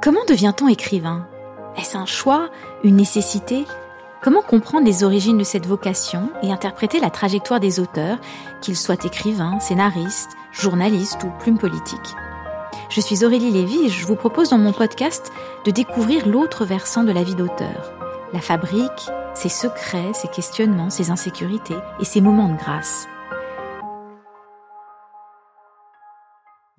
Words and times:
Comment 0.00 0.24
devient-on 0.28 0.68
écrivain? 0.68 1.26
Est-ce 1.76 1.96
un 1.96 2.06
choix, 2.06 2.50
une 2.84 2.94
nécessité? 2.94 3.64
Comment 4.22 4.42
comprendre 4.42 4.86
les 4.86 5.02
origines 5.02 5.38
de 5.38 5.42
cette 5.42 5.66
vocation 5.66 6.30
et 6.40 6.52
interpréter 6.52 7.00
la 7.00 7.10
trajectoire 7.10 7.58
des 7.58 7.80
auteurs, 7.80 8.18
qu'ils 8.60 8.76
soient 8.76 9.04
écrivains, 9.04 9.58
scénaristes, 9.58 10.36
journalistes 10.52 11.24
ou 11.24 11.30
plumes 11.40 11.58
politiques 11.58 12.14
Je 12.90 13.00
suis 13.00 13.24
Aurélie 13.24 13.50
Lévy 13.50 13.86
et 13.86 13.88
je 13.88 14.06
vous 14.06 14.14
propose 14.14 14.50
dans 14.50 14.58
mon 14.58 14.72
podcast 14.72 15.32
de 15.64 15.72
découvrir 15.72 16.28
l'autre 16.28 16.64
versant 16.64 17.02
de 17.02 17.12
la 17.12 17.24
vie 17.24 17.34
d'auteur. 17.34 17.92
La 18.32 18.40
fabrique, 18.40 19.10
ses 19.34 19.48
secrets, 19.48 20.12
ses 20.14 20.28
questionnements, 20.28 20.90
ses 20.90 21.10
insécurités 21.10 21.76
et 22.00 22.04
ses 22.04 22.20
moments 22.20 22.48
de 22.48 22.56
grâce. 22.56 23.08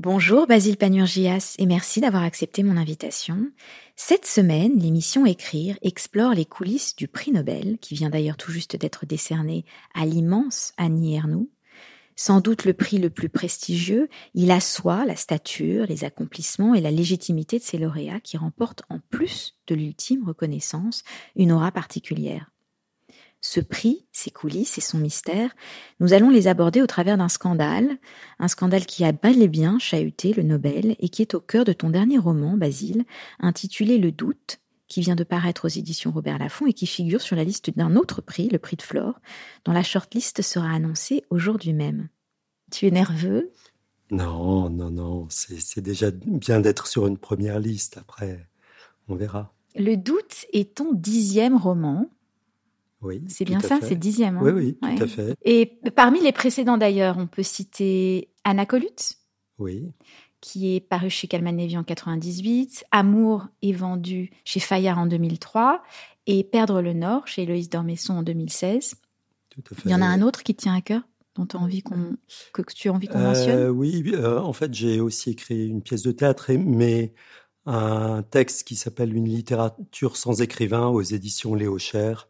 Bonjour 0.02 0.48
Basile 0.48 0.77
Panurgias 0.77 1.55
et 1.59 1.66
merci 1.66 1.99
d'avoir 1.99 2.23
accepté 2.23 2.63
mon 2.63 2.77
invitation. 2.77 3.52
Cette 3.97 4.25
semaine, 4.25 4.80
l'émission 4.80 5.25
Écrire 5.25 5.78
explore 5.81 6.33
les 6.33 6.45
coulisses 6.45 6.95
du 6.95 7.09
prix 7.09 7.33
Nobel, 7.33 7.78
qui 7.81 7.95
vient 7.95 8.09
d'ailleurs 8.09 8.38
tout 8.38 8.50
juste 8.50 8.78
d'être 8.78 9.06
décerné 9.06 9.66
à 9.94 10.06
l'immense 10.06 10.72
Annie 10.78 11.17
Ernaux. 11.17 11.50
Sans 12.16 12.39
doute 12.39 12.64
le 12.64 12.73
prix 12.73 12.97
le 12.97 13.09
plus 13.09 13.28
prestigieux, 13.28 14.08
il 14.36 14.52
assoit 14.52 15.03
la 15.03 15.17
stature, 15.17 15.86
les 15.86 16.06
accomplissements 16.06 16.75
et 16.75 16.81
la 16.81 16.91
légitimité 16.91 17.59
de 17.59 17.63
ses 17.66 17.78
lauréats 17.78 18.22
qui 18.22 18.38
remportent 18.38 18.84
en 18.88 19.00
plus 19.09 19.58
de 19.67 19.75
l'ultime 19.75 20.23
reconnaissance 20.25 21.03
une 21.36 21.52
aura 21.52 21.73
particulière. 21.73 22.50
Ce 23.41 23.61
prix, 23.61 24.05
ses 24.11 24.31
coulisses 24.31 24.77
et 24.77 24.81
son 24.81 24.97
mystère, 24.97 25.55
nous 26.01 26.13
allons 26.13 26.29
les 26.29 26.47
aborder 26.47 26.81
au 26.81 26.87
travers 26.87 27.17
d'un 27.17 27.29
scandale, 27.29 27.97
un 28.37 28.49
scandale 28.49 28.85
qui 28.85 29.05
a 29.05 29.13
bel 29.13 29.41
et 29.41 29.47
bien 29.47 29.79
chahuté 29.79 30.33
le 30.33 30.43
Nobel 30.43 30.95
et 30.99 31.09
qui 31.09 31.21
est 31.21 31.33
au 31.33 31.39
cœur 31.39 31.63
de 31.63 31.71
ton 31.71 31.89
dernier 31.89 32.17
roman, 32.17 32.57
Basile, 32.57 33.05
intitulé 33.39 33.97
Le 33.97 34.11
doute, 34.11 34.59
qui 34.89 34.99
vient 34.99 35.15
de 35.15 35.23
paraître 35.23 35.65
aux 35.65 35.69
éditions 35.69 36.11
Robert 36.11 36.37
Laffont 36.37 36.65
et 36.67 36.73
qui 36.73 36.85
figure 36.85 37.21
sur 37.21 37.37
la 37.37 37.45
liste 37.45 37.69
d'un 37.77 37.95
autre 37.95 38.21
prix, 38.21 38.49
le 38.49 38.59
prix 38.59 38.75
de 38.75 38.81
Flore, 38.81 39.21
dont 39.63 39.71
la 39.71 39.83
shortlist 39.83 40.41
sera 40.41 40.71
annoncée 40.71 41.23
aujourd'hui 41.29 41.73
même. 41.73 42.09
Tu 42.71 42.87
es 42.87 42.91
nerveux? 42.91 43.53
Non, 44.11 44.69
non, 44.69 44.89
non, 44.89 45.27
c'est 45.29 45.81
déjà 45.81 46.11
bien 46.11 46.59
d'être 46.59 46.87
sur 46.87 47.07
une 47.07 47.17
première 47.17 47.59
liste, 47.59 47.97
après 47.97 48.47
on 49.07 49.15
verra. 49.15 49.53
Le 49.75 49.95
doute 49.95 50.45
est 50.51 50.75
ton 50.75 50.93
dixième 50.93 51.55
roman, 51.55 52.09
oui. 53.02 53.22
C'est 53.28 53.45
bien 53.45 53.59
ça, 53.59 53.80
c'est 53.81 53.95
dixième. 53.95 54.38
Hein 54.38 54.42
oui, 54.44 54.52
oui, 54.81 54.95
tout 54.97 55.03
à 55.03 55.08
fait. 55.08 55.36
Et 55.44 55.80
parmi 55.95 56.22
les 56.22 56.31
précédents 56.31 56.78
d'ailleurs, 56.78 57.17
on 57.17 57.28
peut 57.28 57.44
citer 57.44 58.30
Anacolute. 58.44 59.16
Oui. 59.58 59.91
Qui 60.41 60.75
est 60.75 60.80
paru 60.80 61.09
chez 61.09 61.28
Calman 61.28 61.52
Levy 61.52 61.78
en 61.78 61.83
98. 61.83 62.86
Amour 62.91 63.47
est 63.61 63.73
vendu 63.73 64.31
chez 64.45 64.59
Fayard 64.59 64.97
en 65.00 65.06
2003. 65.06 65.83
Et 66.28 66.44
Perdre 66.44 66.81
le 66.81 66.94
Nord 66.94 67.28
chez 67.28 67.45
Loïs 67.45 67.69
Dormesson 67.69 68.13
en 68.13 68.23
2016. 68.23 68.96
Tout 69.50 69.62
à 69.72 69.75
fait. 69.75 69.81
Il 69.85 69.91
y 69.91 69.96
en 69.96 70.02
a 70.02 70.06
un 70.06 70.22
autre 70.22 70.44
qui 70.44 70.56
tient 70.56 70.75
à 70.75 70.81
cœur 70.81 71.02
dont 71.35 71.57
as 71.57 71.62
envie 71.62 71.84
que 71.84 72.62
tu 72.73 72.90
as 72.90 72.94
envie 72.94 73.07
qu'on 73.07 73.19
mentionne? 73.19 73.57
Euh, 73.57 73.69
Oui, 73.69 74.03
euh, 74.13 74.40
en 74.40 74.53
fait, 74.53 74.73
j'ai 74.73 75.00
aussi 75.00 75.31
écrit 75.31 75.68
une 75.68 75.81
pièce 75.81 76.02
de 76.02 76.12
théâtre, 76.12 76.52
mais 76.53 77.13
un 77.66 78.23
texte 78.23 78.68
qui 78.68 78.75
s'appelle 78.75 79.16
Une 79.16 79.28
littérature 79.28 80.18
sans 80.18 80.41
écrivain 80.41 80.88
aux 80.88 81.02
éditions 81.02 81.56
Léo 81.56 81.78
Cher, 81.78 82.28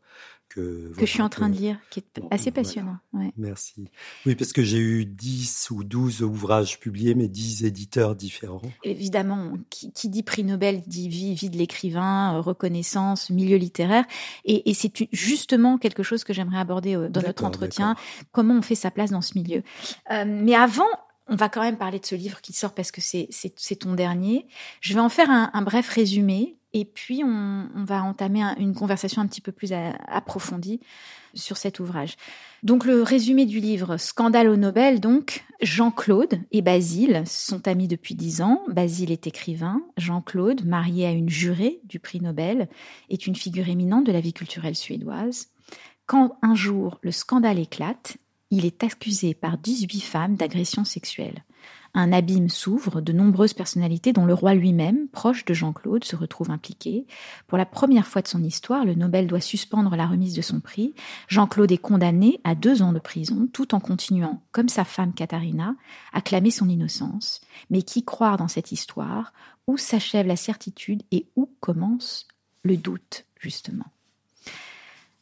que, 0.50 0.92
je 1.00 1.06
suis 1.06 1.22
en 1.22 1.30
train 1.30 1.50
de 1.50 1.56
lire, 1.56 1.78
qui 1.90 2.00
est 2.00 2.22
assez 2.32 2.52
passionnant. 2.52 2.98
Merci. 3.38 3.90
Oui, 4.26 4.36
parce 4.36 4.52
que 4.52 4.64
j'ai 4.64 4.80
eu 4.80 5.06
10 5.06 5.70
ou 5.72 5.84
12 5.84 6.24
ouvrages 6.24 6.80
publiés, 6.80 7.16
mais 7.16 7.28
10 7.28 7.66
éditeurs 7.66 8.16
différents. 8.16 8.62
Évidemment, 8.84 9.54
qui, 9.70 10.10
dit 10.10 10.24
prix 10.24 10.44
Nobel 10.44 10.82
dit 10.88 11.08
vie, 11.08 11.36
vie 11.36 11.50
de 11.50 11.58
l'écrivain, 11.58 12.36
euh, 12.36 12.42
reconnaissance, 12.42 13.30
milieu 13.30 13.58
littéraire. 13.58 14.06
Et, 14.46 14.74
c'est 14.74 14.92
justement 15.12 15.78
quelque 15.78 16.04
chose 16.04 16.24
que 16.24 16.34
j'aimerais 16.34 16.60
aborder 16.60 16.96
euh, 16.96 17.10
dans 17.10 17.22
notre 17.22 17.44
entretien. 17.44 17.96
Comment 18.32 18.56
on 18.56 18.62
fait 18.62 18.76
sa 18.76 18.92
place 18.92 19.12
dans 19.12 19.22
ce 19.22 19.38
milieu. 19.38 19.64
Euh, 20.12 20.26
mais 20.28 20.56
avant, 20.56 20.88
on 21.28 21.36
va 21.36 21.50
quand 21.50 21.62
même 21.62 21.78
parler 21.78 22.00
de 22.00 22.06
ce 22.06 22.16
livre 22.16 22.42
qui 22.42 22.54
sort 22.54 22.74
parce 22.74 22.92
que 22.92 23.02
c'est 23.02 23.76
ton 23.76 23.94
dernier. 23.94 24.48
Je 24.82 24.94
vais 24.94 25.00
en 25.00 25.10
faire 25.10 25.30
un 25.30 25.62
bref 25.62 25.88
résumé 25.90 26.59
et 26.74 26.86
puis, 26.86 27.24
on, 27.24 27.68
va 27.76 28.04
entamer 28.04 28.44
une 28.60 28.76
conversation 28.76 29.22
un 29.22 29.28
petit 29.28 29.42
peu 29.42 29.52
plus 29.52 29.72
approfondie 30.08 30.80
sur 31.34 31.58
cet 31.58 31.80
ouvrage. 31.80 32.16
Donc, 32.62 32.86
le 32.86 33.02
résumé 33.02 33.46
du 33.46 33.60
livre, 33.60 33.98
Scandale 33.98 34.50
au 34.50 34.56
Nobel, 34.56 35.00
donc, 35.00 35.46
Jean-Claude 35.62 36.40
et 36.52 36.62
Basile 36.62 37.24
sont 37.26 37.68
amis 37.68 37.88
depuis 37.88 38.14
dix 38.14 38.42
ans. 38.42 38.62
Basile 38.68 39.12
est 39.12 39.26
écrivain. 39.26 39.82
Jean-Claude, 39.98 40.66
marié 40.66 41.08
à 41.08 41.12
une 41.12 41.30
jurée 41.30 41.80
du 41.86 42.00
prix 42.00 42.22
Nobel, 42.22 42.70
est 43.10 43.26
une 43.26 43.36
figure 43.36 43.68
éminente 43.68 44.06
de 44.06 44.12
la 44.12 44.22
vie 44.22 44.34
culturelle 44.34 44.76
suédoise. 44.76 45.48
Quand 46.06 46.38
un 46.42 46.54
jour 46.54 47.00
le 47.02 47.12
scandale 47.12 47.60
éclate, 47.60 48.18
il 48.52 48.66
est 48.66 48.84
accusé 48.84 49.34
par 49.34 49.58
18 49.58 50.02
femmes 50.02 50.36
d'agression 50.36 50.84
sexuelle. 50.84 51.44
Un 51.94 52.14
abîme 52.14 52.50
s'ouvre, 52.50 53.02
de 53.02 53.14
nombreuses 53.14 53.54
personnalités, 53.54 54.14
dont 54.14 54.26
le 54.26 54.34
roi 54.34 54.54
lui-même, 54.54 55.08
proche 55.08 55.46
de 55.46 55.54
Jean-Claude, 55.54 56.04
se 56.04 56.16
retrouvent 56.16 56.52
impliquées. 56.52 57.08
Pour 57.48 57.58
la 57.58 57.66
première 57.66 58.08
fois 58.08 58.22
de 58.22 58.28
son 58.28 58.44
histoire, 58.44 58.86
le 58.86 58.94
Nobel 58.94 59.28
doit 59.28 59.42
suspendre 59.42 59.96
la 59.96 60.06
remise 60.06 60.34
de 60.34 60.42
son 60.42 60.60
prix. 60.60 60.94
Jean-Claude 61.28 61.72
est 61.72 61.78
condamné 61.78 62.40
à 62.44 62.56
deux 62.56 62.82
ans 62.82 62.94
de 62.94 63.00
prison, 63.00 63.48
tout 63.52 63.74
en 63.74 63.80
continuant, 63.80 64.42
comme 64.52 64.70
sa 64.70 64.86
femme 64.86 65.14
Katharina, 65.14 65.76
à 66.14 66.22
clamer 66.22 66.52
son 66.52 66.70
innocence. 66.70 67.42
Mais 67.70 67.82
qui 67.82 68.04
croire 68.04 68.38
dans 68.38 68.48
cette 68.48 68.72
histoire? 68.72 69.34
Où 69.68 69.78
s'achève 69.78 70.28
la 70.28 70.36
certitude 70.36 71.04
et 71.12 71.28
où 71.36 71.50
commence 71.60 72.28
le 72.64 72.78
doute, 72.78 73.26
justement? 73.40 73.86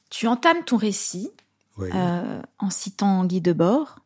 Tu 0.10 0.28
entames 0.28 0.64
ton 0.66 0.78
récit 0.78 1.32
euh, 1.80 2.42
en 2.60 2.70
citant 2.70 3.26
Guy 3.26 3.42
Debord, 3.42 4.00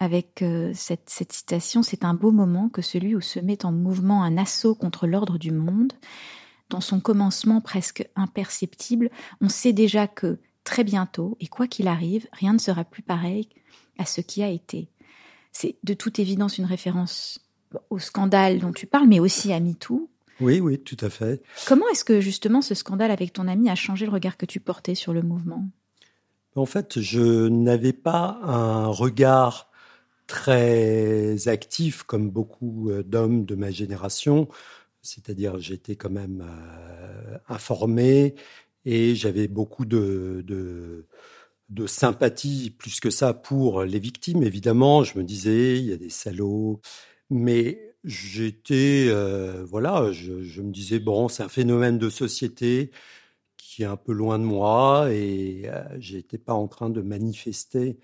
avec 0.00 0.40
euh, 0.40 0.72
cette, 0.74 1.10
citation, 1.10 1.82
c'est 1.82 2.04
un 2.04 2.14
beau 2.14 2.32
moment 2.32 2.70
que 2.70 2.80
celui 2.80 3.14
où 3.14 3.20
se 3.20 3.38
met 3.38 3.66
en 3.66 3.70
mouvement 3.70 4.24
un 4.24 4.38
assaut 4.38 4.74
contre 4.74 5.06
l'ordre 5.06 5.38
du 5.38 5.52
monde. 5.52 5.92
Dans 6.70 6.80
son 6.80 7.00
commencement 7.00 7.60
presque 7.60 8.08
imperceptible, 8.16 9.10
on 9.42 9.50
sait 9.50 9.74
déjà 9.74 10.08
que 10.08 10.38
très 10.64 10.84
bientôt, 10.84 11.36
et 11.40 11.48
quoi 11.48 11.66
qu'il 11.66 11.86
arrive, 11.86 12.26
rien 12.32 12.54
ne 12.54 12.58
sera 12.58 12.84
plus 12.84 13.02
pareil 13.02 13.48
à 13.98 14.06
ce 14.06 14.22
qui 14.22 14.42
a 14.42 14.48
été. 14.48 14.88
C'est 15.52 15.76
de 15.84 15.94
toute 15.94 16.18
évidence 16.18 16.58
une 16.58 16.64
référence 16.64 17.40
au 17.90 17.98
scandale 17.98 18.58
dont 18.60 18.72
tu 18.72 18.86
parles, 18.86 19.08
mais 19.08 19.20
aussi 19.20 19.52
à 19.52 19.60
MeToo. 19.60 20.08
Oui, 20.40 20.60
oui, 20.60 20.78
tout 20.78 20.96
à 21.00 21.10
fait. 21.10 21.42
Comment 21.66 21.88
est-ce 21.92 22.04
que 22.04 22.20
justement 22.20 22.62
ce 22.62 22.74
scandale 22.74 23.10
avec 23.10 23.34
ton 23.34 23.48
ami 23.48 23.68
a 23.68 23.74
changé 23.74 24.06
le 24.06 24.12
regard 24.12 24.38
que 24.38 24.46
tu 24.46 24.60
portais 24.60 24.94
sur 24.94 25.12
le 25.12 25.22
mouvement? 25.22 25.66
En 26.56 26.66
fait, 26.66 27.00
je 27.00 27.48
n'avais 27.48 27.92
pas 27.92 28.40
un 28.42 28.86
regard 28.86 29.69
très 30.30 31.48
actif 31.48 32.04
comme 32.04 32.30
beaucoup 32.30 32.88
euh, 32.90 33.02
d'hommes 33.02 33.44
de 33.44 33.56
ma 33.56 33.72
génération, 33.72 34.48
c'est-à-dire 35.02 35.58
j'étais 35.58 35.96
quand 35.96 36.10
même 36.10 36.46
euh, 36.48 37.36
informé 37.48 38.36
et 38.84 39.16
j'avais 39.16 39.48
beaucoup 39.48 39.84
de, 39.84 41.04
sympathie, 41.86 42.70
plus 42.70 43.00
que 43.00 43.10
ça, 43.10 43.34
pour 43.34 43.82
les 43.82 43.98
victimes, 43.98 44.44
évidemment. 44.44 45.02
Je 45.02 45.18
me 45.18 45.24
disais, 45.24 45.78
il 45.80 45.86
y 45.86 45.92
a 45.92 45.96
des 45.96 46.10
salauds, 46.10 46.80
mais 47.28 47.96
j'étais, 48.04 49.06
euh, 49.08 49.64
voilà, 49.64 50.12
je, 50.12 50.62
me 50.62 50.70
disais, 50.72 51.00
bon, 51.00 51.28
c'est 51.28 51.42
un 51.42 51.48
phénomène 51.48 51.98
de 51.98 52.08
société 52.08 52.92
qui 53.56 53.82
est 53.82 53.86
un 53.86 53.96
peu 53.96 54.12
loin 54.12 54.38
de 54.38 54.44
moi 54.44 55.12
et 55.12 55.68
j'étais 55.98 56.38
pas 56.38 56.54
en 56.54 56.68
train 56.68 56.90
de 56.90 57.02
manifester 57.02 57.98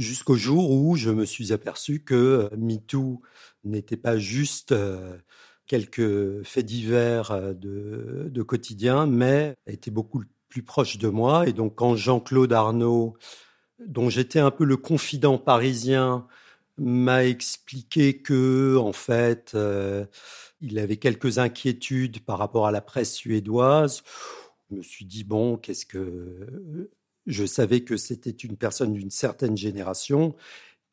jusqu'au 0.00 0.34
jour 0.34 0.70
où 0.70 0.96
je 0.96 1.10
me 1.10 1.24
suis 1.24 1.52
aperçu 1.52 2.00
que 2.00 2.14
euh, 2.52 2.56
MeToo 2.56 3.20
n'était 3.64 3.98
pas 3.98 4.18
juste 4.18 4.72
euh, 4.72 5.18
quelques 5.66 6.42
faits 6.42 6.64
divers 6.64 7.30
euh, 7.30 7.52
de, 7.52 8.42
quotidien, 8.42 9.06
mais 9.06 9.56
était 9.66 9.90
beaucoup 9.90 10.22
plus 10.48 10.62
proche 10.62 10.98
de 10.98 11.08
moi. 11.08 11.46
Et 11.46 11.52
donc 11.52 11.76
quand 11.76 11.96
Jean-Claude 11.96 12.52
Arnaud, 12.52 13.14
dont 13.86 14.08
j'étais 14.08 14.40
un 14.40 14.50
peu 14.50 14.64
le 14.64 14.76
confident 14.76 15.38
parisien, 15.38 16.26
m'a 16.78 17.26
expliqué 17.26 18.16
que, 18.16 18.78
en 18.78 18.92
fait, 18.92 19.54
il 20.62 20.78
avait 20.78 20.96
quelques 20.96 21.36
inquiétudes 21.38 22.20
par 22.20 22.38
rapport 22.38 22.66
à 22.66 22.70
la 22.70 22.80
presse 22.80 23.12
suédoise. 23.12 24.02
Je 24.70 24.76
me 24.76 24.82
suis 24.82 25.04
dit, 25.04 25.24
bon, 25.24 25.58
qu'est-ce 25.58 25.84
que... 25.84 26.88
Je 27.30 27.46
savais 27.46 27.80
que 27.82 27.96
c'était 27.96 28.30
une 28.30 28.56
personne 28.56 28.92
d'une 28.92 29.10
certaine 29.10 29.56
génération 29.56 30.34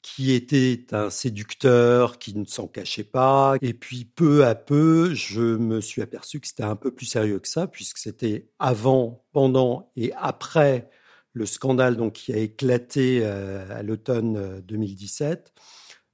qui 0.04 0.32
était 0.32 0.86
un 0.92 1.10
séducteur, 1.10 2.20
qui 2.20 2.36
ne 2.38 2.46
s'en 2.46 2.68
cachait 2.68 3.04
pas. 3.04 3.56
Et 3.62 3.74
puis 3.74 4.06
peu 4.06 4.46
à 4.46 4.56
peu, 4.56 5.14
je 5.14 5.42
me 5.42 5.82
suis 5.82 6.02
aperçu 6.02 6.40
que 6.40 6.48
c'était 6.48 6.64
un 6.64 6.76
peu 6.76 6.92
plus 6.92 7.08
sérieux 7.08 7.40
que 7.40 7.48
ça, 7.48 7.68
puisque 7.68 7.98
c'était 7.98 8.50
avant, 8.60 9.26
pendant 9.34 9.92
et 9.96 10.14
après 10.16 10.90
le 11.34 11.46
scandale 11.46 11.98
donc, 11.98 12.14
qui 12.14 12.34
a 12.34 12.38
éclaté 12.38 13.22
euh, 13.24 13.66
à 13.70 13.84
l'automne 13.84 14.62
2017. 14.62 15.54
Euh, 15.56 15.62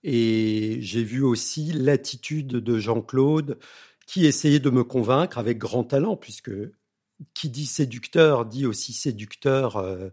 et 0.03 0.77
j'ai 0.81 1.03
vu 1.03 1.21
aussi 1.21 1.71
l'attitude 1.73 2.47
de 2.47 2.79
Jean-Claude 2.79 3.57
qui 4.05 4.25
essayait 4.25 4.59
de 4.59 4.69
me 4.69 4.83
convaincre 4.83 5.37
avec 5.37 5.57
grand 5.57 5.83
talent, 5.83 6.17
puisque 6.17 6.51
qui 7.33 7.49
dit 7.49 7.65
séducteur 7.65 8.45
dit 8.45 8.65
aussi 8.65 8.93
séducteur 8.93 9.77
euh, 9.77 10.09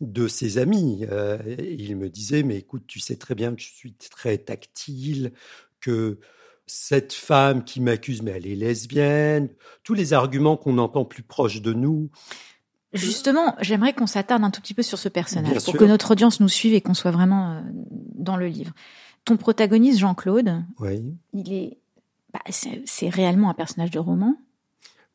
de 0.00 0.28
ses 0.28 0.58
amis. 0.58 1.06
Euh, 1.10 1.38
il 1.58 1.96
me 1.96 2.08
disait, 2.08 2.42
mais 2.42 2.58
écoute, 2.58 2.84
tu 2.86 3.00
sais 3.00 3.16
très 3.16 3.34
bien 3.34 3.54
que 3.54 3.60
je 3.60 3.72
suis 3.72 3.94
très 3.94 4.38
tactile, 4.38 5.32
que 5.80 6.18
cette 6.66 7.12
femme 7.12 7.64
qui 7.64 7.80
m'accuse, 7.80 8.22
mais 8.22 8.32
elle 8.32 8.46
est 8.46 8.54
lesbienne, 8.54 9.48
tous 9.82 9.94
les 9.94 10.12
arguments 10.12 10.56
qu'on 10.56 10.78
entend 10.78 11.04
plus 11.04 11.22
proches 11.22 11.60
de 11.60 11.72
nous. 11.72 12.10
Justement, 12.92 13.56
j'aimerais 13.60 13.94
qu'on 13.94 14.06
s'attarde 14.06 14.44
un 14.44 14.50
tout 14.50 14.60
petit 14.60 14.74
peu 14.74 14.82
sur 14.82 14.98
ce 14.98 15.08
personnage 15.08 15.64
pour 15.64 15.76
que 15.76 15.84
notre 15.84 16.12
audience 16.12 16.40
nous 16.40 16.48
suive 16.48 16.74
et 16.74 16.80
qu'on 16.80 16.94
soit 16.94 17.10
vraiment 17.10 17.52
euh, 17.52 17.60
dans 18.14 18.36
le 18.36 18.46
livre. 18.46 18.72
Ton 19.24 19.36
protagoniste, 19.36 19.98
Jean-Claude, 19.98 20.62
oui. 20.78 21.14
il 21.32 21.52
est, 21.52 21.78
bah, 22.32 22.40
c'est 22.50 23.08
réellement 23.08 23.50
un 23.50 23.54
personnage 23.54 23.90
de 23.90 23.98
roman. 23.98 24.36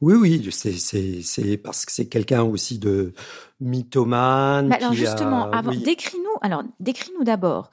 Oui, 0.02 0.14
oui, 0.14 0.50
c'est 0.52 1.58
parce 1.58 1.86
que 1.86 1.92
c'est 1.92 2.08
quelqu'un 2.08 2.44
aussi 2.44 2.78
de 2.78 3.14
mythomane. 3.60 4.70
Bah, 4.70 4.78
alors 4.80 4.94
justement, 4.94 5.50
décris-nous. 5.72 6.38
Alors 6.42 6.64
décris-nous 6.80 7.24
d'abord 7.24 7.72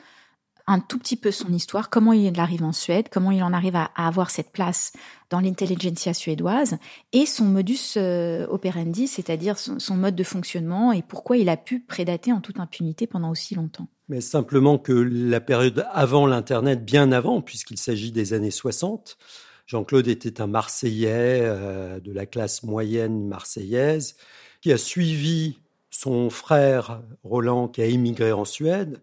un 0.67 0.81
tout 0.81 0.99
petit 0.99 1.17
peu 1.17 1.31
son 1.31 1.53
histoire, 1.53 1.91
comment 1.91 2.13
il 2.13 2.41
arrive 2.41 2.65
en 2.65 2.73
Suède, 2.73 3.09
comment 3.11 3.31
il 3.31 3.43
en 3.43 3.53
arrive 3.53 3.77
à, 3.77 3.91
avoir 3.97 4.31
cette 4.31 4.51
place 4.51 4.93
dans 5.31 5.41
l'intelligentsia 5.41 6.15
suédoise 6.15 6.79
et 7.13 7.27
son 7.27 7.45
modus 7.45 7.97
euh, 7.97 8.47
operandi, 8.49 9.07
c'est-à-dire 9.07 9.59
son, 9.59 9.97
mode 9.97 10.15
de 10.15 10.25
fonctionnement 10.25 10.93
et 10.93 11.03
pourquoi 11.03 11.37
il 11.37 11.49
a 11.49 11.57
pu 11.57 11.81
prédater 11.81 12.33
en 12.33 12.41
toute 12.41 12.59
impunité 12.61 13.07
pendant 13.07 13.31
aussi 13.31 13.55
longtemps. 13.55 13.89
Mais 14.09 14.21
simplement 14.21 14.79
que 14.79 14.93
la 14.93 15.41
période 15.41 15.87
avant 15.93 16.27
l'Internet, 16.27 16.85
bien 16.85 17.13
avant, 17.13 17.41
puisqu'il 17.43 17.79
s'agit 17.79 18.13
des 18.13 18.33
années 18.33 18.51
60, 18.51 19.19
Jean-Claude 19.67 20.09
était 20.09 20.41
un 20.41 20.47
Marseillais 20.47 21.41
euh, 21.43 22.01
de 22.01 22.13
la 22.13 22.27
classe 22.27 22.63
moyenne 22.63 23.27
marseillaise 23.27 24.17
qui 24.61 24.73
a 24.73 24.79
suivi 24.79 25.59
son 25.91 26.31
frère 26.31 27.03
Roland 27.23 27.69
qui 27.69 27.83
a 27.83 27.87
émigré 27.87 28.33
en 28.33 28.45
Suède 28.45 29.01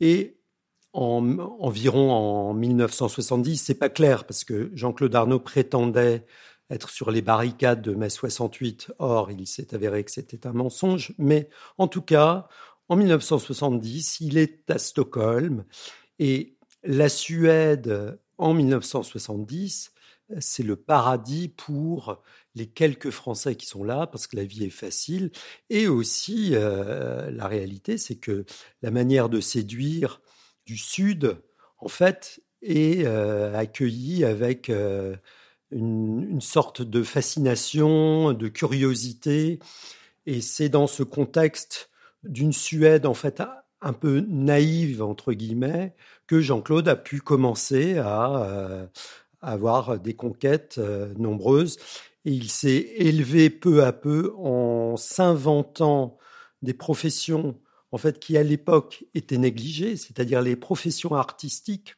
et 0.00 0.36
en, 0.92 1.38
environ 1.60 2.10
en 2.12 2.54
1970, 2.54 3.58
c'est 3.58 3.74
pas 3.74 3.90
clair 3.90 4.24
parce 4.24 4.44
que 4.44 4.70
Jean-Claude 4.74 5.14
Arnaud 5.14 5.40
prétendait 5.40 6.24
être 6.70 6.90
sur 6.90 7.10
les 7.10 7.22
barricades 7.22 7.82
de 7.82 7.94
mai 7.94 8.08
68. 8.08 8.92
Or, 8.98 9.30
il 9.30 9.46
s'est 9.46 9.74
avéré 9.74 10.04
que 10.04 10.10
c'était 10.10 10.46
un 10.46 10.52
mensonge. 10.52 11.12
Mais 11.18 11.48
en 11.78 11.86
tout 11.86 12.02
cas, 12.02 12.48
en 12.88 12.96
1970, 12.96 14.20
il 14.20 14.38
est 14.38 14.70
à 14.70 14.78
Stockholm 14.78 15.64
et 16.18 16.56
la 16.82 17.08
Suède 17.08 18.18
en 18.38 18.54
1970, 18.54 19.92
c'est 20.40 20.62
le 20.62 20.76
paradis 20.76 21.48
pour 21.48 22.22
les 22.54 22.66
quelques 22.66 23.10
Français 23.10 23.54
qui 23.54 23.66
sont 23.66 23.84
là 23.84 24.06
parce 24.06 24.26
que 24.26 24.36
la 24.36 24.44
vie 24.44 24.64
est 24.64 24.70
facile. 24.70 25.30
Et 25.70 25.86
aussi, 25.86 26.50
euh, 26.52 27.30
la 27.30 27.46
réalité, 27.46 27.98
c'est 27.98 28.16
que 28.16 28.44
la 28.82 28.90
manière 28.90 29.28
de 29.28 29.40
séduire 29.40 30.20
du 30.64 30.76
Sud, 30.76 31.38
en 31.78 31.88
fait, 31.88 32.40
est 32.62 33.04
euh, 33.06 33.54
accueillie 33.54 34.24
avec 34.24 34.70
euh, 34.70 35.16
une, 35.70 36.26
une, 36.30 36.40
sorte 36.40 36.82
de 36.82 37.02
fascination, 37.02 38.32
de 38.32 38.48
curiosité. 38.48 39.60
Et 40.24 40.40
c'est 40.40 40.68
dans 40.68 40.86
ce 40.86 41.02
contexte 41.02 41.90
d'une 42.24 42.52
Suède, 42.52 43.06
en 43.06 43.14
fait, 43.14 43.40
un 43.80 43.92
peu 43.92 44.20
naïve, 44.20 45.02
entre 45.02 45.32
guillemets, 45.32 45.94
que 46.26 46.40
Jean-Claude 46.40 46.88
a 46.88 46.96
pu 46.96 47.20
commencer 47.20 47.98
à 47.98 48.42
euh, 48.44 48.86
avoir 49.40 49.98
des 49.98 50.14
conquêtes 50.14 50.76
euh, 50.78 51.12
nombreuses. 51.16 51.78
Et 52.24 52.32
il 52.32 52.50
s'est 52.50 52.92
élevé 52.96 53.50
peu 53.50 53.84
à 53.84 53.92
peu 53.92 54.34
en 54.36 54.96
s'inventant 54.96 56.18
des 56.62 56.74
professions 56.74 57.58
en 57.92 57.98
fait 57.98 58.18
qui 58.18 58.36
à 58.36 58.42
l'époque 58.42 59.04
étaient 59.14 59.38
négligées, 59.38 59.96
c'est-à-dire 59.96 60.42
les 60.42 60.56
professions 60.56 61.14
artistiques. 61.14 61.94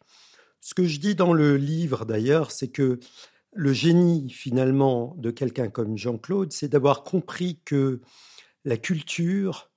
Ce 0.60 0.75
que 0.75 0.84
je 0.84 1.00
dis 1.00 1.14
dans 1.14 1.32
le 1.32 1.56
livre 1.56 2.04
d'ailleurs, 2.04 2.50
c'est 2.50 2.69
que 2.69 3.00
le 3.52 3.72
génie 3.72 4.28
finalement 4.30 5.14
de 5.19 5.30
quelqu'un 5.30 5.69
comme 5.69 5.96
Jean-Claude, 5.96 6.52
c'est 6.52 6.69
d'avoir 6.69 7.02
compris 7.04 7.60
que 7.64 8.00
la 8.64 8.76
culture 8.76 9.70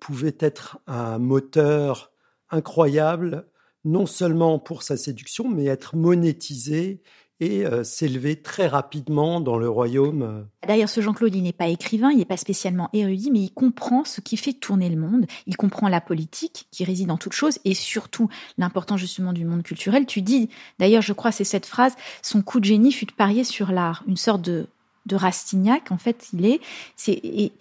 pouvait 0.00 0.36
être 0.38 0.78
un 0.86 1.18
moteur 1.18 2.12
incroyable 2.50 3.46
non 3.86 4.04
seulement 4.04 4.58
pour 4.58 4.82
sa 4.82 4.96
séduction, 4.96 5.48
mais 5.48 5.66
être 5.66 5.96
monétisé 5.96 7.00
et 7.38 7.66
euh, 7.66 7.84
s'élever 7.84 8.36
très 8.36 8.66
rapidement 8.66 9.40
dans 9.40 9.58
le 9.58 9.68
royaume. 9.68 10.22
Euh. 10.22 10.42
D'ailleurs, 10.66 10.88
ce 10.88 11.00
Jean-Claude, 11.00 11.34
il 11.34 11.42
n'est 11.42 11.52
pas 11.52 11.68
écrivain, 11.68 12.10
il 12.10 12.18
n'est 12.18 12.24
pas 12.24 12.36
spécialement 12.38 12.88
érudit, 12.92 13.30
mais 13.30 13.40
il 13.40 13.50
comprend 13.50 14.04
ce 14.04 14.20
qui 14.20 14.36
fait 14.36 14.54
tourner 14.54 14.88
le 14.88 14.96
monde. 14.96 15.26
Il 15.46 15.56
comprend 15.56 15.88
la 15.88 16.00
politique 16.00 16.66
qui 16.70 16.84
réside 16.84 17.10
en 17.10 17.16
toute 17.16 17.34
chose 17.34 17.58
et 17.64 17.74
surtout 17.74 18.28
l'importance 18.58 19.00
justement 19.00 19.32
du 19.32 19.44
monde 19.44 19.62
culturel. 19.62 20.06
Tu 20.06 20.22
dis, 20.22 20.48
d'ailleurs, 20.78 21.02
je 21.02 21.12
crois, 21.12 21.30
c'est 21.30 21.44
cette 21.44 21.66
phrase, 21.66 21.94
son 22.22 22.42
coup 22.42 22.58
de 22.58 22.64
génie 22.64 22.92
fut 22.92 23.06
de 23.06 23.12
parier 23.12 23.44
sur 23.44 23.70
l'art, 23.70 24.02
une 24.08 24.16
sorte 24.16 24.42
de, 24.42 24.66
de 25.04 25.14
Rastignac, 25.14 25.92
en 25.92 25.98
fait, 25.98 26.28
il 26.32 26.46
est. 26.46 26.60
et, 27.06 27.52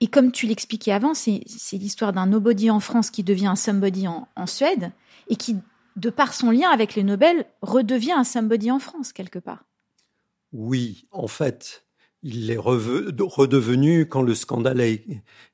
et 0.00 0.06
comme 0.06 0.32
tu 0.32 0.46
l'expliquais 0.46 0.92
avant, 0.92 1.14
c'est 1.14 1.42
l'histoire 1.72 2.12
d'un 2.12 2.26
nobody 2.26 2.70
en 2.70 2.80
France 2.80 3.10
qui 3.10 3.22
devient 3.22 3.46
un 3.46 3.56
somebody 3.56 4.06
en 4.08 4.46
Suède 4.46 4.92
et 5.28 5.36
qui 5.36 5.56
de 5.96 6.10
par 6.10 6.34
son 6.34 6.50
lien 6.50 6.70
avec 6.70 6.94
les 6.94 7.02
Nobel, 7.02 7.46
redevient 7.62 8.12
un 8.12 8.24
somebody 8.24 8.70
en 8.70 8.78
France, 8.78 9.12
quelque 9.12 9.38
part. 9.38 9.64
Oui, 10.52 11.06
en 11.10 11.26
fait, 11.26 11.84
il 12.22 12.50
est 12.50 12.56
redevenu 12.56 14.08
quand 14.08 14.22
le 14.22 14.34
scandale 14.34 14.80
a 14.80 14.86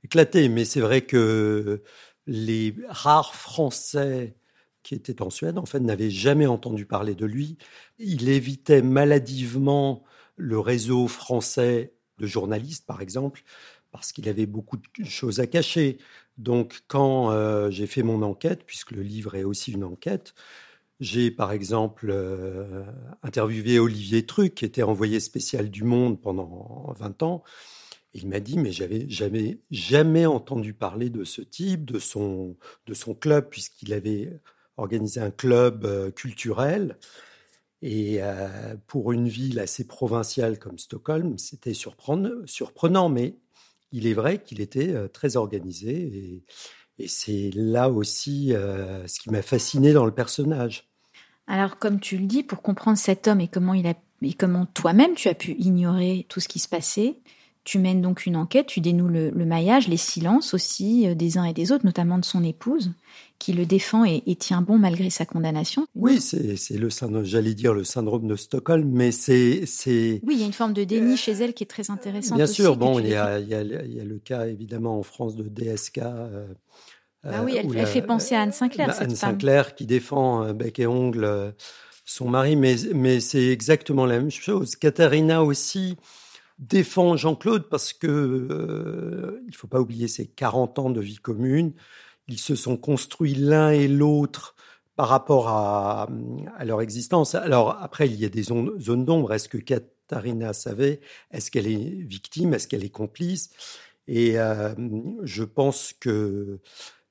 éclaté. 0.04 0.49
Mais 0.49 0.64
c'est 0.64 0.80
vrai 0.80 1.02
que 1.02 1.82
les 2.26 2.75
rares 2.88 3.35
Français 3.35 4.37
qui 4.82 4.94
étaient 4.94 5.20
en 5.20 5.30
Suède, 5.30 5.59
en 5.59 5.66
fait, 5.66 5.80
n'avaient 5.80 6.11
jamais 6.11 6.47
entendu 6.47 6.87
parler 6.87 7.14
de 7.14 7.26
lui. 7.26 7.59
Il 7.99 8.28
évitait 8.28 8.82
maladivement 8.82 10.04
le 10.37 10.59
réseau 10.59 11.06
français 11.06 11.92
de 12.18 12.26
journalistes, 12.26 12.87
par 12.87 13.02
exemple, 13.02 13.42
parce 13.90 14.12
qu'il 14.12 14.28
avait 14.28 14.47
beaucoup 14.47 14.76
de 14.76 15.04
choses 15.04 15.40
à 15.40 15.47
cacher. 15.47 15.99
Donc, 16.38 16.80
quand 16.88 17.32
euh, 17.32 17.70
j'ai 17.70 17.87
fait 17.87 18.02
mon 18.02 18.22
enquête, 18.22 18.64
puisque 18.64 18.92
le 18.92 19.02
livre 19.02 19.34
est 19.34 19.44
aussi 19.44 19.72
une 19.72 19.84
enquête, 19.84 20.34
j'ai 21.00 21.30
par 21.30 21.52
exemple 21.52 22.08
euh, 22.10 22.84
interviewé 23.22 23.78
Olivier 23.78 24.26
Truc, 24.26 24.54
qui 24.54 24.64
était 24.64 24.82
envoyé 24.82 25.20
spécial 25.20 25.70
du 25.70 25.84
Monde 25.84 26.20
pendant 26.20 26.92
20 26.99 27.22
ans. 27.22 27.42
il 28.14 28.28
m'a 28.28 28.40
dit, 28.40 28.58
mais 28.58 28.72
j'avais 28.72 29.08
jamais, 29.08 29.60
jamais 29.70 30.26
entendu 30.26 30.75
parler 30.75 31.10
de 31.10 31.25
ce 31.25 31.42
type, 31.42 31.84
de 31.84 31.99
son, 31.99 32.56
de 32.87 32.94
son 32.94 33.14
club, 33.14 33.49
puisqu'il 33.50 33.92
avait 33.92 34.40
organisé 34.76 35.20
un 35.20 35.30
club 35.30 35.84
euh, 35.84 36.10
culturel. 36.10 36.99
Et 37.82 38.20
pour 38.88 39.12
une 39.12 39.28
ville 39.28 39.58
assez 39.58 39.87
provinciale 39.87 40.58
comme 40.58 40.78
Stockholm, 40.78 41.38
c'était 41.38 41.72
surprenant, 41.72 43.08
mais 43.08 43.38
il 43.92 44.06
est 44.06 44.14
vrai 44.14 44.42
qu'il 44.42 44.61
était 44.61 44.94
euh, 44.94 45.09
très 45.09 45.37
organisé 45.37 45.92
et, 45.92 46.44
c'est 47.06 47.50
là 47.54 47.88
aussi 47.88 48.52
euh, 48.52 49.06
ce 49.06 49.20
qui 49.20 49.30
m'a 49.30 49.40
fasciné 49.40 49.94
dans 49.94 50.04
le 50.04 50.12
personnage. 50.12 50.90
Alors, 51.47 51.78
comme 51.78 51.99
tu 51.99 52.18
le 52.18 52.26
dis, 52.26 52.42
pour 52.42 52.61
comprendre 52.61 52.99
cet 52.99 53.26
homme 53.26 53.40
et 53.40 53.49
comment 53.49 53.73
il 53.73 53.87
a 53.87 53.94
et 54.23 54.35
comment 54.35 54.66
toi-même 54.66 55.14
tu 55.14 55.28
as 55.28 55.35
pu 55.35 55.52
ignorer 55.52 56.26
tout 56.28 56.40
ce 56.40 56.49
qui 56.49 56.59
se 56.59 56.68
passait, 56.68 57.16
tu 57.64 57.79
mènes 57.79 58.00
donc 58.00 58.25
une 58.25 58.37
enquête, 58.37 58.67
tu 58.67 58.81
dénoues 58.81 59.09
le, 59.09 59.31
maillage, 59.45 59.87
les 59.87 59.99
silences 59.99 60.55
aussi 60.55 61.07
euh, 61.07 61.14
des 61.14 61.37
uns 61.37 61.45
et 61.45 61.52
des 61.52 61.73
autres, 61.73 61.85
notamment 61.85 62.19
de 62.19 62.25
son 62.25 62.43
épouse, 62.43 62.93
qui 63.38 63.52
le 63.52 63.67
défend 63.67 64.05
et, 64.05 64.23
tient 64.37 64.62
bon 64.62 64.79
malgré 64.79 65.11
sa 65.11 65.26
condamnation. 65.26 65.87
Oui, 65.95 66.21
c'est 66.21 66.79
le 66.79 66.90
syndrome, 66.90 67.25
j'allais 67.25 67.55
dire 67.55 67.75
le 67.75 67.85
syndrome 67.85 68.26
de 68.26 68.37
Stockholm, 68.37 68.88
mais 68.90 69.12
c'est 69.12 69.64
oui, 70.23 70.35
il 70.35 70.40
y 70.40 70.43
a 70.43 70.47
une 70.47 70.52
forme 70.52 70.73
de 70.73 70.85
déni 70.85 71.17
chez 71.17 71.33
elle 71.33 71.52
qui 71.52 71.64
est 71.64 71.67
très 71.67 71.90
intéressante. 71.90 72.38
Bien 72.38 72.47
sûr, 72.47 72.76
bon, 72.76 72.99
il 72.99 73.09
y, 73.09 73.14
a, 73.14 73.38
il, 73.38 73.49
y 73.49 73.55
a, 73.55 73.62
il 73.62 73.95
y, 73.95 74.00
a, 74.00 74.05
le 74.05 74.19
cas 74.19 74.47
évidemment 74.47 74.99
en 74.99 75.02
France 75.02 75.37
de 75.37 75.45
DSK. 75.45 75.99
Euh, 75.99 76.47
Ah 77.25 77.43
oui, 77.45 77.57
elle, 77.57 77.87
fait 77.87 78.02
penser 78.02 78.35
à 78.35 78.43
Anne 78.43 78.52
Sinclair. 78.52 78.87
Bah, 78.87 78.93
cette 78.95 79.02
Anne 79.02 79.17
femme. 79.17 79.33
Sinclair 79.33 79.75
qui 79.75 79.87
défend 79.87 80.55
bec 80.55 80.79
et 80.79 80.87
ongle 80.87 81.55
son 82.07 82.29
mari, 82.29 82.57
mais, 82.57 82.76
mais 82.95 83.21
c'est 83.21 83.49
exactement 83.49 84.07
la 84.07 84.19
même 84.19 84.31
chose. 84.31 84.76
Katharina 84.76 85.45
aussi 85.45 85.97
défend 86.61 87.17
Jean-Claude 87.17 87.69
parce 87.69 87.93
que 87.93 88.07
euh, 88.07 89.43
il 89.49 89.57
faut 89.57 89.67
pas 89.67 89.81
oublier 89.81 90.07
ses 90.09 90.26
40 90.26 90.79
ans 90.79 90.90
de 90.90 91.00
vie 91.00 91.17
commune. 91.17 91.73
Ils 92.29 92.38
se 92.38 92.55
sont 92.55 92.76
construits 92.76 93.35
l'un 93.35 93.71
et 93.71 93.88
l'autre 93.88 94.55
par 94.95 95.09
rapport 95.09 95.49
à, 95.49 96.09
à, 96.57 96.64
leur 96.64 96.83
existence. 96.83 97.35
Alors 97.35 97.76
après, 97.81 98.07
il 98.07 98.17
y 98.17 98.26
a 98.26 98.29
des 98.29 98.43
zones, 98.43 98.79
zones 98.79 99.05
d'ombre. 99.07 99.33
Est-ce 99.33 99.49
que 99.49 99.59
Katharina 99.59 100.52
savait? 100.52 101.00
Est-ce 101.31 101.50
qu'elle 101.50 101.67
est 101.67 102.05
victime? 102.05 102.52
Est-ce 102.52 102.69
qu'elle 102.69 102.85
est 102.85 102.90
complice? 102.90 103.50
Et 104.07 104.38
euh, 104.38 104.75
je 105.23 105.45
pense 105.45 105.95
que 105.99 106.61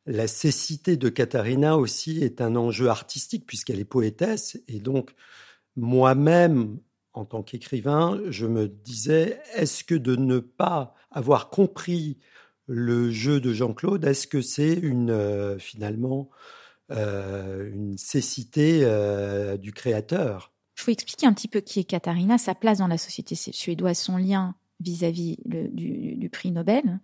la 0.06 0.28
cécité 0.28 0.98
de 0.98 1.10
Katharina 1.10 1.78
aussi 1.78 2.24
est 2.24 2.42
un 2.42 2.56
enjeu 2.56 2.88
artistique 2.88 3.46
puisqu'elle 3.48 3.80
est 3.80 3.86
poétesse 3.86 4.60
et 4.68 4.80
donc 4.80 5.12
moi-même 5.76 6.80
en 7.14 7.26
tant 7.26 7.44
qu'écrivain, 7.44 8.22
je 8.30 8.46
me 8.46 8.68
disais 8.68 9.42
est-ce 9.56 9.84
que 9.84 9.96
de 9.96 10.16
ne 10.16 10.40
pas 10.40 10.96
avoir 11.12 11.50
compris 11.50 12.18
le 12.68 13.12
jeu 13.12 13.42
de 13.42 13.52
Jean-Claude, 13.52 14.06
est-ce 14.06 14.28
que 14.28 14.42
c'est 14.42 14.74
une 14.74 15.10
euh, 15.10 15.58
finalement 15.58 16.30
euh, 16.92 17.70
une 17.72 17.98
cécité 17.98 18.82
euh, 18.84 19.58
du 19.58 19.74
créateur? 19.74 20.54
Il 20.78 20.82
faut 20.82 20.92
expliquer 20.92 21.26
un 21.26 21.34
petit 21.34 21.48
peu 21.48 21.62
qui 21.62 21.80
est 21.80 21.84
Katharina, 21.84 22.38
sa 22.38 22.56
place 22.56 22.78
dans 22.78 22.88
la 22.88 23.00
société 23.00 23.36
suédoise, 23.36 23.98
son 23.98 24.18
lien 24.18 24.56
vis-à-vis 24.80 25.38
-vis 25.46 25.74
du, 25.74 26.16
du, 26.16 26.30
prix 26.30 26.52
Nobel. 26.52 27.00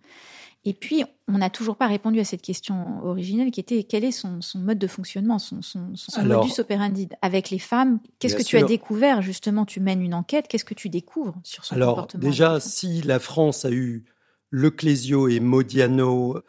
Et 0.66 0.74
puis, 0.74 1.04
on 1.28 1.38
n'a 1.38 1.48
toujours 1.48 1.76
pas 1.76 1.86
répondu 1.86 2.18
à 2.18 2.24
cette 2.24 2.42
question 2.42 3.04
originelle 3.04 3.52
qui 3.52 3.60
était 3.60 3.84
quel 3.84 4.04
est 4.04 4.10
son, 4.10 4.40
son 4.40 4.58
mode 4.58 4.78
de 4.78 4.88
fonctionnement, 4.88 5.38
son, 5.38 5.62
son, 5.62 5.94
son 5.94 6.20
Alors, 6.20 6.42
modus 6.42 6.60
operandi 6.60 7.08
avec 7.22 7.50
les 7.50 7.60
femmes? 7.60 8.00
Qu'est-ce 8.18 8.34
que 8.34 8.42
sûr. 8.42 8.58
tu 8.58 8.64
as 8.64 8.66
découvert? 8.66 9.22
Justement 9.22 9.64
Tu 9.64 9.78
mènes 9.78 10.02
une 10.02 10.12
enquête. 10.12 10.48
Qu'est-ce 10.48 10.64
que 10.64 10.74
tu 10.74 10.88
découvres 10.88 11.36
sur 11.44 11.64
son 11.64 11.76
Alors, 11.76 11.94
comportement 11.94 12.20
déjà, 12.20 12.58
si 12.58 13.00
la 13.02 13.20
France 13.20 13.64
a 13.64 13.70
eu 13.70 14.06
Leclésio 14.50 15.28
et 15.28 15.38
Modiano 15.38 16.42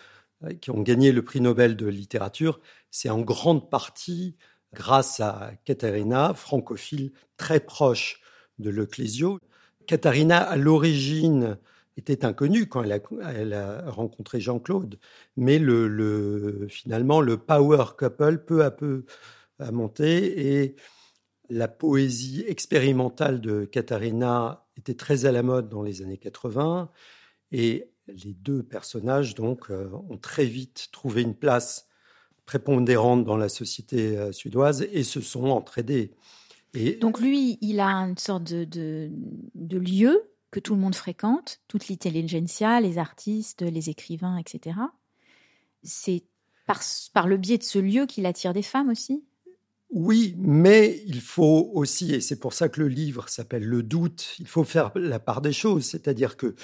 euh, 0.43 0.53
qui 0.59 0.71
ont 0.71 0.81
gagné 0.81 1.11
le 1.11 1.21
prix 1.23 1.39
Nobel 1.39 1.75
de 1.75 1.85
littérature, 1.85 2.59
c'est 2.89 3.11
en 3.11 3.21
grande 3.21 3.69
partie 3.69 4.35
grâce 4.73 5.19
à 5.19 5.51
Katharina, 5.63 6.33
francophile 6.33 7.11
très 7.37 7.59
proche 7.59 8.19
de 8.57 8.71
Leclésio. 8.71 9.39
Katharina, 9.85 10.39
à 10.39 10.57
l'origine, 10.57 11.59
était 11.97 12.25
inconnue 12.25 12.67
quand 12.67 12.83
elle 12.83 13.53
a, 13.53 13.89
rencontré 13.89 14.39
Jean-Claude, 14.39 14.99
mais 15.35 15.59
le, 15.59 15.87
le, 15.87 16.67
finalement, 16.69 17.21
le 17.21 17.37
power 17.37 17.85
couple, 17.97 18.37
peu 18.39 18.63
à 18.63 18.71
peu, 18.71 19.05
a 19.59 19.71
monté 19.71 20.61
et 20.61 20.75
la 21.49 21.67
poésie 21.67 22.43
expérimentale 22.47 23.41
de 23.41 23.65
Katharina 23.65 24.67
était 24.77 24.93
très 24.93 25.25
à 25.25 25.31
la 25.31 25.41
mode 25.41 25.69
dans 25.69 25.81
les 25.81 26.03
années 26.03 26.17
80 26.17 26.91
et 27.51 27.89
les 28.07 28.33
deux 28.33 28.61
personnages 28.61 29.33
donc 29.33 29.71
euh, 29.71 29.89
ont 30.09 30.17
très 30.17 30.45
vite 30.45 30.89
trouvé 30.91 31.23
une 31.23 31.33
place 31.33 31.87
prépondérante 32.45 33.25
dans 33.25 33.37
la 33.37 33.49
société 33.49 34.17
euh, 34.17 34.31
suédoise 34.31 34.83
et 34.91 35.03
se 35.03 35.21
sont 35.21 35.47
entraidés. 35.47 36.13
Et 36.73 36.93
donc 36.93 37.19
lui, 37.19 37.57
il 37.61 37.79
a 37.79 37.87
une 37.87 38.17
sorte 38.17 38.43
de 38.43 39.09
lieu 39.55 40.21
que 40.51 40.59
tout 40.59 40.75
le 40.75 40.81
monde 40.81 40.95
fréquente, 40.95 41.59
toute 41.67 41.89
l'intelligentsia, 41.89 42.79
les 42.79 42.97
artistes, 42.97 43.61
les 43.61 43.89
écrivains, 43.89 44.37
etc. 44.37 44.77
C'est 45.83 46.23
par, 46.65 46.81
par 47.13 47.27
le 47.27 47.37
biais 47.37 47.57
de 47.57 47.63
ce 47.63 47.79
lieu 47.79 48.05
qu'il 48.05 48.25
attire 48.25 48.53
des 48.53 48.61
femmes 48.61 48.89
aussi? 48.89 49.23
Oui, 49.89 50.35
mais 50.37 51.01
il 51.05 51.21
faut 51.21 51.71
aussi, 51.73 52.13
et 52.13 52.21
c'est 52.21 52.39
pour 52.39 52.53
ça 52.53 52.67
que 52.67 52.81
le 52.81 52.89
livre 52.89 53.29
s'appelle 53.29 53.63
Le 53.63 53.83
doute, 53.83 54.35
il 54.39 54.47
faut 54.47 54.65
faire 54.65 54.91
la 54.95 55.19
part 55.19 55.41
des 55.41 55.53
choses, 55.53 55.85
c'est-à-dire 55.85 56.35
que 56.35 56.55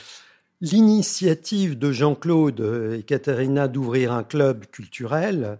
l'initiative 0.60 1.78
de 1.78 1.92
Jean-Claude 1.92 2.96
et 2.98 3.04
Katharina 3.04 3.68
d'ouvrir 3.68 4.12
un 4.12 4.24
club 4.24 4.66
culturel 4.68 5.60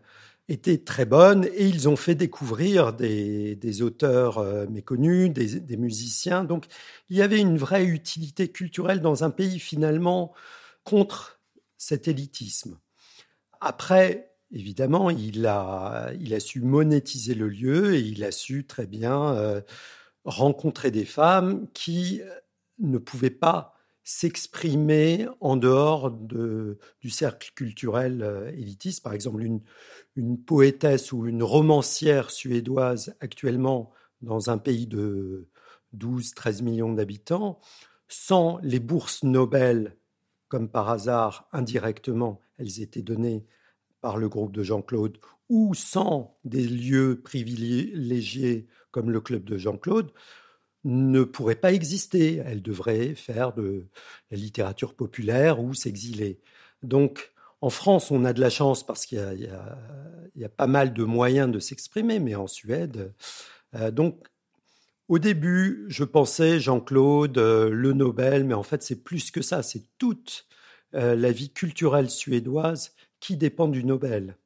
était 0.50 0.80
très 0.80 1.06
bonne 1.06 1.46
et 1.46 1.68
ils 1.68 1.88
ont 1.88 1.96
fait 1.96 2.16
découvrir 2.16 2.94
des, 2.94 3.82
auteurs 3.82 4.40
euh, 4.40 4.66
méconnus, 4.68 5.32
des, 5.32 5.60
des, 5.60 5.78
musiciens. 5.78 6.44
Donc 6.44 6.66
il 7.10 7.18
y 7.18 7.22
avait 7.22 7.40
une 7.40 7.58
vraie 7.58 7.86
utilité 7.86 8.50
culturelle 8.50 9.02
dans 9.02 9.24
un 9.24 9.30
pays 9.30 9.60
finalement 9.60 10.34
contre 10.84 11.40
cet 11.78 12.08
élitisme. 12.08 12.78
Après, 13.62 14.34
évidemment, 14.52 15.10
il 15.10 15.46
a, 15.48 16.12
il 16.20 16.34
a 16.34 16.40
su 16.40 16.62
monétiser 16.62 17.36
le 17.36 17.48
lieu 17.48 17.96
et 17.96 18.02
il 18.02 18.24
a 18.24 18.32
su 18.32 18.66
très 18.66 18.86
bien 18.86 19.34
euh, 19.36 19.62
rencontrer 20.26 20.92
des 20.92 21.06
femmes 21.06 21.68
qui 21.74 22.22
ne 22.80 22.98
pouvaient 22.98 23.30
pas 23.30 23.73
s'exprimer 24.04 25.28
en 25.40 25.56
dehors 25.56 26.12
de, 26.12 26.78
du 27.02 27.10
cercle 27.10 27.52
culturel 27.56 28.22
euh, 28.22 28.52
élitiste. 28.52 29.04
Par 29.04 29.14
exemple, 29.14 29.42
une, 29.44 29.62
une 30.16 30.38
poétesse 30.38 31.12
ou 31.12 31.26
une 31.26 31.44
romancière 31.44 32.30
suédoise 32.30 33.16
actuellement 33.22 33.92
dans 34.22 34.50
un 34.50 34.58
pays 34.58 34.88
de 34.88 35.48
12-13 35.98 36.64
millions 36.64 36.94
d'habitants, 36.94 37.60
sans 38.08 38.60
les 38.62 38.80
bourses 38.80 39.24
Nobel, 39.24 39.98
comme 40.48 40.70
par 40.70 40.90
hasard, 40.90 41.48
indirectement, 41.52 42.42
elles 42.58 42.82
étaient 42.82 43.02
données 43.02 43.46
par 44.02 44.18
le 44.18 44.28
groupe 44.28 44.52
de 44.52 44.64
Jean-Claude, 44.64 45.18
ou 45.50 45.74
sans 45.74 46.38
des 46.44 46.68
lieux 46.68 47.22
privilégiés 47.22 48.68
comme 48.92 49.12
le 49.12 49.22
club 49.22 49.44
de 49.46 49.58
Jean-Claude, 49.58 50.12
ne 50.84 51.24
pourrait 51.24 51.56
pas 51.56 51.74
exister. 51.74 52.42
Elle 52.46 52.62
devrait 52.62 53.16
faire 53.16 53.54
de 53.54 53.88
la 54.32 54.38
littérature 54.38 54.96
populaire 54.96 55.62
ou 55.62 55.74
s'exiler. 55.74 56.40
Donc, 56.82 57.34
en 57.62 57.70
France, 57.70 58.12
on 58.12 58.26
a 58.26 58.34
de 58.34 58.42
la 58.42 58.50
chance 58.50 58.86
parce 58.86 59.06
qu'il 59.06 59.50
y, 60.36 60.44
a 60.44 60.50
pas 60.50 60.68
mal 60.68 60.94
de 60.94 61.04
moyens 61.04 61.50
de 61.50 61.60
s'exprimer, 61.60 62.20
mais 62.20 62.36
en 62.36 62.48
Suède. 62.48 63.14
Euh, 63.76 63.90
donc, 63.90 64.28
au 65.08 65.20
début, 65.20 65.86
je 65.88 66.04
pensais 66.04 66.60
Jean-Claude, 66.60 67.38
euh, 67.38 67.70
le 67.70 67.94
Nobel, 67.94 68.44
mais 68.44 68.54
en 68.54 68.64
fait, 68.64 68.84
c'est 68.84 69.04
plus 69.04 69.32
que 69.32 69.42
ça. 69.42 69.64
C'est 69.64 69.84
toute 69.98 70.48
euh, 70.94 71.16
la 71.16 71.32
vie 71.32 71.52
culturelle 71.52 72.10
suédoise 72.10 72.94
qui 73.20 73.38
dépend 73.38 73.68
du 73.68 73.84
Nobel. 73.86 74.38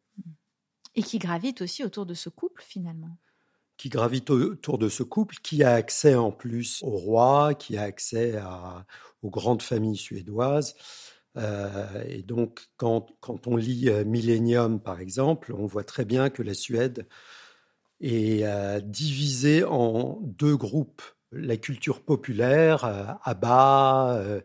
Et 0.96 1.04
qui 1.04 1.20
gravite 1.20 1.62
aussi 1.62 1.84
autour 1.84 2.06
de 2.06 2.14
ce 2.14 2.30
couple, 2.30 2.64
finalement 2.64 3.18
qui 3.78 3.90
gravite 3.90 4.30
autour 4.30 4.78
de 4.78 4.90
ce 4.90 5.04
couple, 5.04 5.36
qui 5.44 5.64
a 5.64 5.74
accès 5.74 6.16
en 6.16 6.32
plus 6.32 6.82
au 6.84 6.92
roi, 6.92 7.54
qui 7.54 7.78
a 7.78 7.84
accès 7.84 8.36
aux 9.22 9.30
grandes 9.30 9.62
familles 9.62 9.98
suédoises. 9.98 10.76
Euh, 11.38 12.04
et 12.08 12.24
donc, 12.24 12.68
quand, 12.78 13.08
quand, 13.20 13.48
on 13.48 13.56
lit 13.56 13.90
Millennium, 14.06 14.80
par 14.80 15.00
exemple, 15.00 15.54
on 15.54 15.68
voit 15.68 15.84
très 15.84 16.06
bien 16.06 16.30
que 16.30 16.42
la 16.42 16.56
Suède 16.56 17.08
est 18.02 18.44
euh, 18.44 18.80
divisée 18.80 19.64
en 19.64 20.20
deux 20.22 20.56
groupes. 20.56 21.02
La 21.32 21.58
culture 21.58 22.02
populaire, 22.04 22.86
euh, 22.86 23.06
ABBA, 23.24 24.16
euh, 24.18 24.42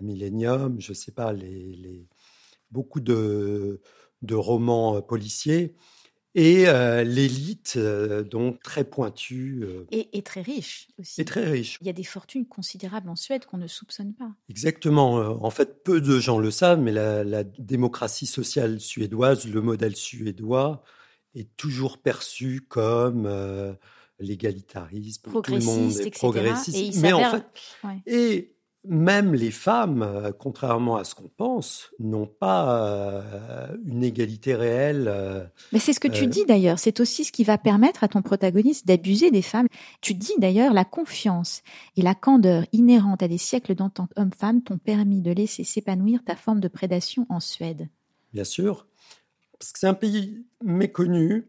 Millennium, 0.00 0.80
je 0.80 0.92
ne 0.92 0.94
sais 0.94 1.12
pas, 1.12 1.32
beaucoup 2.70 3.00
de 3.00 3.80
romans 4.32 5.00
policiers 5.02 5.76
et 6.34 6.66
euh, 6.66 7.04
l'élite, 7.04 7.74
euh, 7.76 8.24
donc 8.24 8.62
très 8.62 8.84
pointue. 8.84 9.60
Euh, 9.62 9.86
et, 9.92 10.16
et, 10.18 10.22
très 10.22 10.42
riche 10.42 10.88
aussi. 10.98 11.20
Et 11.20 11.24
très 11.24 11.44
riche. 11.44 11.78
Il 11.80 11.86
y 11.86 11.90
a 11.90 11.92
des 11.92 12.04
fortunes 12.04 12.46
considérables 12.46 13.08
en 13.08 13.16
Suède 13.16 13.44
qu'on 13.46 13.58
ne 13.58 13.68
soupçonne 13.68 14.14
pas. 14.14 14.32
Exactement. 14.48 15.14
En 15.14 15.50
fait, 15.50 15.84
peu 15.84 16.00
de 16.00 16.18
gens 16.18 16.38
le 16.38 16.50
savent, 16.50 16.80
mais 16.80 16.92
la, 16.92 17.22
la 17.22 17.44
démocratie 17.44 18.26
sociale 18.26 18.80
suédoise, 18.80 19.46
le 19.46 19.60
modèle 19.62 19.94
suédois, 19.94 20.82
est 21.36 21.56
toujours 21.56 21.98
perçu 21.98 22.62
comme 22.68 23.28
l'égalitarisme. 24.18 25.30
Tout 25.30 25.52
le 25.52 25.64
monde 25.64 25.92
est 25.92 26.10
progressiste. 26.10 26.96
Et 26.96 27.00
mais 27.00 27.12
en 27.12 27.30
fait, 27.30 27.44
ouais. 27.84 28.02
et 28.06 28.54
même 28.86 29.34
les 29.34 29.50
femmes, 29.50 30.32
contrairement 30.38 30.96
à 30.96 31.04
ce 31.04 31.14
qu'on 31.14 31.28
pense, 31.28 31.90
n'ont 31.98 32.26
pas 32.26 32.86
euh, 32.86 33.76
une 33.86 34.02
égalité 34.02 34.54
réelle. 34.54 35.06
Euh, 35.08 35.44
Mais 35.72 35.78
c'est 35.78 35.92
ce 35.92 36.00
que 36.00 36.08
tu 36.08 36.24
euh... 36.24 36.26
dis 36.26 36.44
d'ailleurs. 36.44 36.78
C'est 36.78 37.00
aussi 37.00 37.24
ce 37.24 37.32
qui 37.32 37.44
va 37.44 37.56
permettre 37.56 38.04
à 38.04 38.08
ton 38.08 38.22
protagoniste 38.22 38.86
d'abuser 38.86 39.30
des 39.30 39.42
femmes. 39.42 39.68
Tu 40.00 40.14
dis 40.14 40.34
d'ailleurs 40.38 40.74
la 40.74 40.84
confiance 40.84 41.62
et 41.96 42.02
la 42.02 42.14
candeur 42.14 42.64
inhérente 42.72 43.22
à 43.22 43.28
des 43.28 43.38
siècles 43.38 43.74
d'entente 43.74 44.12
homme-femme 44.16 44.62
t'ont 44.62 44.78
permis 44.78 45.22
de 45.22 45.32
laisser 45.32 45.64
s'épanouir 45.64 46.22
ta 46.24 46.36
forme 46.36 46.60
de 46.60 46.68
prédation 46.68 47.26
en 47.30 47.40
Suède. 47.40 47.88
Bien 48.32 48.44
sûr, 48.44 48.86
parce 49.58 49.72
que 49.72 49.78
c'est 49.78 49.86
un 49.86 49.94
pays 49.94 50.44
méconnu. 50.62 51.48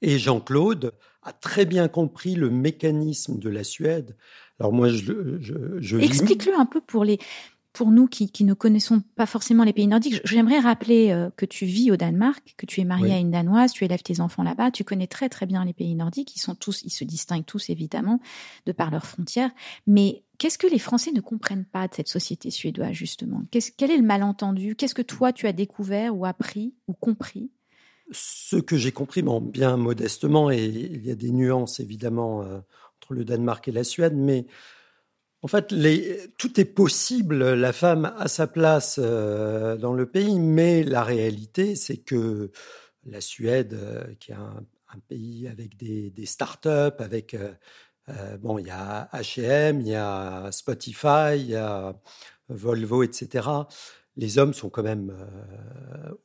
Et 0.00 0.18
Jean-Claude 0.18 0.92
a 1.22 1.32
très 1.32 1.64
bien 1.64 1.88
compris 1.88 2.34
le 2.34 2.50
mécanisme 2.50 3.38
de 3.38 3.48
la 3.48 3.64
Suède. 3.64 4.16
Alors 4.62 4.72
moi, 4.72 4.88
je, 4.90 5.38
je, 5.40 5.54
je 5.80 5.98
explique-le 5.98 6.54
un 6.56 6.66
peu 6.66 6.80
pour 6.80 7.04
les 7.04 7.18
pour 7.72 7.90
nous 7.90 8.06
qui, 8.06 8.44
ne 8.44 8.54
connaissons 8.54 9.00
pas 9.16 9.26
forcément 9.26 9.64
les 9.64 9.72
pays 9.72 9.86
nordiques, 9.86 10.20
j'aimerais 10.24 10.58
rappeler 10.58 11.10
euh, 11.10 11.30
que 11.36 11.46
tu 11.46 11.64
vis 11.64 11.90
au 11.90 11.96
Danemark, 11.96 12.54
que 12.56 12.66
tu 12.66 12.80
es 12.80 12.84
marié 12.84 13.14
à 13.14 13.18
une 13.18 13.30
Danoise, 13.30 13.72
tu 13.72 13.84
élèves 13.84 14.02
tes 14.02 14.20
enfants 14.20 14.42
là-bas, 14.42 14.70
tu 14.70 14.84
connais 14.84 15.06
très 15.06 15.28
très 15.28 15.46
bien 15.46 15.64
les 15.64 15.72
pays 15.72 15.94
nordiques, 15.94 16.36
ils 16.36 16.40
sont 16.40 16.54
tous, 16.54 16.82
ils 16.82 16.90
se 16.90 17.04
distinguent 17.04 17.46
tous 17.46 17.70
évidemment 17.70 18.20
de 18.66 18.72
par 18.72 18.90
leurs 18.90 19.06
frontières. 19.06 19.50
Mais 19.86 20.22
qu'est-ce 20.38 20.58
que 20.58 20.66
les 20.66 20.78
Français 20.78 21.12
ne 21.12 21.20
comprennent 21.20 21.64
pas 21.64 21.88
de 21.88 21.94
cette 21.94 22.08
société 22.08 22.50
suédoise 22.50 22.92
justement? 22.92 23.42
Quel 23.50 23.90
est 23.90 23.96
le 23.96 24.02
malentendu? 24.02 24.76
Qu'est-ce 24.76 24.94
que 24.94 25.02
toi 25.02 25.32
tu 25.32 25.46
as 25.46 25.52
découvert 25.54 26.14
ou 26.14 26.26
appris 26.26 26.74
ou 26.88 26.92
compris? 26.92 27.50
Ce 28.10 28.56
que 28.56 28.76
j'ai 28.76 28.92
compris, 28.92 29.22
bon, 29.22 29.40
bien 29.40 29.78
modestement, 29.78 30.50
et 30.50 30.64
il 30.64 31.06
y 31.06 31.10
a 31.10 31.14
des 31.14 31.30
nuances 31.30 31.80
évidemment 31.80 32.42
euh, 32.42 32.60
le 33.10 33.24
Danemark 33.24 33.66
et 33.68 33.72
la 33.72 33.84
Suède, 33.84 34.14
mais 34.14 34.46
en 35.42 35.48
fait, 35.48 35.74
tout 36.38 36.60
est 36.60 36.64
possible. 36.64 37.54
La 37.54 37.72
femme 37.72 38.14
a 38.16 38.28
sa 38.28 38.46
place 38.46 39.00
euh, 39.02 39.76
dans 39.76 39.92
le 39.92 40.06
pays, 40.06 40.38
mais 40.38 40.84
la 40.84 41.02
réalité, 41.02 41.74
c'est 41.74 41.96
que 41.96 42.52
la 43.04 43.20
Suède, 43.20 43.74
euh, 43.74 44.04
qui 44.20 44.30
est 44.30 44.36
un, 44.36 44.64
pays 45.08 45.48
avec 45.48 45.78
des, 45.78 46.10
des 46.10 46.26
start-up, 46.26 47.00
avec 47.00 47.34
euh, 47.34 48.36
bon, 48.36 48.58
il 48.58 48.66
y 48.66 48.70
a 48.70 49.08
H&M, 49.14 49.80
il 49.80 49.88
y 49.88 49.94
a 49.94 50.52
Spotify, 50.52 51.36
il 51.36 51.48
y 51.48 51.56
a 51.56 51.98
Volvo, 52.50 53.02
etc. 53.02 53.48
Les 54.16 54.36
hommes 54.36 54.52
sont 54.52 54.68
quand 54.68 54.82
même 54.82 55.16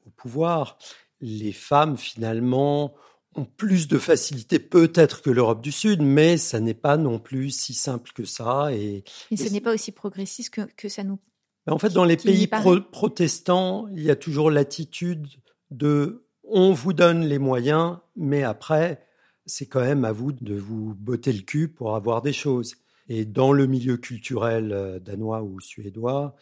au 0.06 0.10
pouvoir. 0.10 0.78
Les 1.22 1.54
femmes, 1.54 1.96
finalement, 1.96 2.94
ont 3.38 3.46
plus 3.46 3.88
de 3.88 3.98
facilité 3.98 4.60
peut-être 4.60 5.22
que 5.22 5.30
l'Europe 5.30 5.62
du 5.62 5.72
Sud, 5.72 6.02
mais 6.02 6.38
ça 6.38 6.60
n'est 6.60 6.74
pas 6.74 6.98
non 6.98 7.20
plus 7.20 7.52
si 7.52 7.74
simple 7.74 8.12
que 8.14 8.26
ça. 8.26 8.74
Et, 8.74 9.04
ce 9.36 9.50
n'est 9.50 9.62
pas 9.62 9.74
aussi 9.74 9.92
progressiste 9.92 10.50
que, 10.50 10.62
que 10.76 10.90
ça 10.90 11.04
nous. 11.04 11.20
Ben, 11.66 11.74
en 11.74 11.80
fait, 11.80 11.90
dans 11.90 12.06
les 12.06 12.18
pays 12.18 12.48
protestants, 12.48 13.88
il 13.90 14.04
y 14.04 14.10
a 14.10 14.16
toujours 14.16 14.52
l'attitude 14.52 15.28
de 15.72 16.24
on 16.50 16.72
vous 16.72 16.94
donne 16.94 17.26
les 17.26 17.40
moyens, 17.40 17.98
mais 18.16 18.44
après, 18.44 19.06
c'est 19.46 19.66
quand 19.66 19.82
même 19.82 20.06
à 20.06 20.14
vous 20.14 20.32
de 20.32 20.56
vous 20.56 20.96
botter 20.96 21.34
le 21.34 21.42
cul 21.42 21.68
pour 21.68 21.96
avoir 21.96 22.22
des 22.22 22.34
choses. 22.34 22.76
Et 23.10 23.26
dans 23.26 23.52
le 23.52 23.68
milieu 23.68 23.98
culturel 23.98 24.72
euh, 24.72 25.00
danois 25.00 25.44
ou 25.44 25.60
suédois, 25.60 26.36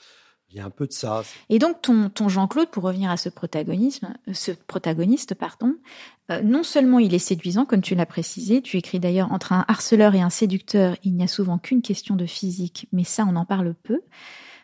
il 0.56 0.60
y 0.60 0.62
a 0.62 0.66
un 0.66 0.70
peu 0.70 0.88
de 0.88 0.94
ça. 0.94 1.24
Et 1.50 1.60
donc 1.60 1.82
ton, 1.82 2.10
ton 2.10 2.30
Jean-Claude, 2.30 2.70
pour 2.70 2.84
revenir 2.84 3.12
à 3.12 3.18
ce 3.18 3.28
protagonisme, 3.28 4.14
euh, 4.30 4.34
ce 4.34 4.52
protagoniste, 4.52 5.36
pardon, 5.36 5.76
euh, 6.32 6.42
non 6.42 6.64
seulement 6.64 7.00
il 7.00 7.14
est 7.14 7.20
séduisant, 7.20 7.66
comme 7.66 7.82
tu 7.82 7.94
l'as 7.94 8.06
précisé, 8.06 8.62
tu 8.62 8.78
écris 8.78 9.02
d'ailleurs 9.02 9.34
entre 9.34 9.52
un 9.52 9.66
harceleur 9.68 10.16
et 10.16 10.22
un 10.22 10.30
séducteur, 10.30 10.96
il 11.04 11.14
n'y 11.14 11.24
a 11.24 11.28
souvent 11.28 11.58
qu'une 11.58 11.82
question 11.82 12.16
de 12.16 12.26
physique, 12.26 12.88
mais 12.94 13.04
ça 13.04 13.26
on 13.30 13.36
en 13.36 13.46
parle 13.46 13.76
peu. 13.84 14.00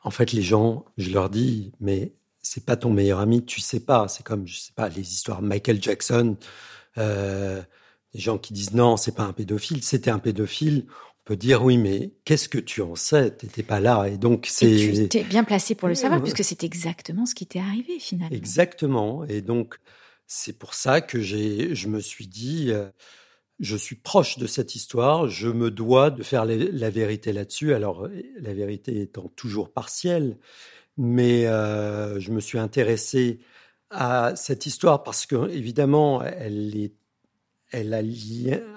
En 0.04 0.12
fait, 0.12 0.32
les 0.32 0.42
gens, 0.42 0.86
je 0.98 1.12
leur 1.12 1.30
dis, 1.30 1.74
mais 1.82 2.14
c'est 2.42 2.66
pas 2.66 2.78
ton 2.78 2.90
meilleur 2.90 3.20
ami, 3.20 3.46
tu 3.46 3.60
sais 3.60 3.82
pas. 3.82 4.08
C'est 4.08 4.24
comme, 4.24 4.48
je 4.48 4.60
sais 4.60 4.74
pas, 4.74 4.90
les 4.90 5.14
histoires 5.14 5.42
Michael 5.42 5.84
Jackson, 5.84 6.38
euh, 6.98 7.62
les 8.14 8.20
gens 8.20 8.38
qui 8.38 8.54
disent 8.54 8.74
non, 8.74 8.98
c'est 8.98 9.14
pas 9.14 9.24
un 9.24 9.34
pédophile, 9.34 9.84
c'était 9.84 10.10
un 10.10 10.20
pédophile 10.20 10.88
peut 11.32 11.38
dire 11.38 11.64
oui, 11.64 11.78
mais 11.78 12.12
qu'est-ce 12.26 12.50
que 12.50 12.58
tu 12.58 12.82
en 12.82 12.96
sais? 12.96 13.32
T'étais 13.32 13.64
pas 13.64 13.80
là, 13.80 14.06
et 14.08 14.18
donc 14.18 14.48
c'est. 14.50 14.76
Tu 14.76 14.98
étais 14.98 15.24
bien 15.24 15.46
placé 15.46 15.76
pour 15.76 15.88
le 15.88 15.96
savoir, 15.96 16.22
puisque 16.22 16.44
c'est 16.44 16.66
exactement 16.66 17.26
ce 17.26 17.34
qui 17.34 17.48
t'est 17.48 17.60
arrivé 17.60 18.00
finalement. 18.00 18.36
Exactement, 18.36 19.24
et 19.24 19.42
donc 19.42 19.78
c'est 20.28 20.60
pour 20.60 20.74
ça 20.74 21.00
que 21.00 21.22
j'ai, 21.22 21.74
je 21.74 21.88
me 21.88 22.02
suis 22.02 22.28
dit, 22.28 22.72
euh, 22.72 22.90
je 23.62 23.78
suis 23.78 23.96
proche 23.96 24.40
de 24.40 24.46
cette 24.46 24.76
histoire, 24.76 25.30
je 25.30 25.48
me 25.48 25.72
dois 25.72 26.10
de 26.10 26.22
faire 26.22 26.44
la, 26.44 26.90
vérité 26.90 27.32
là-dessus. 27.32 27.74
Alors 27.74 28.10
la 28.42 28.54
vérité 28.54 29.00
étant 29.00 29.30
toujours 29.38 29.72
partielle, 29.72 30.38
mais 30.98 31.48
euh, 31.48 32.20
je 32.20 32.32
me 32.34 32.42
suis 32.42 32.60
intéressé 32.60 33.40
à 33.90 34.34
cette 34.36 34.66
histoire 34.66 35.04
parce 35.04 35.26
que 35.26 35.50
évidemment 35.50 36.22
elle 36.24 36.76
est 36.76 36.94
elle 37.72 37.94
a 37.94 38.01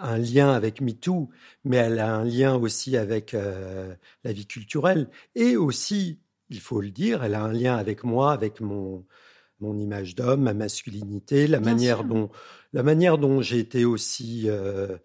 un 0.02 0.18
lien 0.18 0.52
avec 0.52 0.80
MeToo, 0.80 1.28
mais 1.64 1.76
elle 1.76 1.98
a 1.98 2.14
un 2.14 2.24
lien 2.24 2.54
aussi 2.54 2.96
avec 2.96 3.34
euh, 3.34 3.94
la 4.24 4.32
vie 4.32 4.46
culturelle. 4.46 5.08
Et 5.34 5.56
aussi, 5.56 6.20
il 6.50 6.61
faut 6.61 6.80
le 6.80 6.90
dire, 6.90 7.24
elle 7.24 7.35
a 7.35 7.42
un 7.42 7.52
lien 7.52 7.76
avec 7.76 8.04
moi, 8.04 8.33
avec 8.33 8.61
mon 8.61 9.04
mon 9.61 9.78
image 9.78 10.14
d'homme, 10.14 10.42
ma 10.42 10.52
masculinité, 10.52 11.46
la 11.46 11.61
manière 11.61 12.04
dont 12.04 12.28
la 12.72 12.83
manière 12.83 13.18
dont 13.18 13.40
j'ai 13.40 13.61
été 13.61 13.85
aussi 13.85 14.44
euh, 14.46 14.96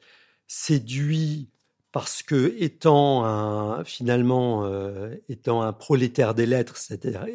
séduit 0.48 1.50
parce 1.92 2.24
que 2.24 2.56
étant 2.60 3.26
un 3.26 3.84
finalement 3.84 4.66
euh, 4.66 5.16
étant 5.30 5.62
un 5.62 5.74
prolétaire 5.74 6.36
des 6.36 6.46
lettres, 6.46 6.78
c'est-à-dire 6.78 7.26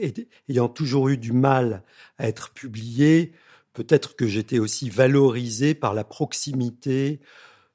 ayant 0.49 0.69
toujours 0.69 1.09
eu 1.09 1.17
du 1.17 1.33
mal 1.33 1.83
à 2.19 2.29
être 2.29 2.51
publié, 2.53 3.33
peut-être 3.75 4.17
que 4.17 4.27
j'étais 4.27 4.59
aussi 4.59 4.89
valorisé 4.89 5.75
par 5.75 5.93
la 5.93 6.05
proximité 6.05 7.21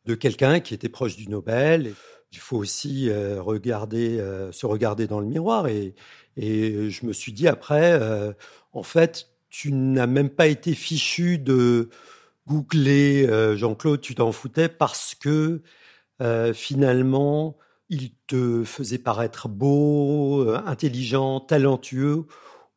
de 0.05 0.15
quelqu'un 0.15 0.59
qui 0.61 0.73
était 0.73 0.89
proche 0.89 1.15
du 1.15 1.27
Nobel. 1.27 1.93
Il 2.31 2.39
faut 2.39 2.57
aussi 2.57 3.09
euh, 3.09 3.41
regarder, 3.41 4.19
euh, 4.19 4.51
se 4.51 4.65
regarder 4.65 5.05
dans 5.05 5.19
le 5.19 5.27
miroir. 5.27 5.67
Et, 5.67 5.93
je 6.37 7.05
me 7.05 7.11
suis 7.11 7.33
dit 7.33 7.49
après, 7.49 7.91
euh, 7.91 8.31
en 8.71 8.83
fait, 8.83 9.27
tu 9.49 9.73
n'as 9.73 10.07
même 10.07 10.29
pas 10.29 10.47
été 10.47 10.73
fichu 10.73 11.37
de 11.37 11.89
googler 12.47 13.27
Jean-Claude, 13.57 13.99
tu 13.99 14.15
t'en 14.15 14.31
foutais 14.31 14.69
parce 14.69 15.15
que 15.15 15.61
finalement, 16.53 17.57
il 17.89 18.11
te 18.27 18.63
faisait 18.63 18.99
paraître 18.99 19.49
beau, 19.49 20.49
intelligent, 20.65 21.41
talentueux 21.41 22.25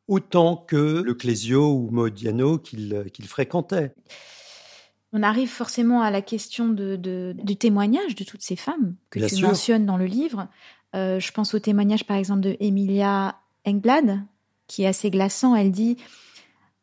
autant 0.07 0.57
que 0.57 1.01
le 1.01 1.13
Clésio 1.13 1.73
ou 1.73 1.89
Modiano 1.91 2.57
qu'il 2.57 3.27
fréquentait. 3.27 3.93
On 5.13 5.21
arrive 5.21 5.49
forcément 5.49 6.01
à 6.01 6.09
la 6.09 6.21
question 6.21 6.69
de, 6.69 7.35
du 7.43 7.55
témoignage 7.55 8.15
de 8.15 8.23
toutes 8.23 8.41
ces 8.41 8.55
femmes 8.55 8.95
que 9.11 9.19
tu 9.19 9.43
mentionnes 9.43 9.85
dans 9.85 9.97
le 9.97 10.05
livre. 10.05 10.47
Euh, 10.95 11.19
je 11.19 11.31
pense 11.31 11.53
au 11.53 11.59
témoignage 11.59 12.05
par 12.05 12.17
exemple 12.17 12.41
de 12.41 12.57
Emilia 12.59 13.35
Engblad, 13.65 14.21
qui 14.67 14.83
est 14.83 14.87
assez 14.87 15.11
glaçant. 15.11 15.55
Elle 15.55 15.71
dit 15.71 15.97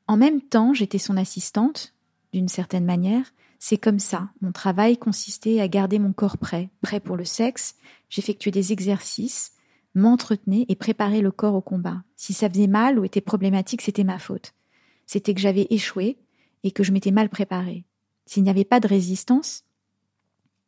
En 0.06 0.16
même 0.16 0.40
temps, 0.40 0.74
j'étais 0.74 0.98
son 0.98 1.16
assistante, 1.16 1.92
d'une 2.32 2.48
certaine 2.48 2.84
manière. 2.84 3.32
C'est 3.58 3.78
comme 3.78 3.98
ça. 3.98 4.30
Mon 4.40 4.52
travail 4.52 4.96
consistait 4.96 5.60
à 5.60 5.68
garder 5.68 5.98
mon 5.98 6.12
corps 6.12 6.38
prêt, 6.38 6.70
prêt 6.82 7.00
pour 7.00 7.16
le 7.16 7.24
sexe. 7.24 7.74
J'effectuais 8.08 8.52
des 8.52 8.72
exercices 8.72 9.52
m'entretenait 9.94 10.66
et 10.68 10.76
préparait 10.76 11.20
le 11.20 11.30
corps 11.30 11.54
au 11.54 11.60
combat. 11.60 12.02
Si 12.16 12.32
ça 12.32 12.48
faisait 12.48 12.66
mal 12.66 12.98
ou 12.98 13.04
était 13.04 13.20
problématique, 13.20 13.82
c'était 13.82 14.04
ma 14.04 14.18
faute. 14.18 14.52
C'était 15.06 15.34
que 15.34 15.40
j'avais 15.40 15.66
échoué 15.70 16.18
et 16.62 16.70
que 16.70 16.82
je 16.82 16.92
m'étais 16.92 17.10
mal 17.10 17.28
préparée. 17.28 17.84
S'il 18.26 18.42
n'y 18.44 18.50
avait 18.50 18.64
pas 18.64 18.80
de 18.80 18.86
résistance, 18.86 19.64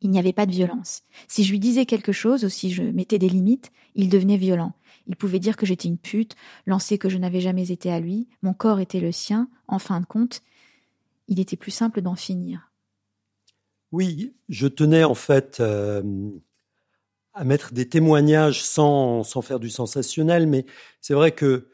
il 0.01 0.09
n'y 0.09 0.19
avait 0.19 0.33
pas 0.33 0.45
de 0.45 0.51
violence. 0.51 1.03
Si 1.27 1.43
je 1.43 1.51
lui 1.51 1.59
disais 1.59 1.85
quelque 1.85 2.11
chose 2.11 2.43
ou 2.43 2.49
si 2.49 2.71
je 2.71 2.83
mettais 2.83 3.19
des 3.19 3.29
limites, 3.29 3.71
il 3.95 4.09
devenait 4.09 4.37
violent. 4.37 4.73
Il 5.07 5.15
pouvait 5.15 5.39
dire 5.39 5.55
que 5.55 5.65
j'étais 5.65 5.87
une 5.87 5.97
pute, 5.97 6.35
lancer 6.65 6.97
que 6.97 7.09
je 7.09 7.17
n'avais 7.17 7.41
jamais 7.41 7.71
été 7.71 7.91
à 7.91 7.99
lui, 7.99 8.27
mon 8.41 8.53
corps 8.53 8.79
était 8.79 8.99
le 8.99 9.11
sien, 9.11 9.49
en 9.67 9.79
fin 9.79 10.01
de 10.01 10.05
compte, 10.05 10.41
il 11.27 11.39
était 11.39 11.55
plus 11.55 11.71
simple 11.71 12.01
d'en 12.01 12.15
finir. 12.15 12.69
Oui, 13.91 14.33
je 14.49 14.67
tenais 14.67 15.03
en 15.03 15.15
fait 15.15 15.59
euh, 15.59 16.01
à 17.33 17.43
mettre 17.43 17.73
des 17.73 17.89
témoignages 17.89 18.63
sans, 18.63 19.23
sans 19.23 19.41
faire 19.41 19.59
du 19.59 19.69
sensationnel, 19.69 20.47
mais 20.47 20.65
c'est 21.01 21.13
vrai 21.13 21.31
que 21.31 21.69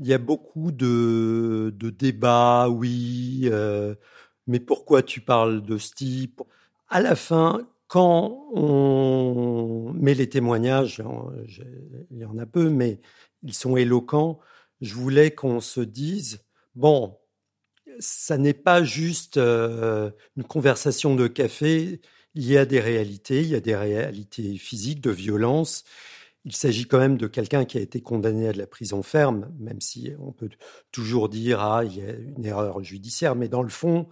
il 0.00 0.06
y 0.08 0.14
a 0.14 0.18
beaucoup 0.18 0.72
de, 0.72 1.72
de 1.76 1.90
débats, 1.90 2.68
oui, 2.68 3.42
euh, 3.44 3.94
mais 4.48 4.58
pourquoi 4.60 5.02
tu 5.02 5.20
parles 5.20 5.62
de 5.62 5.78
ce 5.78 5.92
type? 5.94 6.42
À 6.88 7.00
la 7.00 7.14
fin, 7.14 7.66
quand 7.86 8.48
on 8.52 9.92
met 9.94 10.14
les 10.14 10.28
témoignages, 10.28 11.02
il 12.10 12.18
y 12.18 12.24
en 12.24 12.38
a 12.38 12.46
peu, 12.46 12.70
mais 12.70 13.00
ils 13.44 13.54
sont 13.54 13.76
éloquents, 13.76 14.40
je 14.80 14.94
voulais 14.94 15.30
qu'on 15.30 15.60
se 15.60 15.80
dise, 15.80 16.44
bon, 16.74 17.16
ça 17.98 18.38
n'est 18.38 18.54
pas 18.54 18.82
juste 18.82 19.36
euh, 19.36 20.10
une 20.36 20.44
conversation 20.44 21.14
de 21.14 21.26
café, 21.28 22.00
il 22.34 22.46
y 22.46 22.58
a 22.58 22.66
des 22.66 22.80
réalités, 22.80 23.42
il 23.42 23.48
y 23.48 23.54
a 23.54 23.60
des 23.60 23.76
réalités 23.76 24.56
physiques, 24.56 25.00
de 25.00 25.10
violence. 25.10 25.84
Il 26.44 26.54
s'agit 26.54 26.86
quand 26.86 26.98
même 26.98 27.16
de 27.16 27.26
quelqu'un 27.26 27.64
qui 27.64 27.78
a 27.78 27.80
été 27.80 28.00
condamné 28.02 28.48
à 28.48 28.52
de 28.52 28.58
la 28.58 28.66
prison 28.66 29.02
ferme, 29.02 29.50
même 29.58 29.80
si 29.80 30.12
on 30.18 30.32
peut 30.32 30.50
toujours 30.92 31.28
dire 31.28 31.60
ah 31.60 31.84
il 31.84 31.96
y 31.96 32.02
a 32.02 32.10
une 32.12 32.44
erreur 32.44 32.82
judiciaire, 32.82 33.34
mais 33.34 33.48
dans 33.48 33.62
le 33.62 33.70
fond, 33.70 34.08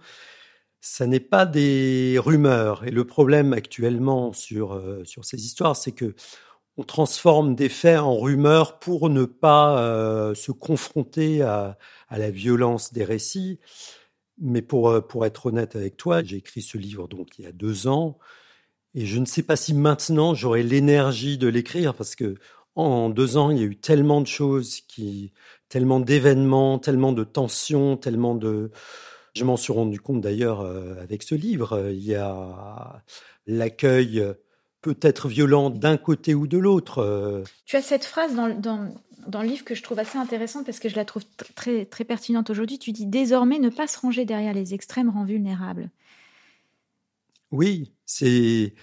ça 0.81 1.07
n'est 1.07 1.19
pas 1.19 1.45
des 1.45 2.17
rumeurs. 2.19 2.85
Et 2.85 2.91
le 2.91 3.05
problème 3.05 3.53
actuellement 3.53 4.33
sur 4.33 4.73
euh, 4.73 5.03
sur 5.05 5.25
ces 5.25 5.45
histoires, 5.45 5.75
c'est 5.75 5.91
que 5.91 6.15
on 6.77 6.83
transforme 6.83 7.55
des 7.55 7.69
faits 7.69 7.99
en 7.99 8.17
rumeurs 8.17 8.79
pour 8.79 9.09
ne 9.09 9.25
pas 9.25 9.79
euh, 9.79 10.33
se 10.35 10.51
confronter 10.51 11.43
à, 11.43 11.77
à 12.09 12.17
la 12.17 12.31
violence 12.31 12.93
des 12.93 13.03
récits. 13.03 13.59
Mais 14.39 14.61
pour, 14.61 14.89
euh, 14.89 15.01
pour 15.01 15.25
être 15.25 15.47
honnête 15.47 15.75
avec 15.75 15.97
toi, 15.97 16.23
j'ai 16.23 16.37
écrit 16.37 16.61
ce 16.61 16.77
livre 16.77 17.07
donc 17.07 17.37
il 17.39 17.45
y 17.45 17.47
a 17.47 17.51
deux 17.51 17.87
ans, 17.87 18.17
et 18.95 19.05
je 19.05 19.19
ne 19.19 19.25
sais 19.25 19.43
pas 19.43 19.55
si 19.55 19.73
maintenant 19.73 20.35
j'aurai 20.35 20.63
l'énergie 20.63 21.37
de 21.37 21.47
l'écrire 21.47 21.93
parce 21.95 22.15
que 22.15 22.35
en 22.75 23.09
deux 23.09 23.37
ans, 23.37 23.51
il 23.51 23.57
y 23.59 23.61
a 23.61 23.65
eu 23.65 23.77
tellement 23.77 24.21
de 24.21 24.27
choses 24.27 24.81
qui, 24.81 25.31
tellement 25.69 25.99
d'événements, 25.99 26.79
tellement 26.79 27.13
de 27.13 27.23
tensions, 27.23 27.97
tellement 27.97 28.35
de. 28.35 28.71
Je 29.35 29.43
m'en 29.45 29.57
suis 29.57 29.73
rendu 29.73 29.99
compte 29.99 30.21
d'ailleurs 30.21 30.61
euh, 30.61 31.01
avec 31.01 31.23
ce 31.23 31.35
livre. 31.35 31.89
Il 31.91 32.03
y 32.03 32.15
a 32.15 33.03
l'accueil 33.47 34.23
peut 34.83 34.97
être 35.01 35.27
violent 35.27 35.71
d'un 35.71 35.97
côté 35.97 36.35
ou 36.35 36.45
de 36.45 36.59
l'autre. 36.59 37.43
Tu 37.65 37.75
as 37.75 37.81
cette 37.81 38.05
phrase 38.05 38.35
dans, 38.35 38.49
dans, 38.49 38.93
dans, 39.25 39.41
le 39.41 39.47
livre 39.47 39.63
que 39.63 39.73
je 39.73 39.81
trouve 39.81 39.97
assez 39.97 40.19
intéressante 40.19 40.65
parce 40.65 40.79
que 40.79 40.89
je 40.89 40.95
la 40.95 41.05
trouve 41.05 41.23
très, 41.55 41.85
très 41.85 42.03
pertinente 42.03 42.51
aujourd'hui. 42.51 42.77
Tu 42.77 42.91
dis 42.91 43.07
désormais 43.07 43.57
ne 43.57 43.69
pas 43.69 43.87
se 43.87 43.97
ranger 43.97 44.25
derrière 44.25 44.53
les 44.53 44.75
extrêmes 44.75 45.09
rend 45.09 45.23
vulnérable. 45.23 45.89
Oui, 47.51 47.93
c'est 48.05 48.73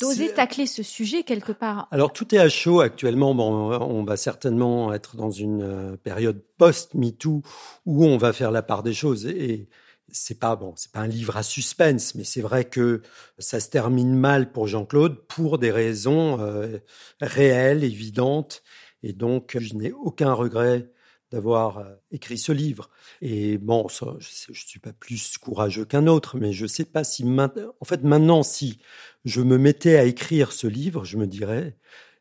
d'oser 0.00 0.32
tacler 0.32 0.66
ce 0.66 0.82
sujet 0.82 1.24
quelque 1.24 1.52
part. 1.52 1.88
Alors 1.90 2.12
tout 2.12 2.34
est 2.34 2.38
à 2.38 2.48
chaud 2.48 2.80
actuellement. 2.80 3.34
Bon, 3.34 3.72
on 3.72 4.04
va 4.04 4.16
certainement 4.16 4.92
être 4.92 5.16
dans 5.16 5.30
une 5.30 5.62
euh, 5.62 5.96
période 5.96 6.40
post-MeToo 6.56 7.42
où 7.84 8.04
on 8.04 8.16
va 8.16 8.32
faire 8.32 8.52
la 8.52 8.62
part 8.62 8.82
des 8.82 8.94
choses. 8.94 9.26
Et 9.26 9.68
c'est 10.12 10.38
pas 10.38 10.56
bon, 10.56 10.74
c'est 10.76 10.92
pas 10.92 11.00
un 11.00 11.06
livre 11.06 11.36
à 11.36 11.42
suspense, 11.42 12.14
mais 12.14 12.24
c'est 12.24 12.42
vrai 12.42 12.64
que 12.66 13.02
ça 13.38 13.60
se 13.60 13.70
termine 13.70 14.14
mal 14.14 14.52
pour 14.52 14.68
Jean-Claude 14.68 15.26
pour 15.26 15.58
des 15.58 15.70
raisons 15.70 16.40
euh, 16.40 16.78
réelles, 17.20 17.82
évidentes. 17.82 18.62
Et 19.02 19.12
donc, 19.12 19.56
je 19.58 19.74
n'ai 19.74 19.92
aucun 19.92 20.32
regret 20.32 20.90
d'avoir 21.32 21.78
euh, 21.78 21.94
écrit 22.10 22.38
ce 22.38 22.52
livre. 22.52 22.90
Et 23.22 23.58
bon, 23.58 23.88
je 23.88 24.04
ne 24.50 24.54
suis 24.54 24.80
pas 24.80 24.92
plus 24.92 25.38
courageux 25.38 25.86
qu'un 25.86 26.06
autre, 26.06 26.36
mais 26.38 26.52
je 26.52 26.64
ne 26.64 26.68
sais 26.68 26.84
pas 26.84 27.04
si 27.04 27.24
en 27.24 27.84
fait, 27.84 28.02
maintenant, 28.04 28.42
si 28.42 28.78
je 29.24 29.40
me 29.40 29.56
mettais 29.56 29.96
à 29.96 30.04
écrire 30.04 30.52
ce 30.52 30.66
livre, 30.66 31.04
je 31.04 31.16
me 31.16 31.26
dirais, 31.26 31.76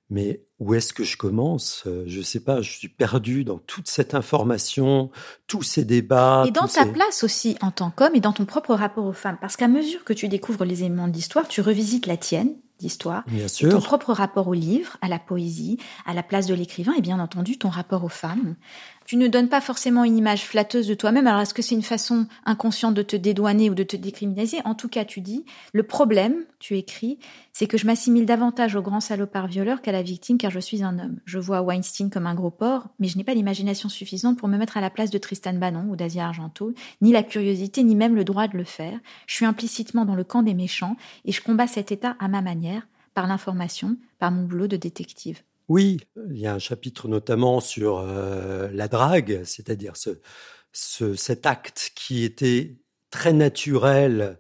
mais 0.10 0.46
où 0.62 0.76
est-ce 0.76 0.94
que 0.94 1.04
je 1.04 1.18
commence? 1.18 1.84
Euh, 1.88 2.04
Je 2.06 2.20
ne 2.20 2.24
sais 2.24 2.40
pas, 2.40 2.62
je 2.62 2.70
suis 2.70 2.88
perdu 2.88 3.44
dans 3.44 3.58
toute 3.58 3.90
cette 3.90 4.14
information, 4.14 5.10
tous 5.48 5.64
ces 5.64 5.84
débats. 5.84 6.46
Et 6.48 6.52
dans 6.52 6.68
ta 6.68 6.86
place 6.86 7.24
aussi 7.24 7.58
en 7.62 7.72
tant 7.72 7.90
qu'homme 7.90 8.14
et 8.14 8.20
dans 8.20 8.32
ton 8.32 8.46
propre 8.46 8.76
rapport 8.76 9.06
aux 9.06 9.12
femmes. 9.12 9.40
Parce 9.42 9.58
qu'à 9.58 9.68
mesure 9.68 10.04
que 10.04 10.14
tu 10.14 10.28
découvres 10.28 10.64
les 10.64 10.84
éléments 10.84 11.08
de 11.08 11.14
l'histoire, 11.14 11.48
tu 11.48 11.62
revisites 11.62 12.06
la 12.06 12.16
tienne, 12.16 12.54
d'histoire, 12.78 13.24
ton 13.60 13.82
propre 13.82 14.14
rapport 14.14 14.48
au 14.48 14.54
livre, 14.54 14.98
à 15.02 15.08
la 15.08 15.18
poésie, 15.18 15.80
à 16.06 16.14
la 16.14 16.22
place 16.22 16.46
de 16.46 16.54
l'écrivain 16.54 16.94
et 16.96 17.02
bien 17.02 17.20
entendu 17.20 17.58
ton 17.58 17.70
rapport 17.70 18.04
aux 18.04 18.10
femmes 18.10 18.56
tu 19.06 19.18
ne 19.18 19.28
donnes 19.28 19.50
pas 19.50 19.62
forcément 19.62 20.04
une 20.04 20.18
image 20.18 20.46
flatteuse 20.46 20.88
de 20.88 20.94
toi-même. 20.94 21.28
Alors, 21.28 21.42
est-ce 21.42 21.54
que 21.54 21.62
c'est 21.62 21.76
une 21.76 21.82
façon 21.82 22.28
inconsciente 22.46 22.94
de 22.94 23.02
te 23.02 23.16
dédouaner 23.16 23.70
ou 23.70 23.76
de 23.76 23.84
te 23.84 23.96
décriminaliser? 23.96 24.60
En 24.64 24.76
tout 24.76 24.88
cas, 24.88 25.06
tu 25.06 25.22
dis, 25.22 25.46
le 25.74 25.84
problème, 25.84 26.46
tu 26.60 26.78
écris, 26.78 27.20
c'est 27.52 27.68
que 27.68 27.78
je 27.78 27.86
m'assimile 27.86 28.26
davantage 28.26 28.76
au 28.76 28.82
grand 28.82 29.00
salopard 29.00 29.48
violeur 29.48 29.82
qu'à 29.82 29.92
la 29.92 30.02
victime 30.02 30.38
car 30.38 30.52
je 30.52 30.60
suis 30.60 30.84
un 30.84 30.98
homme. 31.00 31.20
Je 31.26 31.40
vois 31.40 31.62
Weinstein 31.62 32.10
comme 32.10 32.28
un 32.28 32.36
gros 32.36 32.52
porc, 32.52 32.88
mais 33.00 33.08
je 33.08 33.18
n'ai 33.18 33.24
pas 33.24 33.34
l'imagination 33.34 33.90
suffisante 33.90 34.38
pour 34.38 34.48
me 34.48 34.58
mettre 34.58 34.78
à 34.78 34.82
la 34.82 34.90
place 34.90 35.10
de 35.10 35.18
Tristan 35.18 35.54
Bannon 35.54 35.88
ou 35.90 35.96
d'Asia 35.96 36.28
Argento, 36.28 36.74
ni 37.02 37.12
la 37.12 37.24
curiosité, 37.24 37.84
ni 37.84 37.96
même 37.96 38.16
le 38.16 38.24
droit 38.24 38.48
de 38.48 38.58
le 38.58 38.64
faire. 38.64 39.00
Je 39.28 39.36
suis 39.36 39.46
implicitement 39.46 40.06
dans 40.06 40.16
le 40.16 40.24
camp 40.24 40.44
des 40.44 40.54
méchants 40.54 40.96
et 41.26 41.32
je 41.32 41.42
combats 41.42 41.68
cet 41.68 41.92
état 41.92 42.16
à 42.20 42.28
ma 42.28 42.42
manière, 42.42 42.88
par 43.14 43.28
l'information, 43.28 43.98
par 44.20 44.32
mon 44.32 44.44
boulot 44.44 44.68
de 44.68 44.78
détective. 44.78 45.42
Oui, 45.72 46.02
il 46.30 46.38
y 46.38 46.48
a 46.48 46.54
un 46.54 46.60
chapitre 46.60 47.08
notamment 47.08 47.62
sur 47.62 48.00
euh, 48.00 48.68
la 48.74 48.90
drague, 48.90 49.44
c'est-à-dire 49.46 49.94
ce, 49.96 51.16
cet 51.16 51.46
acte 51.46 51.94
qui 51.96 52.26
était 52.26 52.76
très 53.10 53.32
naturel 53.32 54.38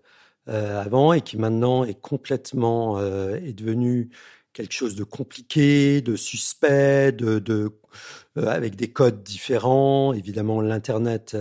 euh, 0.49 0.81
avant 0.81 1.13
et 1.13 1.21
qui 1.21 1.37
maintenant 1.37 1.85
est 1.85 1.97
complètement 1.97 2.97
euh, 2.97 3.37
est 3.37 3.53
devenu 3.53 4.09
quelque 4.51 4.73
chose 4.73 4.95
de 4.95 5.05
compliqué, 5.05 6.01
de 6.01 6.17
suspect, 6.17 7.13
de, 7.13 7.71
avec 8.35 8.75
des 8.75 8.91
codes 8.91 9.23
différents. 9.23 10.11
Évidemment, 10.11 10.59
l'internet 10.59 11.37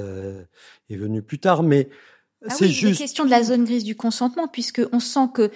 est 0.89 0.97
venu 0.97 1.21
plus 1.21 1.41
tard, 1.41 1.65
mais 1.65 1.89
ah 2.49 2.55
c'est 2.55 2.69
juste. 2.69 2.99
question 2.99 3.25
de 3.25 3.31
la 3.31 3.43
zone 3.43 3.65
grise 3.65 3.83
du 3.83 3.97
consentement, 3.97 4.47
puisque 4.47 4.83
on 4.93 5.01
sent 5.01 5.31
que 5.35 5.51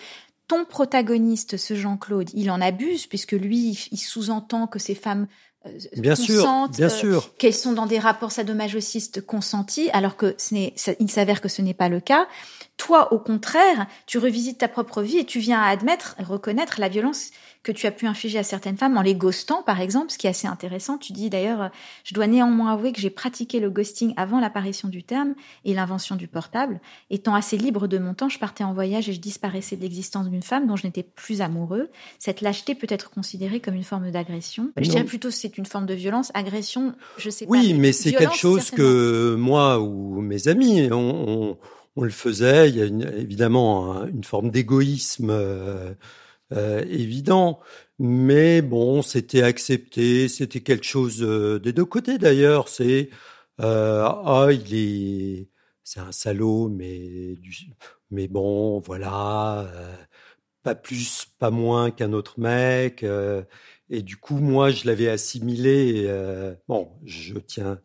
ton 0.47 0.65
protagoniste, 0.65 1.57
ce 1.57 1.75
Jean-Claude, 1.75 2.31
il 2.35 2.51
en 2.51 2.61
abuse 2.61 3.07
puisque 3.07 3.33
lui, 3.33 3.89
il 3.91 3.99
sous-entend 3.99 4.67
que 4.67 4.79
ces 4.79 4.95
femmes 4.95 5.27
bien 5.97 6.15
sûr, 6.15 6.69
bien 6.69 6.87
euh, 6.87 6.89
sûr. 6.89 7.35
qu'elles 7.37 7.55
sont 7.55 7.73
dans 7.73 7.87
des 7.87 7.99
rapports 7.99 8.33
sadomasochistes 8.33 9.25
consentis, 9.25 9.91
alors 9.93 10.17
que 10.17 10.35
ce 10.39 10.55
n'est, 10.55 10.75
il 11.01 11.11
s'avère 11.11 11.41
que 11.41 11.49
ce 11.49 11.63
n'est 11.63 11.75
pas 11.75 11.89
le 11.89 12.01
cas. 12.01 12.27
Toi, 12.77 13.13
au 13.13 13.19
contraire, 13.19 13.87
tu 14.07 14.19
revisites 14.19 14.59
ta 14.59 14.69
propre 14.69 15.03
vie 15.03 15.19
et 15.19 15.25
tu 15.25 15.39
viens 15.39 15.61
à 15.61 15.69
admettre, 15.69 16.17
reconnaître 16.19 16.81
la 16.81 16.89
violence 16.89 17.31
que 17.63 17.73
tu 17.73 17.87
as 17.87 17.93
pu 17.93 18.07
infliger 18.07 18.39
à 18.39 18.43
certaines 18.43 18.77
femmes 18.77 18.99
en 18.99 19.03
les 19.03 19.15
ghostant, 19.15 19.63
par 19.63 19.81
exemple, 19.81 20.11
ce 20.11 20.19
qui 20.19 20.27
est 20.27 20.31
assez 20.31 20.47
intéressant. 20.47 20.99
Tu 20.99 21.13
dis 21.13 21.31
d'ailleurs, 21.31 21.71
je 22.05 22.13
dois 22.13 22.27
néanmoins 22.27 22.73
avouer 22.73 22.93
que 22.93 23.01
j'ai 23.01 23.11
pratiqué 23.11 23.59
le 23.59 23.71
ghosting 23.71 24.13
avant 24.17 24.39
l'apparition 24.39 24.89
du 24.89 25.03
terme 25.03 25.35
et 25.65 25.73
l'invention 25.73 26.15
du 26.15 26.29
portable. 26.29 26.81
Étant 27.11 27.35
assez 27.35 27.57
libre 27.57 27.87
de 27.87 27.99
mon 27.99 28.13
temps, 28.13 28.29
je 28.29 28.39
partais 28.39 28.65
en 28.65 28.75
voyage 28.75 29.09
et 29.09 29.13
je 29.13 29.21
disparaissais 29.21 29.77
de 29.77 29.83
l'existence 29.83 30.29
d'une 30.29 30.43
femme 30.43 30.67
dont 30.67 30.77
je 30.77 30.87
n'étais 30.87 31.03
plus 31.03 31.41
amoureux. 31.41 31.91
Cette 32.19 32.43
lâcheté 32.43 32.75
peut 32.75 32.87
être 32.91 33.11
considérée 33.11 33.61
comme 33.61 33.75
une 33.75 33.85
forme 33.85 34.11
d'agression. 34.11 34.71
Je 34.77 34.91
dirais 34.91 35.05
plutôt 35.05 35.31
que 35.31 35.54
c'est 35.55 35.59
une 35.59 35.67
forme 35.67 35.87
de 35.87 35.95
violence. 35.95 36.33
Agression, 36.35 36.95
je 37.17 37.31
sais 37.31 37.47
pas. 37.47 37.53
Oui, 37.53 37.75
mais 37.75 37.93
c'est 37.93 38.13
quelque 38.13 38.37
chose 38.37 38.71
que 38.71 39.37
moi 39.37 39.79
ou 39.79 40.21
mes 40.21 40.49
amis, 40.49 40.89
on, 40.91 41.57
le 41.97 42.11
faisait. 42.11 42.71
Il 42.71 42.77
y 42.77 42.83
a 42.83 42.87
évidemment 43.17 44.05
une 44.07 44.25
forme 44.25 44.51
d'égoïsme. 44.51 45.31
Euh, 45.31 45.95
euh, 46.53 46.85
évident. 46.89 47.61
Mais 48.01 48.63
bon, 48.63 49.03
c'était 49.03 49.43
accepté, 49.43 50.29
c'était 50.29 50.61
quelque 50.61 50.85
chose 50.85 51.23
euh, 51.23 51.61
des 51.61 51.73
deux 51.73 51.85
côtés 51.85 52.19
d'ailleurs. 52.19 52.69
C'est 52.69 53.11
ah, 53.59 54.49
il 54.51 54.75
est, 54.75 55.49
c'est 55.85 56.01
un 56.01 56.11
salaud, 56.13 56.69
mais 56.69 57.37
mais 58.11 58.27
bon, 58.29 58.81
voilà, 58.81 59.67
pas 60.65 60.75
plus, 60.75 61.27
pas 61.39 61.51
moins 61.51 61.91
qu'un 61.93 62.13
autre 62.13 62.41
mec. 62.41 63.05
Et 63.91 64.03
du 64.03 64.17
coup, 64.17 64.39
moi, 64.39 64.71
je 64.71 64.87
l'avais 64.87 65.09
assimilé. 65.09 66.09
bon, 66.69 66.91
je 67.05 67.35
tiens 67.35 67.81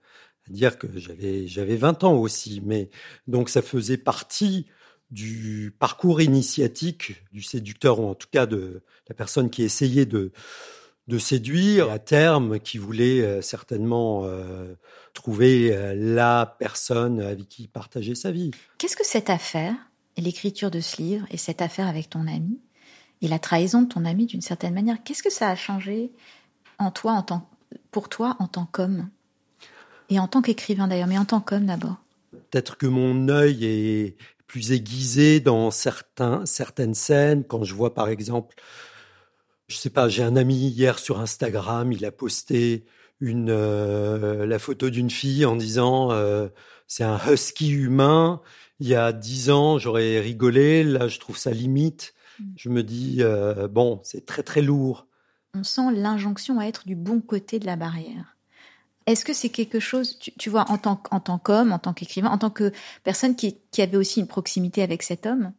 à 0.48 0.52
dire 0.52 0.78
que 0.78 0.88
j'avais 0.98 1.48
j'avais 1.48 1.76
20 1.76 2.04
ans 2.04 2.16
aussi, 2.16 2.62
mais 2.64 2.90
donc 3.28 3.50
ça 3.50 3.62
faisait 3.62 3.98
partie 3.98 4.68
du 5.12 5.76
parcours 5.80 6.22
initiatique 6.22 7.24
du 7.32 7.42
séducteur, 7.42 8.00
ou 8.00 8.08
en 8.08 8.16
tout 8.16 8.28
cas 8.32 8.46
de 8.46 8.82
la 9.08 9.16
personne 9.16 9.50
qui 9.50 9.64
essayait 9.64 10.06
de, 10.06 10.32
de 11.08 11.18
séduire, 11.18 11.90
à 11.92 12.00
terme, 12.00 12.60
qui 12.60 12.78
voulait 12.78 13.22
euh, 13.22 13.42
certainement 13.42 14.26
euh, 14.26 14.76
trouver 15.14 15.76
euh, 15.76 15.96
la 15.96 16.56
personne 16.60 17.20
avec 17.20 17.50
qui 17.50 17.68
partager 17.68 18.14
sa 18.14 18.32
vie. 18.32 18.52
Qu'est-ce 18.78 18.96
que 18.96 19.06
cette 19.06 19.32
affaire, 19.32 19.74
l'écriture 20.18 20.70
de 20.70 20.80
ce 20.80 21.02
livre, 21.02 21.26
et 21.32 21.38
cette 21.38 21.62
affaire 21.64 21.88
avec 21.88 22.12
ton 22.12 22.28
ami, 22.28 22.62
et 23.22 23.28
la 23.28 23.40
trahison 23.40 23.82
de 23.82 23.88
ton 23.88 24.06
ami 24.06 24.26
d'une 24.26 24.42
certaine 24.42 24.74
manière, 24.74 24.98
qu'est-ce 25.04 25.24
que 25.24 25.32
ça 25.32 25.50
a 25.50 25.56
changé 25.56 26.12
en 26.78 26.92
toi, 26.92 27.14
en 27.14 27.24
tant, 27.24 27.50
pour 27.92 28.10
toi, 28.10 28.36
en 28.40 28.48
tant 28.48 28.66
qu'homme? 28.66 29.10
Et 30.10 30.20
en 30.20 30.28
tant 30.28 30.42
qu'écrivain 30.42 30.88
d'ailleurs, 30.88 31.08
mais 31.08 31.18
en 31.18 31.26
tant 31.26 31.42
qu'homme 31.42 31.66
d'abord 31.66 31.98
Peut-être 32.32 32.78
que 32.78 32.88
mon 32.88 33.28
œil 33.28 33.66
est, 33.66 34.18
plus 34.50 34.72
aiguisé 34.72 35.40
dans 35.40 35.72
certains, 35.72 36.46
certaines 36.46 36.96
scènes. 36.96 37.46
Quand 37.46 37.64
je 37.64 37.74
vois, 37.74 37.94
par 37.94 38.10
exemple, 38.10 38.56
je 39.68 39.78
sais 39.78 39.92
pas, 39.92 40.10
j'ai 40.10 40.24
un 40.24 40.36
ami 40.36 40.56
hier 40.56 41.00
sur 41.00 41.22
Instagram, 41.22 41.92
il 41.94 42.04
a 42.04 42.12
posté 42.12 42.84
une 43.22 43.52
euh, 43.52 44.46
la 44.46 44.60
photo 44.60 44.90
d'une 44.90 45.12
fille 45.12 45.46
en 45.46 45.56
disant 45.56 46.12
euh, 46.12 46.50
c'est 46.88 47.04
un 47.04 47.20
husky 47.32 47.70
humain. 47.70 48.42
Il 48.80 48.88
y 48.88 48.96
a 48.96 49.14
dix 49.14 49.52
ans, 49.52 49.78
j'aurais 49.78 50.20
rigolé. 50.20 50.84
Là, 50.84 51.08
je 51.08 51.20
trouve 51.20 51.38
ça 51.38 51.52
limite. 51.52 52.16
Mm. 52.40 52.44
Je 52.56 52.70
me 52.70 52.84
dis 52.84 53.18
euh, 53.20 53.68
bon, 53.68 54.00
c'est 54.04 54.26
très 54.26 54.44
très 54.44 54.62
lourd. 54.62 55.08
On 55.54 55.64
sent 55.64 55.92
l'injonction 55.94 56.60
à 56.60 56.66
être 56.66 56.86
du 56.86 56.96
bon 56.96 57.22
côté 57.22 57.60
de 57.60 57.66
la 57.66 57.76
barrière. 57.76 58.38
Est-ce 59.06 59.26
que 59.26 59.34
c'est 59.34 59.50
quelque 59.50 59.80
chose, 59.80 60.20
tu, 60.20 60.50
vois, 60.52 60.70
en 60.70 60.78
tant, 60.78 61.02
en 61.10 61.20
tant 61.20 61.40
qu'homme, 61.40 61.72
en 61.72 61.80
tant 61.80 61.94
qu'écrivain, 61.94 62.30
en 62.30 62.38
tant 62.38 62.52
que 62.52 62.72
personne 63.04 63.36
qui, 63.36 63.58
avait 63.80 63.98
aussi 63.98 64.20
une 64.20 64.28
proximité 64.28 64.84
avec 64.84 65.02
cet 65.02 65.26
homme 65.26 65.52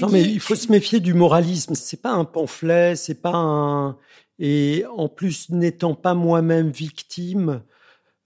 Non, 0.00 0.08
mais 0.08 0.22
il 0.22 0.40
faut 0.40 0.54
se 0.54 0.72
méfier 0.72 1.00
du 1.00 1.12
moralisme. 1.12 1.74
C'est 1.74 2.00
pas 2.00 2.12
un 2.12 2.24
pamphlet, 2.24 2.96
c'est 2.96 3.20
pas 3.20 3.34
un. 3.34 3.98
Et 4.38 4.86
en 4.96 5.10
plus, 5.10 5.50
n'étant 5.50 5.94
pas 5.94 6.14
moi-même 6.14 6.70
victime, 6.70 7.62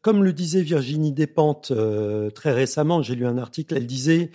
comme 0.00 0.22
le 0.22 0.32
disait 0.32 0.62
Virginie 0.62 1.10
Despentes 1.10 1.72
euh, 1.72 2.30
très 2.30 2.52
récemment, 2.52 3.02
j'ai 3.02 3.16
lu 3.16 3.26
un 3.26 3.36
article, 3.36 3.76
elle 3.76 3.88
disait 3.88 4.30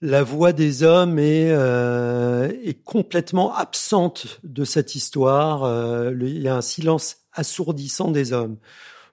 la 0.00 0.22
voix 0.22 0.52
des 0.52 0.82
hommes 0.82 1.18
est, 1.18 1.50
euh, 1.50 2.52
est 2.62 2.82
complètement 2.84 3.54
absente 3.54 4.40
de 4.44 4.64
cette 4.64 4.94
histoire. 4.94 5.64
Euh, 5.64 6.12
il 6.20 6.40
y 6.40 6.48
a 6.48 6.56
un 6.56 6.60
silence 6.60 7.18
assourdissant 7.32 8.10
des 8.10 8.32
hommes. 8.32 8.58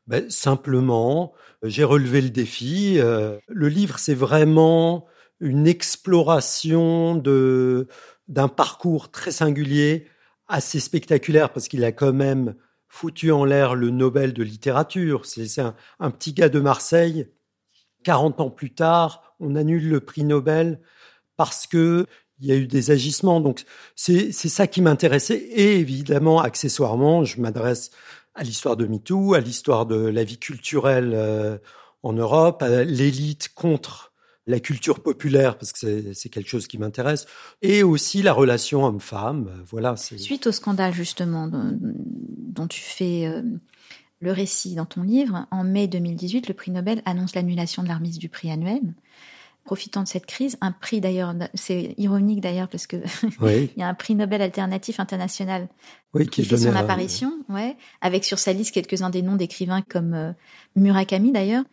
Ben, 0.08 0.30
simplement, 0.30 1.34
j'ai 1.64 1.84
relevé 1.84 2.22
le 2.22 2.30
défi. 2.30 3.00
Euh, 3.00 3.40
le 3.48 3.68
livre, 3.68 3.98
c'est 3.98 4.14
vraiment 4.14 5.06
une 5.40 5.68
exploration 5.68 7.16
de 7.16 7.88
d'un 8.28 8.48
parcours 8.48 9.12
très 9.12 9.30
singulier 9.32 10.08
assez 10.48 10.80
spectaculaire 10.80 11.54
parce 11.54 11.68
qu'il 11.68 11.84
a 11.84 11.92
quand 11.92 12.14
même 12.14 12.56
foutu 12.88 13.32
en 13.32 13.46
l'air 13.46 13.76
le 13.76 13.92
Nobel 13.92 14.34
de 14.34 14.42
littérature. 14.42 15.26
C'est 15.28 15.62
un, 15.62 15.76
un, 16.00 16.10
petit 16.10 16.34
gars 16.34 16.50
de 16.50 16.60
Marseille. 16.60 17.28
40 18.04 18.40
ans 18.40 18.50
plus 18.50 18.74
tard, 18.74 19.25
on 19.40 19.56
annule 19.56 19.90
le 19.90 20.00
prix 20.00 20.24
Nobel 20.24 20.80
parce 21.38 21.68
que 21.68 22.06
il 22.40 22.48
y 22.48 22.52
a 22.52 22.56
eu 22.56 22.68
des 22.68 22.92
agissements. 22.92 23.42
Donc 23.42 23.64
c'est 23.96 24.32
ça 24.32 24.68
qui 24.68 24.82
m'intéressait. 24.82 25.38
Et 25.38 25.80
évidemment, 25.80 26.40
accessoirement, 26.40 27.24
je 27.24 27.40
m'adresse 27.40 27.92
à 28.34 28.44
l'histoire 28.44 28.76
de 28.76 28.86
MeToo, 28.86 29.34
à 29.34 29.40
l'histoire 29.40 29.86
de 29.86 29.96
la 29.96 30.24
vie 30.24 30.38
culturelle 30.38 31.14
euh, 31.14 31.58
en 32.04 32.14
Europe, 32.14 32.62
à 32.62 32.84
l'élite 32.84 33.50
contre 33.56 34.12
la 34.48 34.60
culture 34.60 35.02
populaire 35.02 35.58
parce 35.58 35.72
que 35.72 36.14
c'est 36.14 36.30
quelque 36.30 36.50
chose 36.50 36.68
qui 36.68 36.78
m'intéresse 36.78 37.26
et 37.64 37.82
aussi 37.82 38.22
la 38.22 38.32
relation 38.32 38.86
homme-femme 38.86 39.50
voilà 39.66 39.96
suite 39.96 40.46
au 40.46 40.52
scandale 40.52 40.94
justement 40.94 41.48
dont, 41.48 42.68
tu 42.68 42.82
fais 42.82 43.26
euh, 43.26 43.42
le 44.20 44.32
récit 44.32 44.76
dans 44.76 44.86
ton 44.86 45.02
livre 45.02 45.48
en 45.50 45.64
mai 45.64 45.88
2018 45.88 46.48
le 46.48 46.54
prix 46.54 46.70
Nobel 46.70 47.02
annonce 47.06 47.34
l'annulation 47.34 47.82
de 47.82 47.88
la 47.88 47.96
remise 47.96 48.20
du 48.20 48.30
prix 48.30 48.52
annuel 48.52 48.82
profitant 49.66 50.04
de 50.04 50.08
cette 50.08 50.28
crise, 50.28 50.58
un 50.62 50.72
prix 50.72 51.02
d'ailleurs, 51.02 51.34
c'est 51.56 51.96
ironique 51.98 52.40
d'ailleurs 52.40 52.70
parce 52.70 52.88
que 52.88 52.98
il 53.42 53.70
y 53.76 53.82
a 53.82 53.88
un 53.88 53.94
prix 53.96 54.16
Nobel 54.16 54.42
alternatif 54.42 55.00
international 55.00 55.68
qui, 56.32 56.46
fait 56.46 56.56
son 56.56 56.76
apparition, 56.76 57.34
ouais, 57.50 57.76
avec 58.00 58.24
sur 58.24 58.40
sa 58.40 58.54
liste 58.54 58.74
quelques-uns 58.74 59.10
des 59.10 59.22
noms 59.22 59.36
d'écrivains 59.36 59.82
comme 59.82 60.14
euh, 60.14 60.32
Murakami 60.76 61.34
d'ailleurs. 61.34 61.66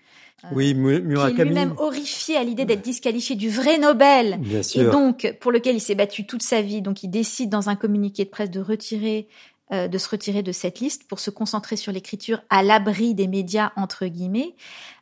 Euh, 0.45 0.49
oui, 0.55 0.75
Murakami. 0.75 1.35
Qui 1.35 1.41
est 1.41 1.45
lui-même 1.45 1.75
horrifié 1.77 2.37
à 2.37 2.43
l'idée 2.43 2.65
d'être 2.65 2.83
disqualifié 2.83 3.37
du 3.37 3.51
vrai 3.51 3.79
Nobel. 3.79 4.39
Bien 4.41 4.63
sûr. 4.63 4.83
Et 4.83 4.91
donc, 4.91 5.37
pour 5.41 5.53
lequel 5.53 5.77
il 5.77 5.81
s'est 5.81 5.95
battu 5.95 6.27
toute 6.27 6.43
sa 6.43 6.63
vie. 6.63 6.83
Donc, 6.83 7.05
il 7.05 7.09
décide 7.09 7.51
dans 7.51 7.69
un 7.69 7.77
communiqué 7.77 8.25
de 8.25 8.31
presse 8.31 8.51
de 8.51 8.61
retirer 8.61 9.29
euh, 9.73 9.87
de 9.87 9.99
se 9.99 10.09
retirer 10.09 10.43
de 10.43 10.51
cette 10.51 10.81
liste 10.81 11.07
pour 11.07 11.21
se 11.21 11.31
concentrer 11.31 11.77
sur 11.77 11.93
l'écriture 11.93 12.43
à 12.51 12.63
l'abri 12.63 13.15
des 13.15 13.29
médias 13.29 13.71
entre 13.77 14.07
guillemets. 14.07 14.55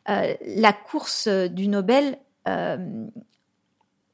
la 0.07 0.73
course 0.73 1.27
du 1.27 1.67
Nobel 1.67 2.17
euh, 2.47 3.07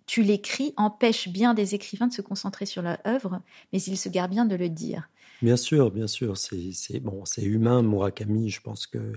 tu 0.05 0.23
l'écris 0.23 0.73
empêche 0.77 1.27
bien 1.27 1.53
des 1.53 1.75
écrivains 1.75 2.07
de 2.07 2.13
se 2.13 2.21
concentrer 2.21 2.65
sur 2.65 2.81
leur 2.81 2.97
œuvre, 3.05 3.41
mais 3.71 3.81
il 3.81 3.97
se 3.97 4.09
garde 4.09 4.31
bien 4.31 4.45
de 4.45 4.55
le 4.55 4.69
dire. 4.69 5.09
Bien 5.41 5.57
sûr, 5.57 5.91
bien 5.91 6.07
sûr, 6.07 6.37
c'est 6.37 6.99
bon, 6.99 7.25
c'est 7.25 7.43
humain. 7.43 7.83
Murakami, 7.83 8.49
je 8.49 8.61
pense 8.61 8.87
que 8.87 9.13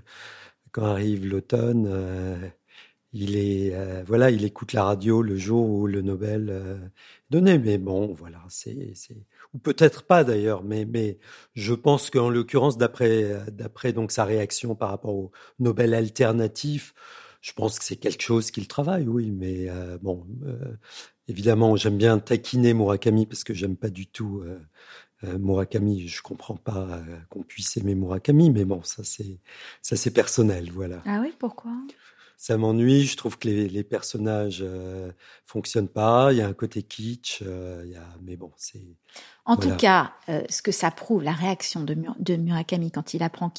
quand 0.72 0.84
arrive 0.84 1.26
l'automne, 1.26 1.86
euh, 1.88 2.36
il 3.12 3.36
est 3.36 3.74
euh, 3.74 4.04
voilà, 4.06 4.30
il 4.30 4.44
écoute 4.44 4.72
la 4.72 4.84
radio 4.84 5.22
le 5.22 5.36
jour 5.36 5.68
où 5.68 5.86
le 5.86 6.02
Nobel 6.02 6.50
est 6.50 6.90
donné. 7.30 7.58
Mais 7.58 7.78
bon, 7.78 8.12
voilà, 8.12 8.42
c'est 8.48 8.76
ou 9.54 9.58
peut-être 9.58 10.02
pas 10.02 10.24
d'ailleurs, 10.24 10.62
mais 10.62 10.84
mais 10.84 11.18
je 11.54 11.74
pense 11.74 12.10
qu'en 12.10 12.28
l'occurrence, 12.28 12.78
d'après 12.78 13.44
d'après 13.52 13.92
donc 13.92 14.12
sa 14.12 14.24
réaction 14.24 14.74
par 14.74 14.90
rapport 14.90 15.14
au 15.14 15.32
Nobel 15.58 15.94
alternatif 15.94 16.94
je 17.40 17.52
pense 17.52 17.78
que 17.78 17.84
c'est 17.84 17.96
quelque 17.96 18.22
chose 18.22 18.50
qu'il 18.50 18.68
travaille, 18.68 19.08
oui, 19.08 19.30
mais 19.30 19.68
euh, 19.70 19.98
bon, 20.00 20.26
euh, 20.44 20.76
évidemment, 21.26 21.74
j'aime 21.76 21.96
bien 21.96 22.18
taquiner 22.18 22.74
Murakami 22.74 23.26
parce 23.26 23.44
que 23.44 23.54
j'aime 23.54 23.76
pas 23.76 23.88
du 23.88 24.06
tout 24.06 24.42
euh, 25.24 25.38
Murakami. 25.38 26.06
Je 26.06 26.22
comprends 26.22 26.56
pas 26.56 27.00
qu'on 27.30 27.42
puisse 27.42 27.76
aimer 27.78 27.94
Murakami, 27.94 28.50
mais 28.50 28.64
bon, 28.64 28.82
ça 28.82 29.04
c'est 29.04 29.38
ça 29.80 29.96
c'est 29.96 30.10
personnel, 30.10 30.70
voilà. 30.70 31.02
Ah 31.06 31.20
oui, 31.22 31.34
pourquoi? 31.38 31.72
Ça 32.40 32.56
m'ennuie. 32.56 33.04
Je 33.04 33.18
trouve 33.18 33.38
que 33.38 33.48
les, 33.48 33.68
les 33.68 33.84
personnages 33.84 34.60
euh, 34.62 35.12
fonctionnent 35.44 35.90
pas. 35.90 36.32
Il 36.32 36.38
y 36.38 36.40
a 36.40 36.46
un 36.46 36.54
côté 36.54 36.82
kitsch. 36.82 37.42
Euh, 37.42 37.82
il 37.84 37.92
y 37.92 37.96
a, 37.96 38.08
mais 38.22 38.34
bon, 38.36 38.50
c'est. 38.56 38.80
En 39.44 39.56
tout 39.56 39.76
cas, 39.76 40.12
euh, 40.30 40.42
ce 40.48 40.62
que 40.62 40.72
ça 40.72 40.90
prouve, 40.90 41.22
la 41.22 41.32
réaction 41.32 41.82
de, 41.82 41.94
de 42.18 42.36
Murakami 42.36 42.90
quand 42.90 43.12
il 43.12 43.22
apprend 43.22 43.52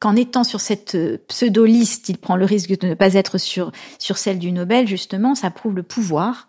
qu'en 0.00 0.16
étant 0.16 0.42
sur 0.42 0.60
cette 0.60 0.96
euh, 0.96 1.18
pseudo-liste, 1.28 2.08
il 2.08 2.18
prend 2.18 2.34
le 2.34 2.44
risque 2.44 2.76
de 2.76 2.88
ne 2.88 2.94
pas 2.94 3.14
être 3.14 3.38
sur 3.38 3.70
sur 4.00 4.18
celle 4.18 4.40
du 4.40 4.50
Nobel. 4.50 4.88
Justement, 4.88 5.36
ça 5.36 5.52
prouve 5.52 5.76
le 5.76 5.84
pouvoir 5.84 6.48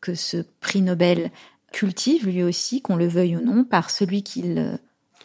que 0.00 0.16
ce 0.16 0.38
prix 0.58 0.82
Nobel 0.82 1.30
cultive 1.70 2.26
lui 2.26 2.42
aussi, 2.42 2.82
qu'on 2.82 2.96
le 2.96 3.06
veuille 3.06 3.36
ou 3.36 3.40
non, 3.40 3.62
par 3.62 3.90
celui 3.90 4.24
qu'il 4.24 4.80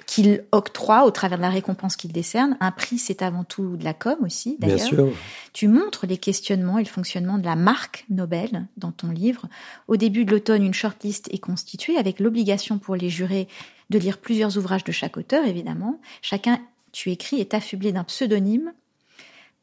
qu'il 0.06 0.44
octroie 0.52 1.06
au 1.06 1.12
travers 1.12 1.38
de 1.38 1.44
la 1.44 1.50
récompense 1.50 1.96
qu'il 1.96 2.12
décerne. 2.12 2.58
Un 2.60 2.72
prix, 2.72 2.98
c'est 2.98 3.22
avant 3.22 3.44
tout 3.44 3.76
de 3.78 3.84
la 3.84 3.94
com 3.94 4.18
aussi, 4.24 4.58
d'ailleurs. 4.60 4.78
Bien 4.78 4.86
sûr. 4.86 5.10
Tu 5.54 5.68
montres 5.68 6.06
les 6.06 6.18
questionnements 6.18 6.78
et 6.78 6.84
le 6.84 6.90
fonctionnement 6.90 7.38
de 7.38 7.46
la 7.46 7.56
marque 7.56 8.06
Nobel 8.10 8.68
dans 8.78 8.92
ton 8.92 9.10
livre. 9.10 9.48
Au 9.88 9.98
début 9.98 10.26
de 10.26 10.32
l'automne, 10.32 10.64
une 10.64 10.74
shortlist 10.74 11.28
est 11.34 11.40
constituée 11.40 11.98
avec 11.98 12.20
l'obligation 12.20 12.78
pour 12.78 12.96
les 12.96 13.10
jurés 13.10 13.48
de 13.90 14.00
lire 14.00 14.18
plusieurs 14.18 14.58
ouvrages 14.58 14.84
de 14.84 14.92
chaque 14.92 15.18
auteur, 15.18 15.46
évidemment. 15.46 16.00
Chacun, 16.22 16.60
tu 16.92 17.12
écris, 17.12 17.40
est 17.40 17.54
affublé 17.54 17.92
d'un 17.92 18.04
pseudonyme 18.04 18.74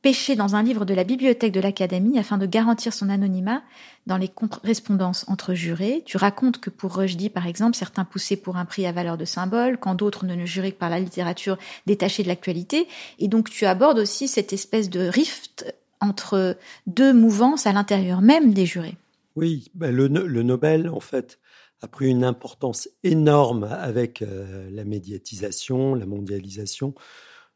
pêché 0.03 0.35
dans 0.35 0.57
un 0.57 0.63
livre 0.63 0.85
de 0.85 0.95
la 0.95 1.05
bibliothèque 1.05 1.53
de 1.53 1.61
l'Académie 1.61 2.19
afin 2.19 2.37
de 2.37 2.47
garantir 2.47 2.93
son 2.93 3.09
anonymat 3.09 3.63
dans 4.07 4.17
les 4.17 4.29
correspondances 4.29 5.25
entre 5.29 5.55
jurés. 5.55 6.03
Tu 6.05 6.17
racontes 6.17 6.59
que 6.59 6.71
pour 6.71 6.97
Rushdie, 6.97 7.31
par 7.31 7.47
exemple, 7.47 7.77
certains 7.77 8.05
poussaient 8.05 8.37
pour 8.37 8.57
un 8.57 8.65
prix 8.65 8.85
à 8.85 8.93
valeur 8.93 9.17
de 9.17 9.25
symbole, 9.25 9.79
quand 9.79 9.95
d'autres 9.95 10.27
ne 10.27 10.35
le 10.35 10.45
juraient 10.45 10.73
que 10.73 10.79
par 10.79 10.91
la 10.91 10.99
littérature 10.99 11.57
détachée 11.87 12.25
de 12.25 12.29
l'actualité. 12.29 12.89
Et 13.21 13.29
donc 13.29 13.49
tu 13.49 13.65
abordes 13.65 14.01
aussi 14.01 14.27
cette 14.27 14.53
espèce 14.53 14.91
de 14.91 15.07
rift 15.07 15.73
entre 16.01 16.57
deux 16.89 17.15
mouvances 17.15 17.67
à 17.67 17.73
l'intérieur 17.73 18.21
même 18.21 18.53
des 18.53 18.67
jurés. 18.67 18.97
Oui, 19.37 19.71
le, 19.79 20.09
le, 20.09 20.43
Nobel, 20.43 20.89
en 20.89 21.01
fait, 21.01 21.39
a 21.81 21.89
pris 21.89 22.09
une 22.09 22.25
importance 22.25 22.89
énorme 23.03 23.65
avec 23.65 24.21
euh, 24.21 24.69
la 24.71 24.85
médiatisation, 24.85 25.95
la 25.95 26.07
mondialisation. 26.07 26.95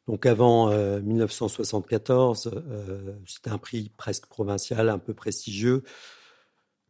Donc 0.07 0.25
avant 0.25 0.71
1974, 0.71 2.47
euh, 2.47 2.51
euh, 2.71 3.13
c'était 3.27 3.51
un 3.51 3.59
prix 3.59 3.91
presque 3.97 4.27
provincial, 4.27 4.89
un 4.89 4.99
peu 4.99 5.15
prestigieux. 5.15 5.83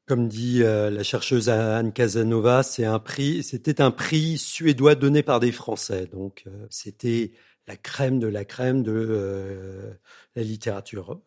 Comme 0.07 0.29
dit 0.29 0.63
euh, 0.63 0.91
la 0.91 1.03
chercheuse 1.03 1.49
Anne 1.49 1.93
Casanova, 1.93 2.63
c'est 2.63 2.85
un 2.85 2.99
prix, 2.99 3.43
c'était 3.43 3.81
un 3.81 3.91
prix 3.91 4.39
suédois 4.39 4.95
donné 4.95 5.23
par 5.23 5.41
des 5.41 5.51
Français. 5.51 6.07
Donc 6.07 6.45
c'était 6.69 7.33
la 7.67 7.77
crème 7.77 8.21
de 8.21 8.27
la 8.27 8.45
crème 8.45 8.83
de 8.83 9.99
la 10.37 10.43
littérature. 10.43 11.21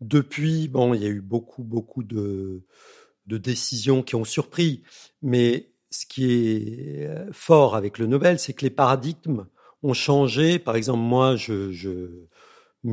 Depuis, 0.00 0.68
bon, 0.68 0.94
il 0.94 1.02
y 1.02 1.06
a 1.06 1.10
eu 1.10 1.20
beaucoup, 1.20 1.62
beaucoup 1.62 2.02
de, 2.02 2.64
de 3.26 3.38
décisions 3.38 4.02
qui 4.02 4.16
ont 4.16 4.24
surpris. 4.24 4.82
Mais 5.22 5.70
ce 5.90 6.06
qui 6.06 6.32
est 6.32 7.08
fort 7.32 7.76
avec 7.76 7.98
le 7.98 8.06
Nobel, 8.06 8.38
c'est 8.38 8.54
que 8.54 8.64
les 8.64 8.70
paradigmes 8.70 9.46
ont 9.84 9.94
changé. 9.94 10.58
Par 10.58 10.76
exemple, 10.76 11.00
moi, 11.00 11.36
je, 11.36 11.70
je 11.70 12.26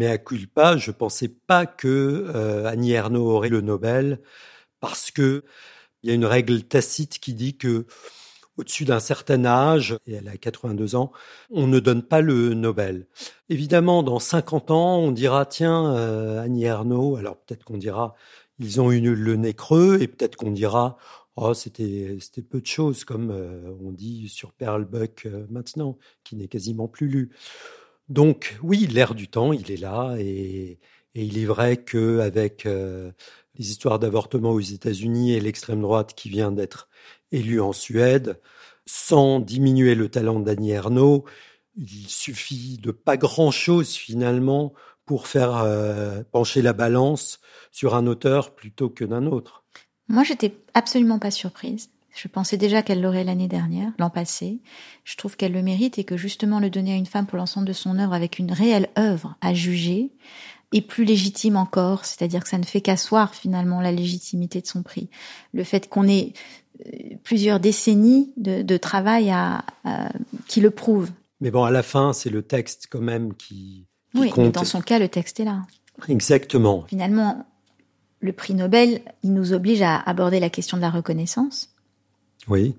à 0.02 0.18
culpa, 0.18 0.78
je 0.78 0.92
pensais 0.92 1.28
pas 1.30 1.66
que 1.66 2.28
euh, 2.36 2.66
Annie 2.66 2.94
Ernaux 2.94 3.30
aurait 3.30 3.50
le 3.50 3.62
Nobel 3.62 4.22
parce 4.80 5.12
que 5.12 5.44
il 6.04 6.10
y 6.10 6.12
a 6.12 6.16
une 6.16 6.26
règle 6.26 6.64
tacite 6.64 7.20
qui 7.20 7.34
dit 7.34 7.58
que 7.58 7.86
au-dessus 8.58 8.86
d'un 8.86 9.00
certain 9.00 9.46
âge, 9.46 9.98
et 10.08 10.14
elle 10.14 10.28
a 10.28 10.38
82 10.38 10.96
ans, 10.96 11.12
on 11.50 11.68
ne 11.68 11.80
donne 11.80 12.04
pas 12.04 12.22
le 12.22 12.54
Nobel. 12.54 13.08
Évidemment, 13.50 14.04
dans 14.04 14.20
50 14.20 14.72
ans, 14.72 14.98
on 14.98 15.12
dira, 15.12 15.46
tiens, 15.46 15.96
euh, 15.96 16.42
Annie 16.44 16.66
Ernaux, 16.66 17.16
alors 17.16 17.38
peut-être 17.38 17.64
qu'on 17.64 17.78
dira, 17.78 18.16
ils 18.60 18.82
ont 18.82 18.92
eu 18.92 19.00
le 19.02 19.36
nez 19.36 19.54
creux, 19.54 20.00
et 20.02 20.08
peut-être 20.08 20.36
qu'on 20.36 20.52
dira, 20.52 20.98
Oh, 21.38 21.54
c'était 21.54 22.18
peu 22.50 22.60
de 22.60 22.66
choses, 22.66 23.06
comme 23.06 23.32
euh, 23.32 23.72
on 23.82 23.92
dit 23.92 24.28
sur 24.28 24.52
Pearl 24.54 24.84
Buck 24.86 25.24
euh, 25.26 25.46
maintenant, 25.50 25.98
qui 26.24 26.36
n'est 26.36 26.50
quasiment 26.50 26.90
plus 26.90 27.08
lu. 27.08 27.32
Donc 28.10 28.58
oui, 28.64 28.86
l'air 28.88 29.16
du 29.16 29.30
temps, 29.30 29.54
il 29.54 29.72
est 29.72 29.78
là, 29.78 30.16
et, 30.20 30.80
et 31.16 31.24
il 31.24 31.38
est 31.38 31.46
vrai 31.46 31.78
que 31.78 32.20
avec 32.20 32.66
euh, 32.66 33.12
les 33.56 33.72
histoires 33.72 34.00
d'avortement 34.00 34.52
aux 34.52 34.60
États-Unis 34.60 35.34
et 35.34 35.40
l'extrême 35.40 35.82
droite 35.82 36.16
qui 36.16 36.30
vient 36.30 36.52
d'être 36.52 36.90
élue 37.32 37.62
en 37.62 37.74
Suède, 37.74 38.42
sans 38.86 39.40
diminuer 39.40 39.96
le 39.96 40.10
talent 40.10 40.40
d'Annie 40.42 40.72
Ernaux, 40.72 41.26
il 41.78 42.10
suffit 42.10 42.78
de 42.78 42.92
pas 42.92 43.18
grand-chose 43.18 43.94
finalement 43.96 44.74
pour 45.06 45.28
faire 45.28 45.66
pencher 46.32 46.62
la 46.62 46.74
balance 46.74 47.40
sur 47.72 47.96
un 47.96 48.08
auteur 48.08 48.56
plutôt 48.56 48.90
que 48.90 49.06
d'un 49.06 49.26
autre. 49.28 49.64
Moi, 50.12 50.24
j'étais 50.24 50.54
absolument 50.74 51.20
pas 51.20 51.32
surprise. 51.32 51.90
Je 52.14 52.28
pensais 52.28 52.58
déjà 52.58 52.82
qu'elle 52.82 53.02
l'aurait 53.02 53.24
l'année 53.24 53.48
dernière, 53.48 53.92
l'an 53.98 54.10
passé. 54.10 54.60
Je 55.06 55.16
trouve 55.16 55.38
qu'elle 55.38 55.54
le 55.54 55.62
mérite 55.62 55.98
et 55.98 56.04
que 56.04 56.18
justement 56.18 56.60
le 56.60 56.70
donner 56.70 56.94
à 56.94 56.98
une 56.98 57.06
femme 57.06 57.26
pour 57.26 57.38
l'ensemble 57.38 57.66
de 57.66 57.74
son 57.74 57.98
œuvre 57.98 58.14
avec 58.14 58.38
une 58.38 58.52
réelle 58.52 58.90
œuvre 59.00 59.36
à 59.40 59.54
juger 59.54 60.12
est 60.74 60.82
plus 60.82 61.06
légitime 61.06 61.56
encore. 61.56 62.04
C'est-à-dire 62.04 62.44
que 62.44 62.50
ça 62.50 62.58
ne 62.58 62.66
fait 62.66 62.82
qu'asseoir 62.82 63.34
finalement 63.34 63.80
la 63.80 63.94
légitimité 63.94 64.60
de 64.60 64.68
son 64.68 64.84
prix. 64.84 65.10
Le 65.54 65.64
fait 65.64 65.88
qu'on 65.88 66.08
ait 66.08 66.34
euh, 66.86 67.16
plusieurs 67.24 67.62
décennies 67.62 68.34
de, 68.36 68.78
travail 68.78 69.32
à, 69.32 69.64
qui 70.48 70.60
le 70.60 70.72
prouvent. 70.72 71.12
Mais 71.40 71.52
bon, 71.52 71.64
à 71.64 71.72
la 71.72 71.84
fin, 71.84 72.12
c'est 72.12 72.30
le 72.30 72.42
texte 72.42 72.88
quand 72.90 73.02
même 73.02 73.34
qui, 73.36 73.88
qui 74.12 74.20
oui, 74.20 74.32
mais 74.38 74.50
dans 74.50 74.66
son 74.66 74.82
cas, 74.82 75.00
le 75.00 75.08
texte 75.08 75.40
est 75.40 75.46
là. 75.46 75.62
Exactement. 76.10 76.84
Finalement, 76.88 77.46
le 78.22 78.34
prix 78.34 78.54
Nobel, 78.54 79.02
il 79.24 79.34
nous 79.34 79.52
oblige 79.52 79.82
à 79.82 79.98
aborder 79.98 80.40
la 80.40 80.50
question 80.50 80.78
de 80.78 80.82
la 80.82 80.92
reconnaissance. 80.92 81.70
Oui. 82.48 82.76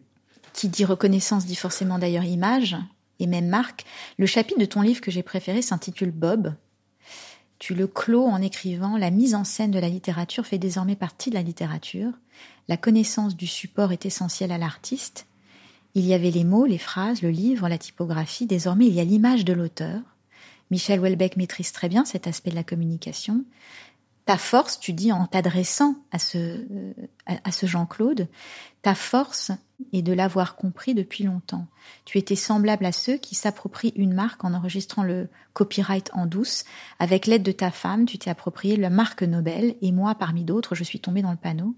Qui 0.53 0.69
dit 0.69 0.85
reconnaissance 0.85 1.47
dit 1.47 1.57
forcément 1.57 1.99
d'ailleurs 1.99 2.25
image 2.25 2.77
et 3.19 3.27
même 3.27 3.49
marque. 3.49 3.85
Le 4.19 4.27
chapitre 4.27 4.61
de 4.61 4.65
ton 4.65 4.83
livre 4.83 5.01
que 5.01 5.11
j'ai 5.11 5.23
préféré 5.23 5.61
s'intitule 5.61 6.13
Bob. 6.13 6.55
Tu 7.59 7.75
le 7.75 7.87
clos 7.87 8.27
en 8.27 8.41
écrivant 8.41 8.97
La 8.97 9.11
mise 9.11 9.35
en 9.35 9.45
scène 9.45 9.71
de 9.71 9.79
la 9.79 9.89
littérature 9.89 10.47
fait 10.47 10.59
désormais 10.59 10.97
partie 10.97 11.31
de 11.31 11.35
la 11.35 11.43
littérature. 11.43 12.13
La 12.69 12.77
connaissance 12.77 13.37
du 13.37 13.47
support 13.47 13.93
est 13.93 14.07
essentielle 14.07 14.53
à 14.53 14.59
l'artiste. 14.59 15.27
Il 15.95 16.07
y 16.07 16.15
avait 16.15 16.31
les 16.31 16.45
mots, 16.45 16.67
les 16.67 16.79
phrases, 16.79 17.23
le 17.23 17.31
livre, 17.31 17.69
la 17.69 17.79
typographie. 17.79 18.47
Désormais, 18.47 18.87
il 18.87 18.95
y 18.95 19.01
a 19.01 19.05
l'image 19.05 19.45
de 19.45 19.53
l'auteur. 19.53 20.01
Michel 20.71 21.01
Houellebecq 21.01 21.37
maîtrise 21.37 21.73
très 21.73 21.89
bien 21.89 22.05
cet 22.05 22.27
aspect 22.27 22.51
de 22.51 22.57
la 22.57 22.65
communication 22.65 23.45
ta 24.25 24.39
force, 24.39 24.79
tu 24.79 24.93
dis 24.93 25.13
en 25.13 25.27
t'adressant 25.27 25.97
à 26.13 26.19
ce, 26.19 26.39
euh, 26.39 26.93
à, 27.27 27.51
ce 27.51 27.67
Jean-Claude, 27.67 28.29
ta 28.83 28.95
force 28.95 29.51
est 29.93 30.03
de 30.03 30.13
l'avoir 30.13 30.55
compris 30.55 30.95
depuis 30.95 31.25
longtemps. 31.25 31.67
Tu 32.05 32.19
étais 32.19 32.37
semblable 32.37 32.85
à 32.87 32.93
ceux 32.93 33.17
qui 33.17 33.35
s'approprient 33.35 33.93
une 33.97 34.15
marque 34.15 34.45
en 34.45 34.55
enregistrant 34.55 35.03
le 35.03 35.29
copyright 35.55 36.11
en 36.15 36.27
douce. 36.27 36.65
Avec 37.01 37.27
l'aide 37.27 37.43
de 37.43 37.53
ta 37.53 37.73
femme, 37.73 38.07
tu 38.07 38.17
t'es 38.17 38.31
approprié 38.31 38.77
la 38.77 38.91
marque 38.91 39.25
Nobel 39.25 39.75
et 39.83 39.91
moi, 39.91 40.15
parmi 40.15 40.45
d'autres, 40.45 40.77
je 40.77 40.85
suis 40.85 41.01
tombée 41.01 41.23
dans 41.23 41.33
le 41.33 41.37
panneau. 41.37 41.75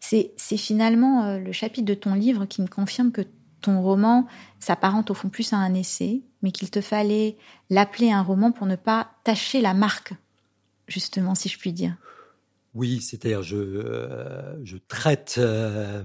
C'est, 0.00 0.34
finalement 0.56 1.24
euh, 1.24 1.38
le 1.38 1.52
chapitre 1.52 1.86
de 1.86 1.94
ton 1.94 2.14
livre 2.14 2.46
qui 2.46 2.62
me 2.62 2.68
confirme 2.68 3.12
que 3.12 3.22
ton 3.60 3.80
roman 3.80 4.26
s'apparente 4.60 5.10
au 5.10 5.14
fond 5.14 5.28
plus 5.28 5.52
à 5.52 5.56
un 5.56 5.74
essai, 5.74 6.22
mais 6.42 6.52
qu'il 6.52 6.70
te 6.70 6.80
fallait 6.80 7.36
l'appeler 7.70 8.12
un 8.12 8.22
roman 8.22 8.52
pour 8.52 8.66
ne 8.66 8.76
pas 8.76 9.10
tâcher 9.24 9.60
la 9.60 9.74
marque 9.74 10.14
justement, 10.86 11.34
si 11.34 11.48
je 11.48 11.58
puis 11.58 11.72
dire. 11.72 11.96
Oui, 12.74 13.00
c'est-à-dire 13.00 13.42
je, 13.42 13.56
euh, 13.56 14.64
je 14.64 14.76
traite 14.76 15.36
euh, 15.38 16.04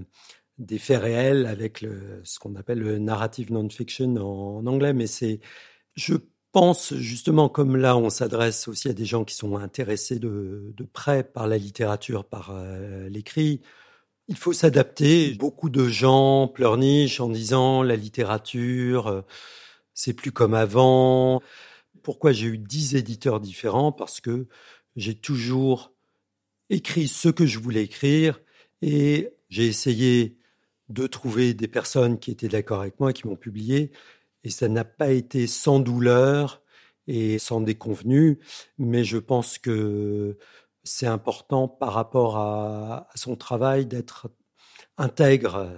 des 0.57 0.77
faits 0.77 1.01
réels 1.01 1.45
avec 1.45 1.85
ce 2.23 2.39
qu'on 2.39 2.55
appelle 2.55 2.79
le 2.79 2.97
narrative 2.97 3.51
non-fiction 3.51 4.15
en, 4.15 4.65
anglais, 4.65 4.93
mais 4.93 5.07
c'est, 5.07 5.41
je 5.95 6.13
pense 6.53 6.93
justement, 6.95 7.49
comme 7.49 7.75
là 7.75 7.97
on 7.97 8.09
s'adresse 8.09 8.67
aussi 8.67 8.87
à 8.87 8.93
des 8.93 9.05
gens 9.05 9.25
qui 9.25 9.35
sont 9.35 9.57
intéressés 9.57 10.19
de, 10.19 10.73
de 10.75 10.83
près 10.83 11.23
par 11.23 11.47
la 11.47 11.57
littérature, 11.57 12.23
par 12.23 12.51
euh, 12.51 13.09
l'écrit, 13.09 13.61
il 14.29 14.37
faut 14.37 14.53
s'adapter. 14.53 15.33
Beaucoup 15.33 15.69
de 15.69 15.87
gens 15.89 16.47
pleurnichent 16.47 17.19
en 17.19 17.29
disant 17.29 17.83
la 17.83 17.97
littérature, 17.97 19.25
c'est 19.93 20.13
plus 20.13 20.31
comme 20.31 20.53
avant. 20.53 21.41
Pourquoi 22.03 22.31
j'ai 22.31 22.47
eu 22.47 22.57
dix 22.57 22.95
éditeurs 22.95 23.39
différents 23.39 23.91
Parce 23.91 24.21
que 24.21 24.47
j'ai 24.95 25.15
toujours 25.15 25.93
écrit 26.69 27.07
ce 27.07 27.29
que 27.29 27.45
je 27.45 27.59
voulais 27.59 27.83
écrire 27.83 28.41
et 28.81 29.33
j'ai 29.49 29.67
essayé 29.67 30.37
de 30.89 31.07
trouver 31.07 31.53
des 31.53 31.67
personnes 31.67 32.19
qui 32.19 32.31
étaient 32.31 32.47
d'accord 32.47 32.81
avec 32.81 32.99
moi, 32.99 33.13
qui 33.13 33.27
m'ont 33.27 33.35
publié. 33.35 33.91
Et 34.43 34.49
ça 34.49 34.67
n'a 34.67 34.85
pas 34.85 35.11
été 35.11 35.47
sans 35.47 35.79
douleur 35.79 36.61
et 37.07 37.39
sans 37.39 37.61
déconvenue, 37.61 38.39
mais 38.77 39.03
je 39.03 39.17
pense 39.17 39.57
que 39.57 40.37
c'est 40.83 41.07
important 41.07 41.67
par 41.67 41.93
rapport 41.93 42.37
à, 42.37 43.07
à 43.11 43.17
son 43.17 43.35
travail 43.35 43.85
d'être 43.85 44.29
intègre. 45.01 45.71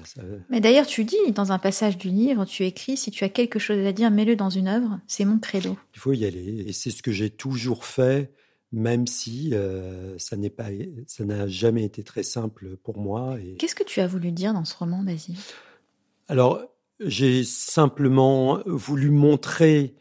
Mais 0.49 0.59
d'ailleurs, 0.59 0.85
tu 0.85 1.03
dis 1.03 1.31
dans 1.33 1.51
un 1.51 1.59
passage 1.59 1.97
du 1.97 2.09
livre, 2.09 2.45
tu 2.45 2.65
écris 2.65 2.97
si 2.97 3.11
tu 3.11 3.23
as 3.23 3.29
quelque 3.29 3.59
chose 3.59 3.85
à 3.85 3.91
dire, 3.91 4.11
mets-le 4.11 4.35
dans 4.35 4.49
une 4.49 4.67
œuvre. 4.67 4.99
C'est 5.07 5.25
mon 5.25 5.39
credo. 5.39 5.77
Il 5.95 5.99
faut 5.99 6.13
y 6.13 6.25
aller, 6.25 6.65
et 6.67 6.73
c'est 6.73 6.91
ce 6.91 7.01
que 7.01 7.11
j'ai 7.11 7.29
toujours 7.29 7.85
fait, 7.85 8.31
même 8.71 9.07
si 9.07 9.51
euh, 9.53 10.17
ça 10.17 10.35
n'est 10.35 10.49
pas, 10.49 10.67
ça 11.07 11.23
n'a 11.25 11.47
jamais 11.47 11.83
été 11.83 12.03
très 12.03 12.23
simple 12.23 12.77
pour 12.83 12.97
moi. 12.97 13.37
Et... 13.39 13.55
Qu'est-ce 13.57 13.75
que 13.75 13.83
tu 13.83 14.01
as 14.01 14.07
voulu 14.07 14.31
dire 14.31 14.53
dans 14.53 14.65
ce 14.65 14.75
roman, 14.75 15.03
Basile 15.03 15.37
Alors, 16.27 16.61
j'ai 16.99 17.43
simplement 17.43 18.59
voulu 18.65 19.09
montrer 19.09 19.95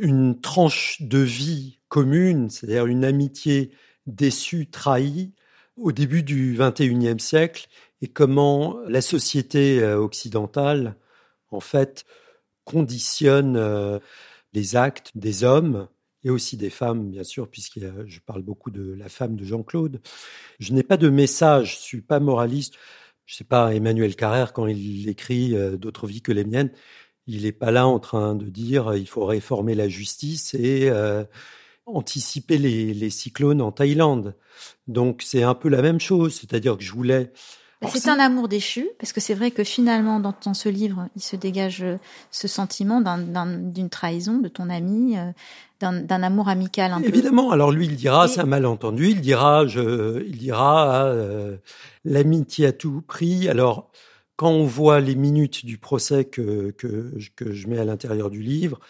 une 0.00 0.40
tranche 0.40 1.00
de 1.00 1.18
vie 1.18 1.78
commune, 1.88 2.50
c'est-à-dire 2.50 2.86
une 2.86 3.04
amitié 3.04 3.70
déçue, 4.06 4.68
trahie, 4.68 5.32
au 5.76 5.92
début 5.92 6.22
du 6.22 6.56
XXIe 6.58 7.18
siècle, 7.18 7.68
et 8.04 8.08
comment 8.08 8.80
la 8.86 9.00
société 9.00 9.80
euh, 9.80 9.98
occidentale, 9.98 10.94
en 11.50 11.60
fait, 11.60 12.04
conditionne 12.64 13.56
euh, 13.56 13.98
les 14.52 14.76
actes 14.76 15.12
des 15.14 15.42
hommes 15.42 15.88
et 16.22 16.28
aussi 16.28 16.58
des 16.58 16.68
femmes, 16.68 17.08
bien 17.08 17.24
sûr, 17.24 17.48
puisque 17.48 17.80
je 17.80 18.20
parle 18.20 18.42
beaucoup 18.42 18.70
de 18.70 18.92
la 18.92 19.08
femme 19.08 19.36
de 19.36 19.44
Jean-Claude. 19.44 20.02
Je 20.58 20.74
n'ai 20.74 20.82
pas 20.82 20.98
de 20.98 21.08
message, 21.08 21.76
je 21.76 21.80
suis 21.80 22.02
pas 22.02 22.20
moraliste. 22.20 22.74
Je 23.24 23.36
sais 23.36 23.44
pas, 23.44 23.74
Emmanuel 23.74 24.16
Carrère, 24.16 24.52
quand 24.52 24.66
il 24.66 25.08
écrit 25.08 25.56
euh, 25.56 25.78
d'autres 25.78 26.06
vies 26.06 26.20
que 26.20 26.32
les 26.32 26.44
miennes, 26.44 26.72
il 27.26 27.44
n'est 27.44 27.52
pas 27.52 27.70
là 27.70 27.86
en 27.86 28.00
train 28.00 28.34
de 28.34 28.50
dire 28.50 28.94
il 28.96 29.08
faut 29.08 29.24
réformer 29.24 29.74
la 29.74 29.88
justice 29.88 30.52
et 30.52 30.90
anticiper 31.86 32.58
les 32.58 33.08
cyclones 33.08 33.62
en 33.62 33.72
Thaïlande. 33.72 34.36
Donc 34.88 35.22
c'est 35.22 35.42
un 35.42 35.54
peu 35.54 35.70
la 35.70 35.80
même 35.80 36.00
chose, 36.00 36.34
c'est-à-dire 36.34 36.76
que 36.76 36.84
je 36.84 36.92
voulais 36.92 37.32
c'est 37.92 38.08
un 38.08 38.18
amour 38.18 38.48
déchu, 38.48 38.88
parce 38.98 39.12
que 39.12 39.20
c'est 39.20 39.34
vrai 39.34 39.50
que 39.50 39.64
finalement, 39.64 40.20
dans, 40.20 40.54
ce 40.54 40.68
livre, 40.68 41.08
il 41.16 41.22
se 41.22 41.36
dégage 41.36 41.82
euh, 41.82 41.98
ce 42.30 42.48
sentiment 42.48 43.00
d'une 43.00 43.90
trahison 43.90 44.38
de 44.38 44.48
ton 44.48 44.70
ami, 44.70 45.16
euh, 45.16 45.30
d'un 45.80 46.22
amour 46.22 46.48
amical 46.48 46.92
un 46.92 47.02
Évidemment. 47.02 47.50
Alors 47.50 47.70
lui, 47.70 47.86
il 47.86 47.96
dira, 47.96 48.28
c'est 48.28 48.40
un 48.40 48.46
malentendu. 48.46 49.10
Il 49.10 49.20
dira, 49.20 49.66
je, 49.66 50.22
il 50.24 50.38
dira, 50.38 51.04
euh, 51.06 51.56
l'amitié 52.04 52.66
à 52.66 52.72
tout 52.72 53.02
prix. 53.06 53.48
Alors, 53.48 53.90
quand 54.36 54.50
on 54.50 54.64
voit 54.64 55.00
les 55.00 55.14
minutes 55.14 55.66
du 55.66 55.78
procès 55.78 56.24
que, 56.24 56.70
que, 56.72 57.12
que 57.36 57.52
je 57.52 57.68
mets 57.68 57.78
à 57.78 57.84
l'intérieur 57.84 58.30
du 58.30 58.42
livre, 58.42 58.80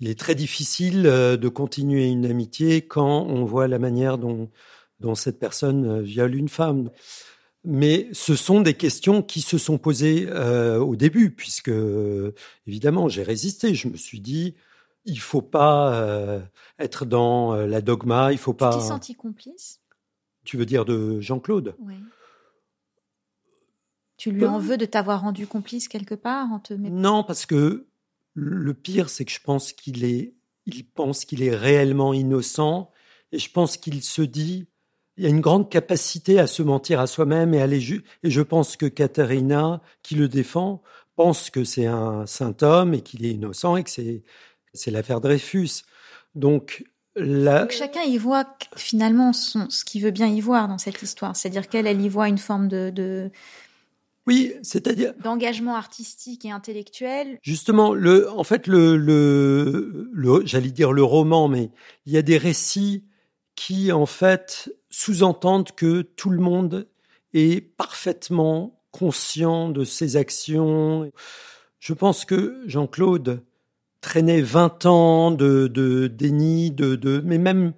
il 0.00 0.08
est 0.08 0.18
très 0.18 0.34
difficile 0.34 1.02
de 1.02 1.48
continuer 1.48 2.06
une 2.06 2.26
amitié 2.26 2.82
quand 2.82 3.22
on 3.22 3.44
voit 3.44 3.66
la 3.66 3.78
manière 3.78 4.18
dont, 4.18 4.50
dont 5.00 5.14
cette 5.14 5.38
personne 5.38 6.02
viole 6.02 6.34
une 6.34 6.48
femme 6.48 6.90
mais 7.66 8.08
ce 8.12 8.36
sont 8.36 8.60
des 8.60 8.74
questions 8.74 9.22
qui 9.22 9.40
se 9.40 9.58
sont 9.58 9.76
posées 9.76 10.28
euh, 10.28 10.78
au 10.78 10.94
début, 10.94 11.32
puisque 11.32 11.72
évidemment 12.66 13.08
j'ai 13.08 13.24
résisté. 13.24 13.74
Je 13.74 13.88
me 13.88 13.96
suis 13.96 14.20
dit, 14.20 14.54
il 15.04 15.18
faut 15.18 15.42
pas 15.42 15.92
euh, 15.94 16.40
être 16.78 17.04
dans 17.04 17.54
euh, 17.54 17.66
la 17.66 17.80
dogma, 17.80 18.30
il 18.30 18.38
faut 18.38 18.54
pas. 18.54 18.70
Tu 18.70 18.78
t'es 18.78 18.84
senti 18.84 19.14
complice? 19.16 19.80
Tu 20.44 20.56
veux 20.56 20.64
dire 20.64 20.84
de 20.84 21.20
Jean-Claude? 21.20 21.74
Oui. 21.80 21.96
Tu 24.16 24.30
lui 24.30 24.46
en 24.46 24.58
veux 24.58 24.78
de 24.78 24.86
t'avoir 24.86 25.22
rendu 25.22 25.46
complice 25.46 25.88
quelque 25.88 26.14
part 26.14 26.50
en 26.52 26.60
te 26.60 26.72
Non, 26.72 27.24
parce 27.24 27.46
que 27.46 27.86
le 28.34 28.74
pire, 28.74 29.10
c'est 29.10 29.24
que 29.24 29.32
je 29.32 29.40
pense 29.40 29.72
qu'il 29.72 30.04
est, 30.04 30.34
il 30.66 30.86
pense 30.86 31.24
qu'il 31.24 31.42
est 31.42 31.54
réellement 31.54 32.14
innocent, 32.14 32.90
et 33.32 33.40
je 33.40 33.50
pense 33.50 33.76
qu'il 33.76 34.02
se 34.02 34.22
dit 34.22 34.68
il 35.16 35.24
y 35.24 35.26
a 35.26 35.30
une 35.30 35.40
grande 35.40 35.70
capacité 35.70 36.38
à 36.38 36.46
se 36.46 36.62
mentir 36.62 37.00
à 37.00 37.06
soi-même 37.06 37.54
et 37.54 37.62
à 37.62 37.66
les 37.66 37.94
Et 38.22 38.30
je 38.30 38.42
pense 38.42 38.76
que 38.76 38.86
Katharina, 38.86 39.80
qui 40.02 40.14
le 40.14 40.28
défend, 40.28 40.82
pense 41.16 41.50
que 41.50 41.64
c'est 41.64 41.86
un 41.86 42.26
saint 42.26 42.54
homme 42.62 42.94
et 42.94 43.00
qu'il 43.00 43.24
est 43.24 43.30
innocent 43.30 43.76
et 43.76 43.84
que 43.84 43.90
c'est 43.90 44.22
c'est 44.76 44.90
l'affaire 44.90 45.20
Dreyfus. 45.20 45.82
Donc, 46.34 46.84
la... 47.16 47.62
Donc 47.62 47.70
chacun 47.70 48.02
y 48.02 48.18
voit 48.18 48.44
finalement 48.76 49.32
son, 49.32 49.70
ce 49.70 49.84
qu'il 49.84 50.02
veut 50.02 50.10
bien 50.10 50.28
y 50.28 50.40
voir 50.40 50.68
dans 50.68 50.78
cette 50.78 51.02
histoire. 51.02 51.34
C'est-à-dire 51.34 51.68
qu'elle, 51.68 51.86
elle 51.86 52.00
y 52.00 52.08
voit 52.08 52.28
une 52.28 52.38
forme 52.38 52.68
de, 52.68 52.90
de... 52.90 53.30
Oui, 54.26 54.52
c'est-à-dire 54.62 55.14
d'engagement 55.22 55.76
artistique 55.76 56.44
et 56.44 56.50
intellectuel. 56.50 57.38
Justement, 57.42 57.94
le, 57.94 58.30
en 58.30 58.44
fait, 58.44 58.66
le, 58.66 58.96
le, 58.96 60.10
le 60.12 60.42
j'allais 60.44 60.70
dire 60.70 60.92
le 60.92 61.04
roman, 61.04 61.48
mais 61.48 61.70
il 62.06 62.12
y 62.12 62.18
a 62.18 62.22
des 62.22 62.36
récits 62.36 63.04
qui, 63.54 63.92
en 63.92 64.04
fait, 64.04 64.70
sous-entendent 64.96 65.72
que 65.72 66.00
tout 66.00 66.30
le 66.30 66.38
monde 66.38 66.88
est 67.34 67.60
parfaitement 67.60 68.80
conscient 68.92 69.68
de 69.68 69.84
ses 69.84 70.16
actions. 70.16 71.12
Je 71.80 71.92
pense 71.92 72.24
que 72.24 72.62
Jean-Claude 72.66 73.42
traînait 74.00 74.40
20 74.40 74.86
ans 74.86 75.30
de, 75.32 75.66
de 75.66 76.06
déni, 76.06 76.70
de, 76.70 76.96
de, 76.96 77.20
mais 77.26 77.36
même 77.36 77.74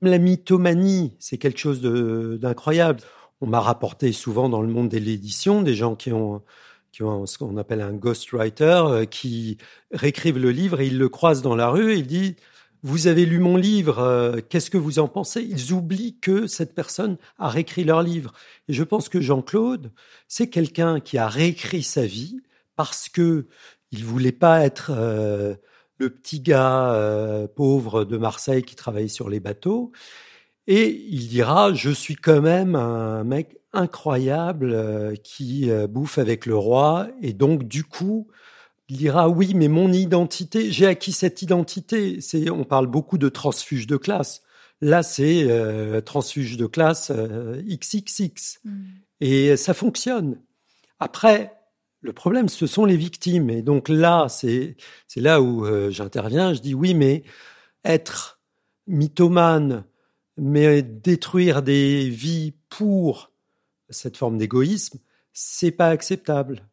la 0.00 0.18
mythomanie, 0.18 1.16
c'est 1.18 1.38
quelque 1.38 1.58
chose 1.58 1.82
d'incroyable. 1.82 3.00
On 3.40 3.48
m'a 3.48 3.60
rapporté 3.60 4.12
souvent 4.12 4.48
dans 4.48 4.62
le 4.62 4.68
monde 4.68 4.90
de 4.90 4.98
l'édition 4.98 5.60
des 5.60 5.74
gens 5.74 5.96
qui 5.96 6.12
ont 6.12 6.40
qui 6.92 7.02
ont 7.02 7.26
ce 7.26 7.36
qu'on 7.36 7.56
appelle 7.56 7.80
un 7.80 7.92
ghostwriter, 7.92 8.82
euh, 8.86 9.04
qui 9.04 9.58
réécrivent 9.90 10.38
le 10.38 10.52
livre 10.52 10.80
et 10.80 10.86
ils 10.86 10.98
le 10.98 11.08
croisent 11.08 11.42
dans 11.42 11.56
la 11.56 11.68
rue 11.68 11.94
et 11.94 11.96
il 11.96 12.06
dit 12.06 12.36
vous 12.84 13.06
avez 13.06 13.24
lu 13.24 13.38
mon 13.38 13.56
livre, 13.56 13.98
euh, 13.98 14.40
qu'est-ce 14.46 14.68
que 14.68 14.76
vous 14.76 14.98
en 14.98 15.08
pensez? 15.08 15.40
Ils 15.40 15.72
oublient 15.72 16.18
que 16.20 16.46
cette 16.46 16.74
personne 16.74 17.16
a 17.38 17.48
réécrit 17.48 17.82
leur 17.82 18.02
livre. 18.02 18.34
Et 18.68 18.74
je 18.74 18.84
pense 18.84 19.08
que 19.08 19.22
Jean-Claude, 19.22 19.90
c'est 20.28 20.50
quelqu'un 20.50 21.00
qui 21.00 21.16
a 21.16 21.26
réécrit 21.26 21.82
sa 21.82 22.04
vie 22.04 22.42
parce 22.76 23.08
que 23.08 23.46
il 23.90 24.04
voulait 24.04 24.32
pas 24.32 24.62
être 24.66 24.92
euh, 24.94 25.54
le 25.96 26.10
petit 26.10 26.40
gars 26.40 26.92
euh, 26.92 27.48
pauvre 27.48 28.04
de 28.04 28.18
Marseille 28.18 28.62
qui 28.62 28.76
travaillait 28.76 29.08
sur 29.08 29.30
les 29.30 29.40
bateaux. 29.40 29.90
Et 30.66 30.90
il 31.08 31.28
dira, 31.28 31.72
je 31.72 31.90
suis 31.90 32.16
quand 32.16 32.42
même 32.42 32.74
un 32.76 33.24
mec 33.24 33.56
incroyable 33.72 35.18
qui 35.24 35.70
bouffe 35.88 36.18
avec 36.18 36.46
le 36.46 36.56
roi 36.56 37.08
et 37.20 37.32
donc 37.32 37.64
du 37.64 37.82
coup 37.82 38.28
il 38.88 38.96
dira 38.98 39.28
oui 39.28 39.54
mais 39.54 39.68
mon 39.68 39.92
identité 39.92 40.70
j'ai 40.70 40.86
acquis 40.86 41.12
cette 41.12 41.42
identité 41.42 42.20
c'est 42.20 42.50
on 42.50 42.64
parle 42.64 42.86
beaucoup 42.86 43.18
de 43.18 43.28
transfuge 43.28 43.86
de 43.86 43.96
classe 43.96 44.42
là 44.80 45.02
c'est 45.02 45.48
transfuge 46.04 46.56
de 46.56 46.66
classe 46.66 47.10
XXX 47.10 48.60
mm. 48.64 48.84
et 49.20 49.56
ça 49.56 49.74
fonctionne 49.74 50.38
après 51.00 51.52
le 52.04 52.12
problème, 52.12 52.50
ce 52.50 52.66
sont 52.66 52.84
les 52.84 52.98
victimes. 52.98 53.48
Et 53.48 53.62
donc 53.62 53.88
là, 53.88 54.26
c'est 54.28 54.76
là 55.16 55.40
où 55.40 55.64
euh, 55.64 55.90
j'interviens. 55.90 56.52
Je 56.52 56.60
dis 56.60 56.74
oui, 56.74 56.92
mais 56.92 57.24
être 57.82 58.40
mythomane, 58.86 59.84
mais 60.36 60.82
détruire 60.82 61.62
des 61.62 62.10
vies 62.10 62.52
pour 62.68 63.32
cette 63.88 64.18
forme 64.18 64.36
d'égoïsme, 64.36 64.98
c'est 65.32 65.70
pas 65.70 65.88
acceptable. 65.88 66.68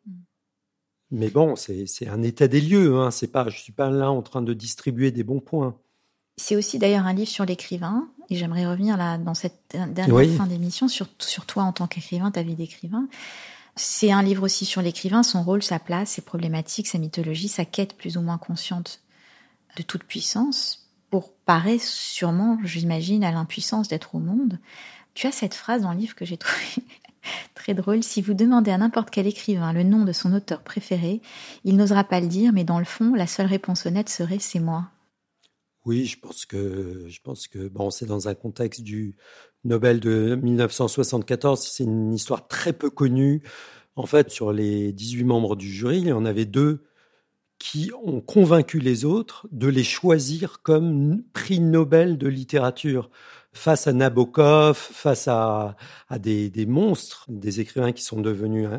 Mais 1.11 1.29
bon, 1.29 1.55
c'est 1.55 2.07
un 2.07 2.23
état 2.23 2.47
des 2.47 2.61
lieux. 2.61 2.97
Hein. 2.97 3.11
C'est 3.11 3.27
pas, 3.27 3.47
je 3.49 3.57
suis 3.57 3.73
pas 3.73 3.89
là 3.89 4.11
en 4.11 4.21
train 4.21 4.41
de 4.41 4.53
distribuer 4.53 5.11
des 5.11 5.23
bons 5.23 5.41
points. 5.41 5.77
C'est 6.37 6.55
aussi 6.55 6.79
d'ailleurs 6.79 7.05
un 7.05 7.13
livre 7.13 7.29
sur 7.29 7.45
l'écrivain, 7.45 8.07
et 8.29 8.35
j'aimerais 8.35 8.65
revenir 8.65 8.97
là 8.97 9.17
dans 9.17 9.33
cette 9.33 9.61
dernière 9.73 10.37
fin 10.37 10.47
d'émission 10.47 10.87
sur, 10.87 11.07
sur 11.19 11.45
toi 11.45 11.63
en 11.63 11.73
tant 11.73 11.87
qu'écrivain, 11.87 12.31
ta 12.31 12.41
vie 12.41 12.55
d'écrivain. 12.55 13.07
C'est 13.75 14.11
un 14.11 14.23
livre 14.23 14.43
aussi 14.43 14.65
sur 14.65 14.81
l'écrivain, 14.81 15.23
son 15.23 15.43
rôle, 15.43 15.61
sa 15.61 15.79
place, 15.79 16.11
ses 16.11 16.21
problématiques, 16.21 16.87
sa 16.87 16.97
mythologie, 16.97 17.47
sa 17.47 17.65
quête 17.65 17.95
plus 17.95 18.17
ou 18.17 18.21
moins 18.21 18.37
consciente 18.37 19.01
de 19.77 19.83
toute 19.83 20.03
puissance 20.03 20.89
pour 21.09 21.33
parer 21.33 21.77
sûrement, 21.77 22.57
j'imagine, 22.63 23.23
à 23.23 23.31
l'impuissance 23.31 23.87
d'être 23.87 24.15
au 24.15 24.19
monde. 24.19 24.59
Tu 25.13 25.27
as 25.27 25.31
cette 25.31 25.53
phrase 25.53 25.81
dans 25.81 25.91
le 25.91 25.99
livre 25.99 26.15
que 26.15 26.25
j'ai 26.25 26.37
trouvée 26.37 26.83
très 27.55 27.73
drôle. 27.73 28.03
Si 28.03 28.21
vous 28.21 28.33
demandez 28.33 28.71
à 28.71 28.77
n'importe 28.77 29.09
quel 29.09 29.27
écrivain 29.27 29.73
le 29.73 29.83
nom 29.83 30.03
de 30.05 30.11
son 30.11 30.33
auteur 30.33 30.63
préféré, 30.63 31.21
il 31.63 31.75
n'osera 31.75 32.03
pas 32.03 32.19
le 32.19 32.27
dire, 32.27 32.53
mais 32.53 32.63
dans 32.63 32.79
le 32.79 32.85
fond, 32.85 33.13
la 33.13 33.27
seule 33.27 33.47
réponse 33.47 33.85
honnête 33.85 34.09
serait 34.09 34.39
c'est 34.39 34.59
moi. 34.59 34.89
Oui, 35.85 36.05
je 36.05 36.19
pense 36.19 36.45
que 36.45 37.05
je 37.07 37.19
pense 37.21 37.47
que 37.47 37.67
bon, 37.67 37.89
c'est 37.89 38.05
dans 38.05 38.27
un 38.27 38.35
contexte 38.35 38.81
du 38.81 39.15
Nobel 39.63 39.99
de 39.99 40.39
1974. 40.41 41.59
C'est 41.59 41.83
une 41.83 42.13
histoire 42.13 42.47
très 42.47 42.73
peu 42.73 42.89
connue. 42.89 43.41
En 43.95 44.05
fait, 44.05 44.29
sur 44.29 44.53
les 44.53 44.93
18 44.93 45.23
membres 45.23 45.55
du 45.55 45.69
jury, 45.71 45.99
il 45.99 46.07
y 46.07 46.11
en 46.13 46.25
avait 46.25 46.45
deux 46.45 46.83
qui 47.57 47.91
ont 48.03 48.21
convaincu 48.21 48.79
les 48.79 49.05
autres 49.05 49.47
de 49.51 49.67
les 49.67 49.83
choisir 49.83 50.61
comme 50.63 51.23
prix 51.33 51.59
Nobel 51.59 52.17
de 52.17 52.27
littérature 52.27 53.11
face 53.53 53.87
à 53.87 53.93
Nabokov, 53.93 54.75
face 54.75 55.27
à, 55.27 55.75
à 56.09 56.19
des, 56.19 56.49
des, 56.49 56.65
monstres, 56.65 57.25
des 57.27 57.59
écrivains 57.59 57.91
qui 57.91 58.03
sont 58.03 58.21
devenus 58.21 58.69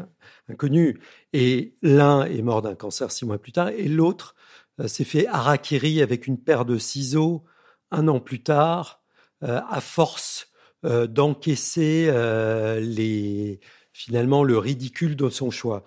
inconnus. 0.48 0.98
Et 1.32 1.74
l'un 1.82 2.24
est 2.24 2.42
mort 2.42 2.62
d'un 2.62 2.74
cancer 2.74 3.10
six 3.10 3.26
mois 3.26 3.38
plus 3.38 3.52
tard, 3.52 3.68
et 3.68 3.88
l'autre 3.88 4.34
euh, 4.80 4.88
s'est 4.88 5.04
fait 5.04 5.26
harakiri 5.26 6.02
avec 6.02 6.26
une 6.26 6.38
paire 6.38 6.64
de 6.64 6.78
ciseaux 6.78 7.44
un 7.90 8.08
an 8.08 8.20
plus 8.20 8.42
tard, 8.42 9.02
euh, 9.42 9.60
à 9.68 9.80
force 9.80 10.48
euh, 10.84 11.06
d'encaisser 11.06 12.06
euh, 12.08 12.80
les 12.80 13.60
finalement 13.92 14.42
le 14.42 14.58
ridicule 14.58 15.14
de 15.14 15.28
son 15.28 15.50
choix. 15.50 15.84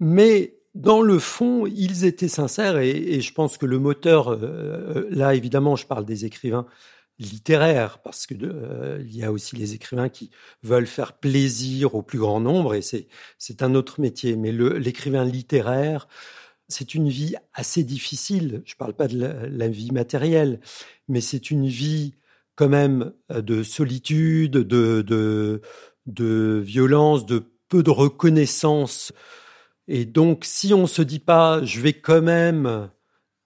Mais 0.00 0.56
dans 0.74 1.02
le 1.02 1.18
fond, 1.18 1.66
ils 1.66 2.04
étaient 2.04 2.28
sincères 2.28 2.78
et, 2.78 2.90
et 2.90 3.20
je 3.20 3.34
pense 3.34 3.58
que 3.58 3.66
le 3.66 3.78
moteur, 3.78 4.28
euh, 4.32 5.06
là 5.10 5.34
évidemment, 5.34 5.74
je 5.76 5.86
parle 5.86 6.04
des 6.04 6.24
écrivains 6.24 6.66
littéraires 7.18 7.98
parce 7.98 8.26
que 8.26 8.34
il 9.00 9.16
y 9.16 9.24
a 9.24 9.32
aussi 9.32 9.56
les 9.56 9.74
écrivains 9.74 10.08
qui 10.08 10.30
veulent 10.62 10.86
faire 10.86 11.14
plaisir 11.14 11.94
au 11.94 12.02
plus 12.02 12.18
grand 12.18 12.40
nombre 12.40 12.74
et 12.74 12.82
c'est 12.82 13.62
un 13.62 13.74
autre 13.74 14.00
métier. 14.00 14.36
Mais 14.36 14.52
l'écrivain 14.52 15.24
littéraire, 15.24 16.08
c'est 16.68 16.94
une 16.94 17.08
vie 17.08 17.34
assez 17.54 17.82
difficile. 17.82 18.62
Je 18.64 18.74
parle 18.74 18.94
pas 18.94 19.08
de 19.08 19.18
la, 19.18 19.68
vie 19.68 19.90
matérielle, 19.90 20.60
mais 21.08 21.20
c'est 21.20 21.50
une 21.50 21.66
vie 21.66 22.14
quand 22.54 22.68
même 22.68 23.12
euh, 23.30 23.40
de 23.40 23.62
solitude, 23.62 24.52
de, 24.52 25.02
de, 25.02 25.62
de 26.06 26.62
violence, 26.64 27.26
de 27.26 27.42
peu 27.68 27.82
de 27.82 27.90
reconnaissance. 27.90 29.12
Et 29.88 30.04
donc, 30.04 30.44
si 30.44 30.74
on 30.74 30.86
se 30.86 31.02
dit 31.02 31.18
pas, 31.20 31.64
je 31.64 31.80
vais 31.80 31.94
quand 31.94 32.22
même 32.22 32.90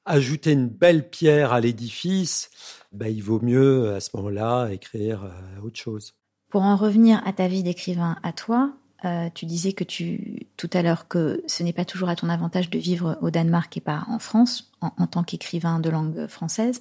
ajouter 0.04 0.52
une 0.52 0.68
belle 0.68 1.08
pierre 1.08 1.52
à 1.52 1.60
l'édifice, 1.60 2.50
ben, 2.92 3.06
il 3.06 3.22
vaut 3.22 3.40
mieux 3.40 3.94
à 3.94 4.00
ce 4.00 4.10
moment-là 4.14 4.68
écrire 4.70 5.24
euh, 5.24 5.66
autre 5.66 5.78
chose. 5.78 6.14
Pour 6.50 6.62
en 6.62 6.76
revenir 6.76 7.22
à 7.26 7.32
ta 7.32 7.48
vie 7.48 7.62
d'écrivain, 7.62 8.16
à 8.22 8.32
toi, 8.32 8.72
euh, 9.04 9.28
tu 9.34 9.46
disais 9.46 9.72
que 9.72 9.84
tu 9.84 10.46
tout 10.56 10.70
à 10.72 10.82
l'heure 10.82 11.08
que 11.08 11.42
ce 11.46 11.62
n'est 11.62 11.72
pas 11.72 11.84
toujours 11.84 12.08
à 12.08 12.16
ton 12.16 12.28
avantage 12.28 12.70
de 12.70 12.78
vivre 12.78 13.18
au 13.20 13.30
Danemark 13.30 13.76
et 13.76 13.80
pas 13.80 14.04
en 14.08 14.18
France 14.18 14.70
en, 14.80 15.06
tant 15.06 15.22
qu'écrivain 15.22 15.80
de 15.80 15.90
langue 15.90 16.26
française. 16.28 16.80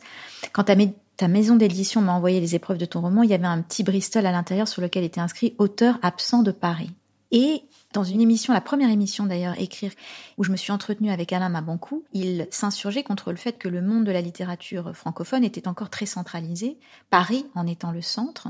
Quand 0.51 0.66
tu 0.66 0.72
as 0.72 0.78
ta 1.18 1.28
maison 1.28 1.55
d'édition 1.55 2.01
m'a 2.01 2.14
envoyé 2.14 2.39
les 2.39 2.55
épreuves 2.55 2.78
de 2.78 2.86
ton 2.86 3.01
roman, 3.01 3.24
il 3.24 3.30
y 3.30 3.34
avait 3.34 3.45
un 3.45 3.62
petit 3.62 3.84
Bristol 3.84 4.26
à 4.26 4.32
l'intérieur 4.32 4.68
sur 4.68 4.82
lequel 4.82 5.03
était 5.03 5.22
inscrit 5.22 5.55
auteur 5.57 5.99
absent 6.01 6.43
de 6.43 6.51
Paris. 6.51 6.91
Et 7.32 7.64
dans 7.94 8.04
une 8.04 8.22
émission, 8.22 8.54
la 8.54 8.62
première 8.62 8.89
émission 8.89 9.26
d'ailleurs, 9.26 9.60
écrire, 9.60 9.92
où 10.38 10.44
je 10.44 10.52
me 10.52 10.58
suis 10.58 10.72
entretenue 10.72 11.12
avec 11.12 11.34
Alain 11.34 11.50
Mabancou, 11.50 12.04
il 12.14 12.48
s'insurgeait 12.52 13.04
contre 13.04 13.32
le 13.32 13.38
fait 13.38 13.58
que 13.58 13.68
le 13.68 13.82
monde 13.82 14.06
de 14.06 14.12
la 14.12 14.22
littérature 14.22 14.96
francophone 14.96 15.44
était 15.44 15.68
encore 15.68 15.89
très 15.89 16.06
centralisé, 16.06 16.78
Paris 17.10 17.46
en 17.56 17.68
étant 17.68 17.92
le 17.92 18.02
centre. 18.02 18.50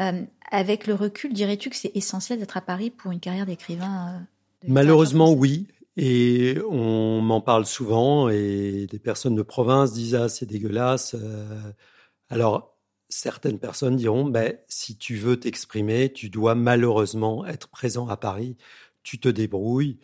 Euh, 0.00 0.22
avec 0.50 0.86
le 0.86 0.94
recul, 0.94 1.32
dirais-tu 1.32 1.70
que 1.70 1.76
c'est 1.76 1.92
essentiel 1.94 2.38
d'être 2.38 2.56
à 2.56 2.60
Paris 2.60 2.90
pour 2.90 3.12
une 3.12 3.20
carrière 3.20 3.46
d'écrivain 3.46 4.08
euh, 4.08 4.66
Malheureusement, 4.66 5.32
oui. 5.32 5.68
Et 5.96 6.58
on 6.68 7.20
m'en 7.20 7.40
parle 7.40 7.66
souvent 7.66 8.28
et 8.28 8.88
des 8.90 8.98
personnes 8.98 9.36
de 9.36 9.42
province 9.42 9.92
disent 9.92 10.16
ah 10.16 10.28
c'est 10.28 10.46
dégueulasse, 10.46 11.14
euh, 11.14 11.72
alors, 12.30 12.73
certaines 13.14 13.60
personnes 13.60 13.94
diront, 13.94 14.24
ben, 14.24 14.54
si 14.66 14.96
tu 14.96 15.14
veux 15.16 15.38
t'exprimer, 15.38 16.12
tu 16.12 16.30
dois 16.30 16.56
malheureusement 16.56 17.46
être 17.46 17.68
présent 17.68 18.08
à 18.08 18.16
Paris, 18.16 18.56
tu 19.04 19.20
te 19.20 19.28
débrouilles. 19.28 20.00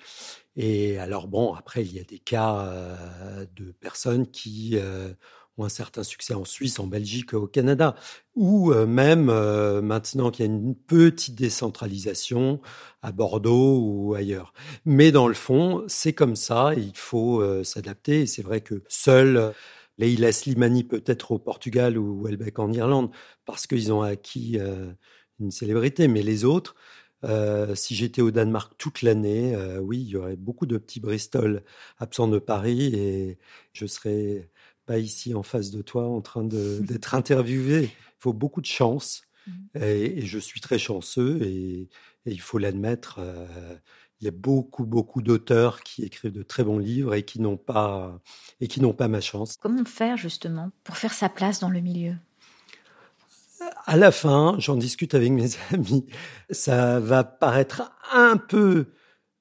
Et 0.55 0.97
alors, 0.99 1.27
bon, 1.27 1.53
après, 1.55 1.83
il 1.83 1.93
y 1.93 1.99
a 1.99 2.05
des 2.05 2.21
cas 2.21 2.61
euh, 2.61 3.47
de 3.57 3.73
personnes 3.73 4.29
qui 4.29 4.73
euh, 4.75 5.13
ont 5.59 5.65
un 5.65 5.69
certain 5.69 6.05
succès 6.05 6.35
en 6.35 6.45
Suisse, 6.45 6.79
en 6.79 6.87
Belgique, 6.87 7.35
au 7.35 7.49
Canada, 7.49 7.97
ou 8.37 8.73
euh, 8.73 8.87
même 8.87 9.27
maintenant 9.81 10.31
qu'il 10.31 10.47
y 10.47 10.49
a 10.49 10.53
une 10.53 10.77
petite 10.77 11.35
décentralisation 11.35 12.61
à 13.03 13.11
Bordeaux 13.11 13.81
ou 13.81 14.15
ailleurs. 14.15 14.53
Mais 14.85 15.11
dans 15.11 15.27
le 15.27 15.35
fond, 15.35 15.83
c'est 15.89 16.13
comme 16.13 16.37
ça, 16.37 16.75
il 16.77 16.97
faut 16.97 17.43
s'adapter. 17.65 18.21
Et 18.21 18.27
c'est 18.27 18.43
vrai 18.43 18.61
que 18.61 18.85
seul 18.87 19.53
Leila 20.01 20.32
Slimani 20.32 20.82
peut-être 20.82 21.32
au 21.32 21.38
Portugal 21.38 21.98
ou 21.98 22.22
Welbeck 22.24 22.59
en 22.59 22.72
Irlande, 22.72 23.11
parce 23.44 23.66
qu'ils 23.66 23.92
ont 23.92 24.01
acquis 24.01 24.59
euh, 24.59 24.90
une 25.40 25.51
célébrité. 25.51 26.09
Mais 26.09 26.22
les 26.22 26.46
autres, 26.46 26.74
euh, 27.24 27.74
si 27.74 27.94
j'étais 27.94 28.22
au 28.22 28.30
Danemark 28.30 28.72
toute 28.78 29.03
l'année, 29.03 29.55
euh, 29.55 29.78
oui, 29.78 30.01
il 30.01 30.09
y 30.09 30.16
aurait 30.16 30.36
beaucoup 30.36 30.64
de 30.64 30.78
petits 30.78 31.01
Bristol 31.01 31.62
absents 31.98 32.28
de 32.28 32.38
Paris 32.38 32.94
et 32.94 33.38
je 33.74 33.84
serais 33.84 34.48
pas 34.86 34.98
ici 34.98 35.34
en 35.34 35.42
face 35.42 35.70
de 35.70 35.82
toi 35.82 36.09
en 36.09 36.22
train 36.22 36.44
d'être 36.80 37.14
interviewé. 37.14 37.82
Il 37.82 38.20
faut 38.20 38.32
beaucoup 38.32 38.62
de 38.62 38.66
chance 38.66 39.22
mmh. 39.46 39.82
et, 39.82 40.26
je 40.26 40.38
suis 40.38 40.62
très 40.62 40.78
chanceux 40.78 41.42
et, 41.42 41.90
et 42.24 42.30
il 42.32 42.40
faut 42.40 42.57
l'admettre 42.59 43.20
il 44.21 44.27
y 44.27 44.29
a 44.29 44.33
beaucoup, 44.33 44.85
beaucoup 44.85 45.23
d'auteurs 45.23 45.83
qui 45.83 46.05
écrivent 46.05 46.33
de 46.33 46.43
très 46.43 46.62
bons 46.62 46.79
livres 46.79 47.14
et 47.14 47.23
qui 47.23 47.41
n'ont 47.41 47.57
pas, 47.57 48.21
et 48.61 48.68
qui 48.68 48.81
n'ont 48.81 48.93
pas 48.93 49.09
ma 49.09 49.21
chance. 49.21 49.57
Comment 49.61 49.85
faire 49.85 50.16
justement 50.16 50.71
pour 50.85 50.97
faire 50.97 51.14
sa 51.14 51.29
place 51.29 51.61
dans 51.61 51.71
le 51.71 51.81
milieu? 51.81 52.14
À 53.87 53.97
la 53.97 54.11
fin, 54.11 54.57
j'en 54.59 54.77
discute 54.77 55.14
avec 55.14 55.33
mes 55.33 55.49
amis. 55.73 56.07
Ça 56.51 57.01
va 57.01 57.25
paraître 57.25 57.93
un 58.12 58.37
peu 58.37 58.93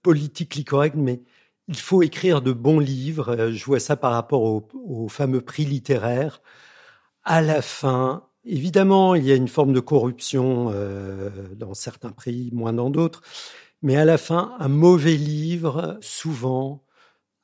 politically 0.02 0.64
correct, 0.64 0.96
mais 0.96 1.22
il 1.68 1.78
faut 1.78 2.02
écrire 2.02 2.42
de 2.42 2.52
bons 2.54 2.80
livres. 2.80 3.50
Je 3.52 3.66
vois 3.66 3.80
ça 3.80 3.96
par 3.96 4.14
rapport 4.14 4.42
au, 4.44 5.08
fameux 5.10 5.42
prix 5.42 5.66
littéraire. 5.66 6.42
À 7.24 7.42
la 7.42 7.62
fin, 7.62 8.28
évidemment, 8.46 9.14
il 9.14 9.26
y 9.26 9.32
a 9.32 9.36
une 9.36 9.48
forme 9.48 9.74
de 9.74 9.80
corruption 9.80 10.72
euh, 10.74 11.30
dans 11.56 11.74
certains 11.74 12.12
prix, 12.12 12.50
moins 12.54 12.74
dans 12.74 12.90
d'autres. 12.90 13.22
Mais 13.82 13.96
à 13.96 14.06
la 14.06 14.18
fin, 14.18 14.56
un 14.60 14.68
mauvais 14.68 15.16
livre, 15.16 15.98
souvent, 16.02 16.84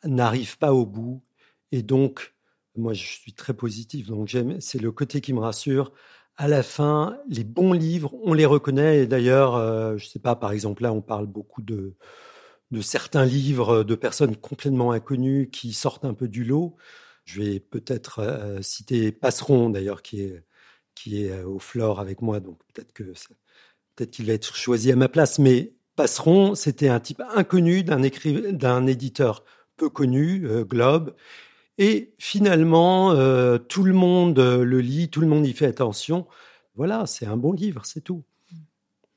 n'arrive 0.04 0.58
pas 0.58 0.74
au 0.74 0.86
bout. 0.86 1.24
Et 1.72 1.82
donc, 1.82 2.36
moi, 2.76 2.94
je 2.94 3.06
suis 3.06 3.34
très 3.34 3.54
positif, 3.54 4.08
donc 4.08 4.28
j'aime, 4.28 4.60
c'est 4.62 4.82
le 4.82 4.92
côté 4.92 5.22
qui 5.22 5.34
me 5.34 5.40
rassure. 5.40 5.94
À 6.38 6.48
la 6.48 6.64
fin, 6.64 7.18
les 7.30 7.44
bons 7.46 7.74
livres, 7.74 8.14
on 8.24 8.34
les 8.34 8.46
reconnaît. 8.46 9.04
Et 9.04 9.08
d'ailleurs, 9.08 9.56
euh, 9.56 9.98
je 9.98 10.08
sais 10.08 10.20
pas, 10.20 10.36
par 10.36 10.52
exemple, 10.52 10.84
là, 10.84 10.92
on 10.94 11.02
parle 11.02 11.28
beaucoup 11.28 11.62
de, 11.62 11.96
de 12.72 12.82
certains 12.82 13.26
livres 13.26 13.84
de 13.84 13.96
personnes 13.96 14.36
complètement 14.36 14.92
inconnues 14.92 15.50
qui 15.52 15.74
sortent 15.74 16.06
un 16.06 16.14
peu 16.14 16.28
du 16.28 16.44
lot. 16.44 16.76
Je 17.26 17.42
vais 17.42 17.60
peut-être 17.60 18.20
euh, 18.20 18.62
citer 18.62 19.12
Passeron, 19.12 19.70
d'ailleurs, 19.70 20.02
qui 20.02 20.22
est, 20.22 20.44
qui 20.96 21.24
est 21.24 21.32
euh, 21.32 21.48
au 21.48 21.60
Flore 21.60 22.00
avec 22.00 22.22
moi, 22.22 22.40
donc 22.40 22.60
peut-être 22.74 22.94
que 22.94 23.04
peut-être 23.96 24.12
qu'il 24.12 24.26
va 24.28 24.34
être 24.34 24.56
choisi 24.56 24.92
à 24.92 24.96
ma 24.96 25.10
place, 25.10 25.40
mais 25.40 25.75
Passeron, 25.96 26.56
c'était 26.56 26.89
un 26.89 27.00
type 27.00 27.22
inconnu 27.34 27.84
d'un 27.84 28.88
éditeur 28.88 29.43
peu 29.78 29.89
connu, 29.89 30.46
euh, 30.46 30.64
Globe. 30.64 31.16
Et 31.78 32.14
finalement, 32.18 33.12
euh, 33.12 33.58
tout 33.58 33.84
le 33.84 33.93
monde 33.93 34.39
le 34.39 34.80
lit, 34.80 35.10
tout 35.10 35.22
le 35.22 35.28
monde 35.28 35.46
y 35.46 35.54
fait 35.54 35.66
attention. 35.66 36.26
Voilà, 36.76 37.06
c'est 37.06 37.26
un 37.26 37.38
bon 37.38 37.54
livre, 37.54 37.82
c'est 37.86 38.02
tout. 38.02 38.24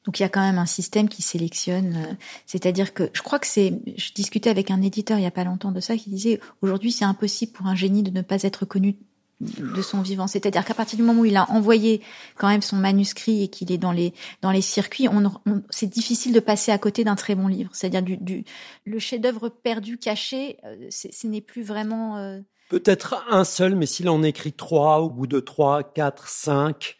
Donc 0.09 0.21
il 0.21 0.23
y 0.23 0.25
a 0.25 0.31
quand 0.31 0.41
même 0.41 0.59
un 0.59 0.65
système 0.65 1.09
qui 1.09 1.21
sélectionne. 1.21 1.97
Euh, 1.97 2.15
c'est-à-dire 2.47 2.95
que 2.95 3.11
je 3.13 3.21
crois 3.21 3.39
que 3.39 3.47
c'est. 3.47 3.79
Je 3.97 4.13
discutais 4.15 4.49
avec 4.49 4.71
un 4.71 4.81
éditeur 4.81 5.19
il 5.19 5.23
y 5.23 5.27
a 5.27 5.31
pas 5.31 5.45
longtemps 5.45 5.71
de 5.71 5.81
ça 5.81 5.99
qui 5.99 6.09
disait 6.09 6.41
aujourd'hui 6.63 6.93
c'est 6.93 7.05
impossible 7.05 7.53
pour 7.53 7.67
un 7.67 7.75
génie 7.75 8.03
de 8.03 8.11
ne 8.11 8.23
pas 8.23 8.43
être 8.43 8.65
connu 8.65 8.97
de 9.41 9.83
son 9.83 10.01
vivant. 10.01 10.27
C'est-à-dire 10.27 10.65
qu'à 10.65 10.75
partir 10.75 10.97
du 10.97 11.03
moment 11.03 11.21
où 11.21 11.25
il 11.25 11.37
a 11.37 11.51
envoyé 11.51 12.03
quand 12.37 12.49
même 12.49 12.63
son 12.63 12.77
manuscrit 12.77 13.45
et 13.45 13.49
qu'il 13.49 13.71
est 13.71 13.79
dans 13.79 13.93
les 13.93 14.13
dans 14.43 14.51
les 14.51 14.63
circuits, 14.63 15.09
on, 15.09 15.33
c'est 15.71 15.87
difficile 15.87 16.33
de 16.33 16.41
passer 16.41 16.73
à 16.73 16.79
côté 16.79 17.05
d'un 17.05 17.17
très 17.17 17.35
bon 17.35 17.47
livre. 17.47 17.71
C'est-à-dire 17.73 18.03
du, 18.03 18.17
du 18.17 18.45
le 18.85 18.99
chef-d'œuvre 18.99 19.49
perdu, 19.49 19.99
caché, 19.99 20.59
euh, 20.65 20.89
ce 20.91 21.27
n'est 21.27 21.41
plus 21.41 21.63
vraiment. 21.63 22.17
Euh, 22.17 22.41
Peut-être 22.69 23.25
un 23.31 23.45
seul, 23.45 23.77
mais 23.77 23.87
s'il 23.87 24.09
en 24.09 24.23
écrit 24.23 24.53
trois, 24.53 25.01
au 25.01 25.09
bout 25.09 25.27
de 25.27 25.41
trois, 25.41 25.83
quatre, 25.83 26.29
cinq, 26.29 26.97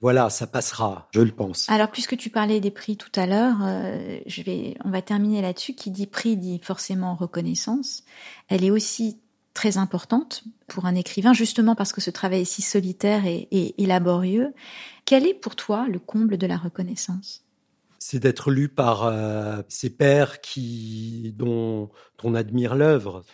voilà, 0.00 0.30
ça 0.30 0.46
passera, 0.46 1.08
je 1.12 1.20
le 1.20 1.30
pense. 1.30 1.68
Alors, 1.68 1.90
puisque 1.90 2.16
tu 2.16 2.30
parlais 2.30 2.58
des 2.58 2.70
prix 2.70 2.96
tout 2.96 3.12
à 3.16 3.26
l'heure, 3.26 3.56
euh, 3.62 4.18
je 4.24 4.42
vais, 4.42 4.78
on 4.82 4.90
va 4.90 5.02
terminer 5.02 5.42
là-dessus. 5.42 5.74
Qui 5.74 5.90
dit 5.90 6.06
prix 6.06 6.38
dit 6.38 6.58
forcément 6.62 7.14
reconnaissance. 7.14 8.04
Elle 8.48 8.64
est 8.64 8.70
aussi 8.70 9.19
très 9.54 9.78
importante 9.78 10.44
pour 10.66 10.86
un 10.86 10.94
écrivain, 10.94 11.32
justement 11.32 11.74
parce 11.74 11.92
que 11.92 12.00
ce 12.00 12.10
travail 12.10 12.42
est 12.42 12.44
si 12.44 12.62
solitaire 12.62 13.24
et, 13.26 13.72
laborieux. 13.78 14.54
Quel 15.04 15.26
est 15.26 15.34
pour 15.34 15.56
toi 15.56 15.86
le 15.88 15.98
comble 15.98 16.36
de 16.36 16.46
la 16.46 16.56
reconnaissance? 16.56 17.44
C'est 17.98 18.20
d'être 18.20 18.50
lu 18.50 18.68
par 18.68 19.04
euh, 19.04 19.62
ces 19.68 19.90
pairs 19.90 20.40
qui, 20.40 21.34
dont 21.36 21.90
on 22.22 22.34
admire 22.34 22.74
l'œuvre. 22.74 23.24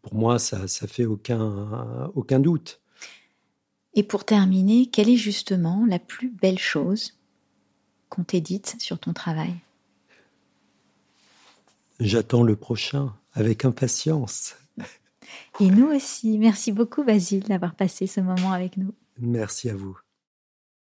Pour 0.00 0.14
moi, 0.14 0.38
ça, 0.38 0.68
ça 0.68 0.86
fait 0.86 1.04
aucun, 1.04 2.10
aucun 2.14 2.40
doute. 2.40 2.80
Et 3.94 4.02
pour 4.02 4.24
terminer, 4.24 4.86
quelle 4.86 5.08
est 5.08 5.16
justement 5.16 5.84
la 5.86 5.98
plus 5.98 6.30
belle 6.30 6.58
chose 6.58 7.14
qu'on 8.08 8.24
t'ait 8.24 8.40
dite 8.40 8.76
sur 8.78 8.98
ton 8.98 9.12
travail? 9.12 9.54
J'attends 12.00 12.44
le 12.44 12.54
prochain 12.54 13.12
avec 13.32 13.64
impatience. 13.64 14.54
Et 15.60 15.70
nous 15.70 15.86
aussi. 15.86 16.38
Merci 16.38 16.72
beaucoup, 16.72 17.04
Basile, 17.04 17.44
d'avoir 17.44 17.74
passé 17.74 18.06
ce 18.06 18.20
moment 18.20 18.52
avec 18.52 18.76
nous. 18.76 18.94
Merci 19.18 19.70
à 19.70 19.74
vous. 19.74 19.98